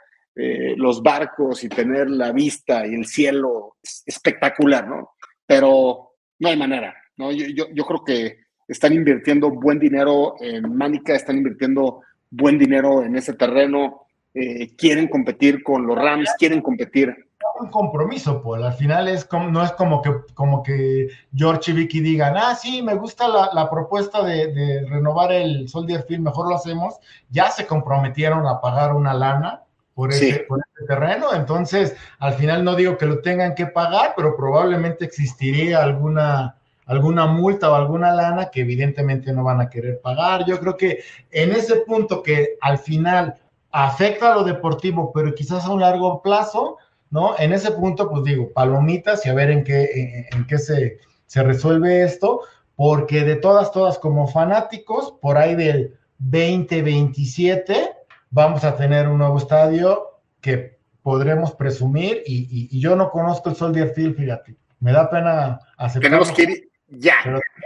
los 0.75 1.01
barcos 1.01 1.63
y 1.63 1.69
tener 1.69 2.09
la 2.09 2.33
vista 2.33 2.85
y 2.85 2.93
el 2.93 3.05
cielo 3.05 3.77
espectacular, 4.05 4.85
¿no? 4.85 5.11
Pero 5.47 6.14
no 6.39 6.49
hay 6.49 6.57
manera, 6.57 6.95
¿no? 7.17 7.31
Yo, 7.31 7.65
yo, 7.73 7.85
creo 7.85 8.03
que 8.03 8.37
están 8.67 8.93
invirtiendo 8.93 9.49
buen 9.49 9.79
dinero 9.79 10.35
en 10.39 10.75
Mánica, 10.75 11.15
están 11.15 11.37
invirtiendo 11.37 12.01
buen 12.29 12.57
dinero 12.57 13.03
en 13.03 13.15
ese 13.15 13.33
terreno, 13.33 14.07
eh, 14.33 14.75
quieren 14.75 15.07
competir 15.07 15.63
con 15.63 15.87
los 15.87 15.95
Rams, 15.95 16.29
quieren 16.37 16.61
competir. 16.61 17.15
Un 17.57 17.69
compromiso, 17.69 18.41
pues 18.41 18.61
al 18.61 18.73
final 18.73 19.07
es 19.07 19.23
como, 19.23 19.49
no 19.49 19.63
es 19.63 19.71
como 19.73 20.01
que, 20.01 20.11
como 20.33 20.61
que 20.61 21.07
George 21.33 21.71
y 21.71 21.75
Vicky 21.75 22.01
digan, 22.01 22.35
ah, 22.35 22.53
sí, 22.53 22.81
me 22.81 22.95
gusta 22.95 23.29
la, 23.29 23.69
propuesta 23.69 24.25
de, 24.25 24.85
renovar 24.89 25.31
el 25.31 25.69
Soldier 25.69 26.03
Field, 26.03 26.23
mejor 26.23 26.49
lo 26.49 26.55
hacemos. 26.55 26.95
Ya 27.29 27.49
se 27.51 27.65
comprometieron 27.65 28.45
a 28.45 28.59
pagar 28.59 28.93
una 28.93 29.13
lana 29.13 29.61
por 29.93 30.11
ese, 30.11 30.45
por 30.49 30.64
ese, 30.75 30.85
terreno. 30.85 31.33
Entonces, 31.33 31.95
al 32.19 32.33
final 32.33 32.63
no 32.63 32.75
digo 32.75 32.97
que 32.97 33.05
lo 33.05 33.19
tengan 33.19 33.55
que 33.55 33.67
pagar, 33.67 34.13
pero 34.15 34.35
probablemente 34.35 35.05
existiría 35.05 35.83
alguna, 35.83 36.55
alguna 36.85 37.25
multa 37.25 37.71
o 37.71 37.75
alguna 37.75 38.13
lana 38.13 38.49
que 38.51 38.61
evidentemente 38.61 39.31
no 39.33 39.43
van 39.43 39.61
a 39.61 39.69
querer 39.69 40.01
pagar. 40.01 40.45
Yo 40.45 40.59
creo 40.59 40.77
que 40.77 40.99
en 41.31 41.51
ese 41.51 41.77
punto 41.77 42.21
que 42.21 42.57
al 42.61 42.77
final 42.77 43.35
afecta 43.71 44.31
a 44.31 44.35
lo 44.35 44.43
deportivo, 44.43 45.11
pero 45.13 45.35
quizás 45.35 45.65
a 45.65 45.71
un 45.71 45.81
largo 45.81 46.21
plazo, 46.21 46.77
¿no? 47.09 47.35
En 47.37 47.51
ese 47.51 47.71
punto, 47.71 48.09
pues 48.09 48.23
digo, 48.23 48.51
palomitas 48.53 49.25
y 49.25 49.29
a 49.29 49.33
ver 49.33 49.51
en 49.51 49.63
qué, 49.63 50.27
en, 50.31 50.47
qué 50.47 50.57
se, 50.57 50.99
se 51.25 51.43
resuelve 51.43 52.03
esto, 52.03 52.41
porque 52.75 53.23
de 53.23 53.35
todas, 53.35 53.71
todas 53.71 53.99
como 53.99 54.27
fanáticos, 54.27 55.13
por 55.21 55.37
ahí 55.37 55.55
del 55.55 55.97
2027, 56.19 57.91
vamos 58.31 58.63
a 58.63 58.75
tener 58.75 59.07
un 59.07 59.17
nuevo 59.17 59.37
estadio 59.37 60.14
que 60.45 60.77
podremos 61.01 61.55
presumir 61.55 62.21
y, 62.23 62.79
yo 62.79 62.95
no 62.95 63.09
conozco 63.09 63.49
el 63.49 63.55
Soldier 63.55 63.89
Field, 63.95 64.15
fíjate. 64.15 64.55
Me 64.79 64.91
da 64.91 65.09
pena 65.09 65.59
aceptar. 65.75 66.11
Tenemos 66.11 66.31
que 66.31 66.43
ir 66.43 66.69
ya. 66.87 67.15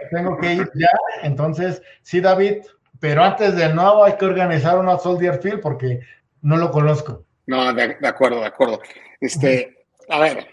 tengo 0.10 0.38
que 0.38 0.54
ir 0.54 0.72
ya. 0.76 0.88
Entonces, 1.24 1.82
sí, 2.04 2.22
David, 2.22 2.60
pero 2.98 3.22
antes 3.22 3.58
de 3.58 3.74
nuevo 3.74 4.06
hay 4.06 4.14
que 4.14 4.24
organizar 4.24 4.80
una 4.80 4.98
Soldier 4.98 5.42
Field 5.42 5.60
porque 5.60 6.00
no 6.42 6.56
lo 6.56 6.72
conozco. 6.72 7.26
No, 7.48 7.74
de, 7.74 7.98
acuerdo, 8.08 8.40
de 8.40 8.46
acuerdo. 8.46 8.80
Este, 9.20 9.86
a 10.08 10.20
ver, 10.22 10.48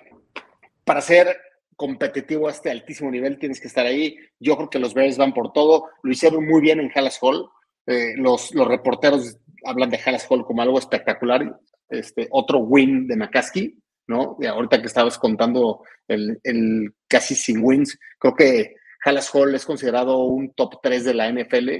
para 0.84 1.00
ser 1.00 1.36
competitivo 1.76 2.48
a 2.48 2.50
este 2.50 2.72
altísimo 2.72 3.08
nivel 3.08 3.38
tienes 3.38 3.60
que 3.60 3.68
estar 3.68 3.86
ahí. 3.86 4.16
Yo 4.40 4.56
creo 4.56 4.68
que 4.68 4.80
los 4.80 4.94
Bears 4.94 5.16
van 5.16 5.32
por 5.32 5.52
todo. 5.52 5.90
Lo 6.02 6.10
hicieron 6.10 6.44
muy 6.44 6.60
bien 6.60 6.80
en 6.80 6.90
Hallas 6.90 7.18
Hall. 7.20 7.48
Eh, 7.86 8.14
los, 8.16 8.52
los 8.52 8.66
reporteros 8.66 9.38
hablan 9.64 9.90
de 9.90 9.98
Hallas 10.04 10.26
Hall 10.28 10.44
como 10.44 10.62
algo 10.62 10.76
espectacular, 10.76 11.56
este, 11.88 12.28
otro 12.30 12.58
win 12.58 13.06
de 13.06 13.16
McCaskey, 13.16 13.78
¿no? 14.08 14.36
Y 14.40 14.46
ahorita 14.46 14.80
que 14.80 14.86
estabas 14.86 15.18
contando 15.18 15.82
el, 16.08 16.94
casi 17.08 17.34
sin 17.34 17.60
wins, 17.62 17.98
creo 18.18 18.34
que 18.34 18.74
Hallas 19.04 19.32
Hall 19.34 19.54
es 19.54 19.64
considerado 19.64 20.18
un 20.24 20.52
top 20.54 20.80
3 20.82 21.04
de 21.04 21.14
la 21.14 21.30
NFL 21.30 21.70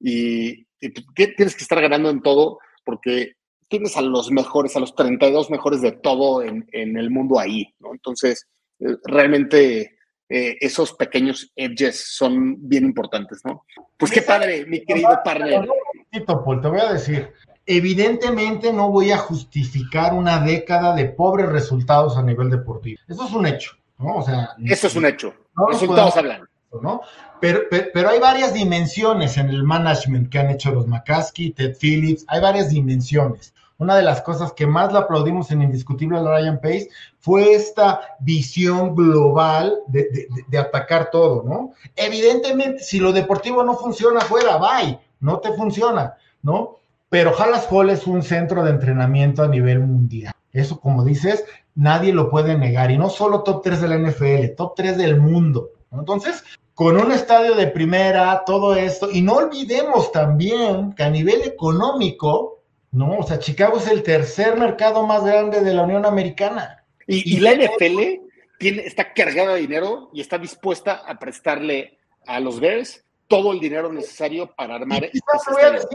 y, 0.00 0.64
pues, 0.80 1.04
tienes 1.36 1.56
que 1.56 1.62
estar 1.62 1.80
ganando 1.80 2.10
en 2.10 2.22
todo 2.22 2.58
porque 2.84 3.32
tienes 3.68 3.96
a 3.96 4.02
los 4.02 4.30
mejores, 4.30 4.76
a 4.76 4.80
los 4.80 4.94
32 4.94 5.50
mejores 5.50 5.80
de 5.80 5.92
todo 5.92 6.42
en, 6.42 6.66
el 6.72 7.10
mundo 7.10 7.38
ahí, 7.38 7.74
¿no? 7.80 7.92
Entonces, 7.92 8.46
eh, 8.78 8.96
realmente 9.04 9.96
eh, 10.28 10.56
esos 10.60 10.92
pequeños 10.94 11.52
edges 11.56 12.14
son 12.14 12.68
bien 12.68 12.84
importantes, 12.84 13.40
¿no? 13.44 13.64
Pues 13.96 14.12
qué 14.12 14.22
padre, 14.22 14.66
mi 14.66 14.84
querido 14.84 15.18
partner. 15.24 15.68
Te 16.10 16.68
voy 16.68 16.80
a 16.80 16.92
decir, 16.92 17.32
evidentemente 17.66 18.72
no 18.72 18.90
voy 18.90 19.10
a 19.10 19.18
justificar 19.18 20.14
una 20.14 20.40
década 20.40 20.94
de 20.94 21.06
pobres 21.06 21.48
resultados 21.48 22.16
a 22.16 22.22
nivel 22.22 22.48
deportivo. 22.48 23.00
Eso 23.08 23.26
es 23.26 23.32
un 23.32 23.46
hecho, 23.46 23.72
¿no? 23.98 24.16
O 24.16 24.22
sea, 24.22 24.50
eso 24.64 24.86
es 24.86 24.96
un 24.96 25.06
hecho. 25.06 25.34
No 25.56 25.66
resultados 25.68 26.16
hablan. 26.16 26.48
¿no? 26.80 27.00
Pero, 27.40 27.60
pero, 27.70 28.08
hay 28.08 28.18
varias 28.18 28.52
dimensiones 28.54 29.36
en 29.36 29.48
el 29.48 29.62
management 29.62 30.30
que 30.30 30.38
han 30.38 30.50
hecho 30.50 30.72
los 30.72 30.86
McCaskey, 30.86 31.52
Ted 31.52 31.76
Phillips, 31.78 32.24
hay 32.28 32.40
varias 32.40 32.70
dimensiones. 32.70 33.54
Una 33.78 33.94
de 33.96 34.02
las 34.02 34.22
cosas 34.22 34.52
que 34.52 34.66
más 34.66 34.90
le 34.92 34.98
aplaudimos 34.98 35.50
en 35.50 35.62
Indiscutible 35.62 36.18
a 36.18 36.22
Ryan 36.22 36.60
Pace 36.60 36.88
fue 37.18 37.54
esta 37.54 38.16
visión 38.20 38.94
global 38.94 39.80
de, 39.86 40.28
de, 40.48 40.58
atacar 40.58 41.10
todo, 41.10 41.42
¿no? 41.42 41.72
Evidentemente, 41.94 42.82
si 42.82 42.98
lo 42.98 43.12
deportivo 43.12 43.62
no 43.62 43.74
funciona 43.76 44.22
fuera, 44.22 44.56
bye, 44.56 44.98
no 45.20 45.40
te 45.40 45.52
funciona, 45.52 46.14
¿no? 46.42 46.78
Pero 47.08 47.32
Hallas 47.36 47.68
Hall 47.70 47.90
es 47.90 48.06
un 48.06 48.22
centro 48.22 48.64
de 48.64 48.70
entrenamiento 48.70 49.42
a 49.42 49.48
nivel 49.48 49.80
mundial. 49.80 50.32
Eso, 50.52 50.80
como 50.80 51.04
dices, 51.04 51.44
nadie 51.74 52.12
lo 52.12 52.30
puede 52.30 52.56
negar. 52.56 52.90
Y 52.90 52.98
no 52.98 53.10
solo 53.10 53.42
top 53.42 53.62
3 53.62 53.80
de 53.80 53.88
la 53.88 53.98
NFL, 53.98 54.54
top 54.56 54.74
3 54.74 54.96
del 54.96 55.20
mundo. 55.20 55.70
Entonces, 55.92 56.42
con 56.74 56.96
un 56.96 57.12
estadio 57.12 57.54
de 57.54 57.68
primera, 57.68 58.42
todo 58.44 58.74
esto, 58.74 59.08
y 59.10 59.22
no 59.22 59.34
olvidemos 59.34 60.12
también 60.12 60.92
que 60.94 61.04
a 61.04 61.10
nivel 61.10 61.42
económico, 61.42 62.60
¿no? 62.92 63.18
O 63.18 63.22
sea, 63.22 63.38
Chicago 63.38 63.78
es 63.78 63.88
el 63.88 64.02
tercer 64.02 64.56
mercado 64.58 65.06
más 65.06 65.24
grande 65.24 65.60
de 65.60 65.72
la 65.72 65.84
Unión 65.84 66.04
Americana. 66.04 66.84
Y, 67.06 67.38
la 67.38 67.54
NFL 67.54 68.20
tiene, 68.58 68.82
está 68.82 69.12
cargada 69.12 69.54
de 69.54 69.60
dinero 69.60 70.10
y 70.12 70.20
está 70.20 70.38
dispuesta 70.38 71.02
a 71.06 71.18
prestarle 71.18 71.98
a 72.26 72.40
los 72.40 72.58
Bears 72.58 73.04
todo 73.28 73.52
el 73.52 73.60
dinero 73.60 73.92
necesario 73.92 74.54
para 74.54 74.74
armar. 74.74 75.08
Quizás, 75.10 75.86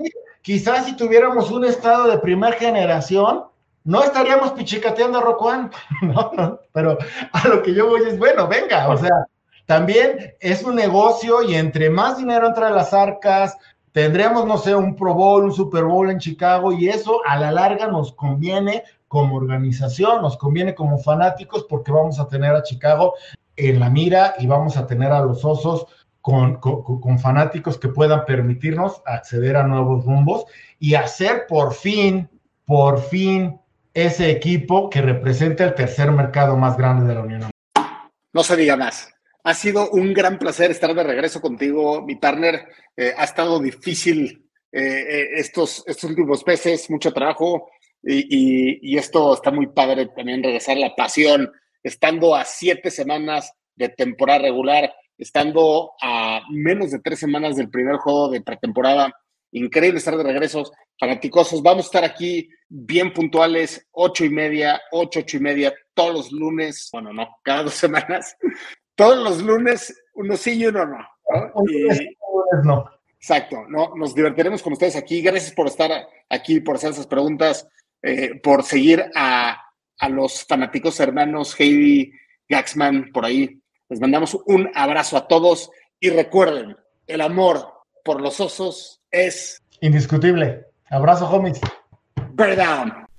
quizás 0.42 0.86
si 0.86 0.96
tuviéramos 0.96 1.52
un 1.52 1.66
estado 1.66 2.08
de 2.08 2.18
primera 2.18 2.56
generación, 2.58 3.46
no 3.84 4.04
estaríamos 4.04 4.52
pichicateando 4.52 5.20
a 5.20 5.22
Roquan, 5.22 5.72
no, 6.02 6.60
pero 6.72 6.98
a 7.32 7.48
lo 7.48 7.62
que 7.64 7.74
yo 7.74 7.88
voy 7.88 8.02
es, 8.02 8.18
bueno, 8.18 8.48
venga, 8.48 8.90
o 8.90 8.98
sea, 8.98 9.26
también 9.66 10.34
es 10.40 10.64
un 10.64 10.76
negocio 10.76 11.44
y 11.44 11.56
entre 11.56 11.90
más 11.90 12.18
dinero 12.18 12.48
entra 12.48 12.68
a 12.68 12.72
las 12.72 12.94
arcas, 12.94 13.58
tendremos, 13.92 14.46
no 14.46 14.58
sé, 14.58 14.76
un 14.76 14.96
Pro 14.96 15.14
Bowl, 15.14 15.46
un 15.46 15.54
Super 15.54 15.86
Bowl 15.86 16.10
en 16.10 16.20
Chicago 16.20 16.72
y 16.72 16.90
eso 16.90 17.22
a 17.26 17.38
la 17.38 17.52
larga 17.52 17.88
nos 17.88 18.14
conviene 18.14 18.84
como 19.08 19.36
organización, 19.36 20.22
nos 20.22 20.38
conviene 20.38 20.74
como 20.74 20.98
fanáticos 20.98 21.66
porque 21.70 21.92
vamos 21.92 22.20
a 22.20 22.28
tener 22.28 22.56
a 22.56 22.64
Chicago 22.64 23.14
en 23.58 23.80
la 23.80 23.90
mira 23.90 24.36
y 24.40 24.48
vamos 24.48 24.78
a 24.78 24.88
tener 24.88 25.12
a 25.12 25.22
los 25.22 25.44
osos 25.44 25.86
con, 26.22 26.60
con, 26.60 27.20
fanáticos 27.20 27.78
que 27.78 27.88
puedan 27.88 28.26
permitirnos 28.26 29.02
acceder 29.06 29.56
a 29.56 29.64
nuevos 29.68 30.06
rumbos 30.06 30.46
y 30.80 30.96
hacer 30.96 31.46
por 31.48 31.74
fin, 31.74 32.30
por 32.66 33.02
fin, 33.02 33.60
ese 33.94 34.32
equipo 34.32 34.90
que 34.90 35.02
representa 35.02 35.66
el 35.66 35.76
tercer 35.76 36.12
mercado 36.12 36.56
más 36.56 36.78
grande 36.78 37.08
de 37.08 37.16
la 37.16 37.22
Unión 37.22 37.42
Europea. 37.42 38.12
No 38.34 38.44
se 38.44 38.56
diga 38.56 38.78
más. 38.78 39.14
Ha 39.44 39.54
sido 39.54 39.90
un 39.90 40.14
gran 40.14 40.38
placer 40.38 40.72
estar 40.72 40.94
de 40.94 41.04
regreso 41.04 41.42
contigo, 41.42 42.04
mi 42.06 42.16
partner. 42.16 42.68
Eh, 42.96 43.14
ha 43.18 43.24
estado 43.24 43.60
difícil 43.60 44.46
eh, 44.72 44.80
eh, 44.82 45.30
estos, 45.34 45.84
estos 45.88 46.10
últimos 46.10 46.46
meses, 46.46 46.90
mucho 46.90 47.12
trabajo 47.12 47.70
y, 48.04 48.98
esto 48.98 49.34
está 49.34 49.52
muy 49.52 49.68
padre 49.68 50.08
también 50.08 50.44
regresar 50.44 50.78
la 50.78 50.96
pasión, 50.96 51.52
estando 51.84 52.36
a 52.36 52.46
siete 52.46 52.90
semanas 52.90 53.54
de 53.76 53.90
temporada 53.90 54.40
regular, 54.40 54.94
estando 55.22 55.92
a 56.02 56.42
menos 56.50 56.92
de 56.92 57.00
tres 57.00 57.20
semanas 57.20 57.56
del 57.56 57.70
primer 57.70 57.98
juego 57.98 58.30
de 58.30 58.42
pretemporada. 58.42 59.14
Increíble 59.52 60.00
estar 60.00 60.18
de 60.18 60.24
regreso, 60.24 60.64
fanaticosos. 61.00 61.62
Vamos 61.62 61.86
a 61.86 61.88
estar 61.88 62.04
aquí 62.04 62.50
bien 62.68 63.14
puntuales, 63.14 63.88
ocho 63.92 64.26
y 64.26 64.30
media, 64.30 64.82
ocho, 64.92 65.20
ocho 65.20 65.38
y 65.38 65.42
media, 65.42 65.74
todos 65.94 66.14
los 66.14 66.32
lunes, 66.32 66.90
bueno, 66.92 67.14
no, 67.14 67.38
cada 67.44 67.64
dos 67.64 67.74
semanas, 67.86 68.36
todos 68.96 69.18
los 69.18 69.42
lunes, 69.44 70.04
uno 70.16 70.36
sí 70.36 70.54
y 70.54 70.66
uno 70.66 70.86
no. 70.86 70.98
¿no? 72.64 72.86
Exacto, 73.16 73.66
¿no? 73.70 73.96
Nos 73.96 74.16
divertiremos 74.16 74.64
con 74.64 74.74
ustedes 74.74 74.96
aquí. 74.96 75.22
Gracias 75.22 75.54
por 75.54 75.68
estar 75.68 75.92
aquí, 76.28 76.60
por 76.60 76.76
hacer 76.76 76.90
esas 76.90 77.06
preguntas, 77.06 77.68
eh, 78.02 78.40
por 78.42 78.64
seguir 78.64 79.06
a, 79.16 79.62
los 80.10 80.44
fanáticos 80.46 81.00
hermanos 81.00 81.56
Heidi 81.60 82.12
Gaxman 82.50 83.12
por 83.14 83.26
ahí. 83.26 83.61
Les 83.92 84.00
mandamos 84.00 84.38
un 84.46 84.72
abrazo 84.74 85.18
a 85.18 85.28
todos 85.28 85.70
y 86.00 86.12
recuerden, 86.12 86.78
el 87.08 87.20
amor 87.20 87.74
por 88.06 88.22
los 88.22 88.40
osos 88.40 89.02
es 89.12 89.62
indiscutible. 89.82 90.66
Abrazo, 90.90 91.30
homies. 91.30 91.60
Bear 92.32 92.56
down. 92.56 93.11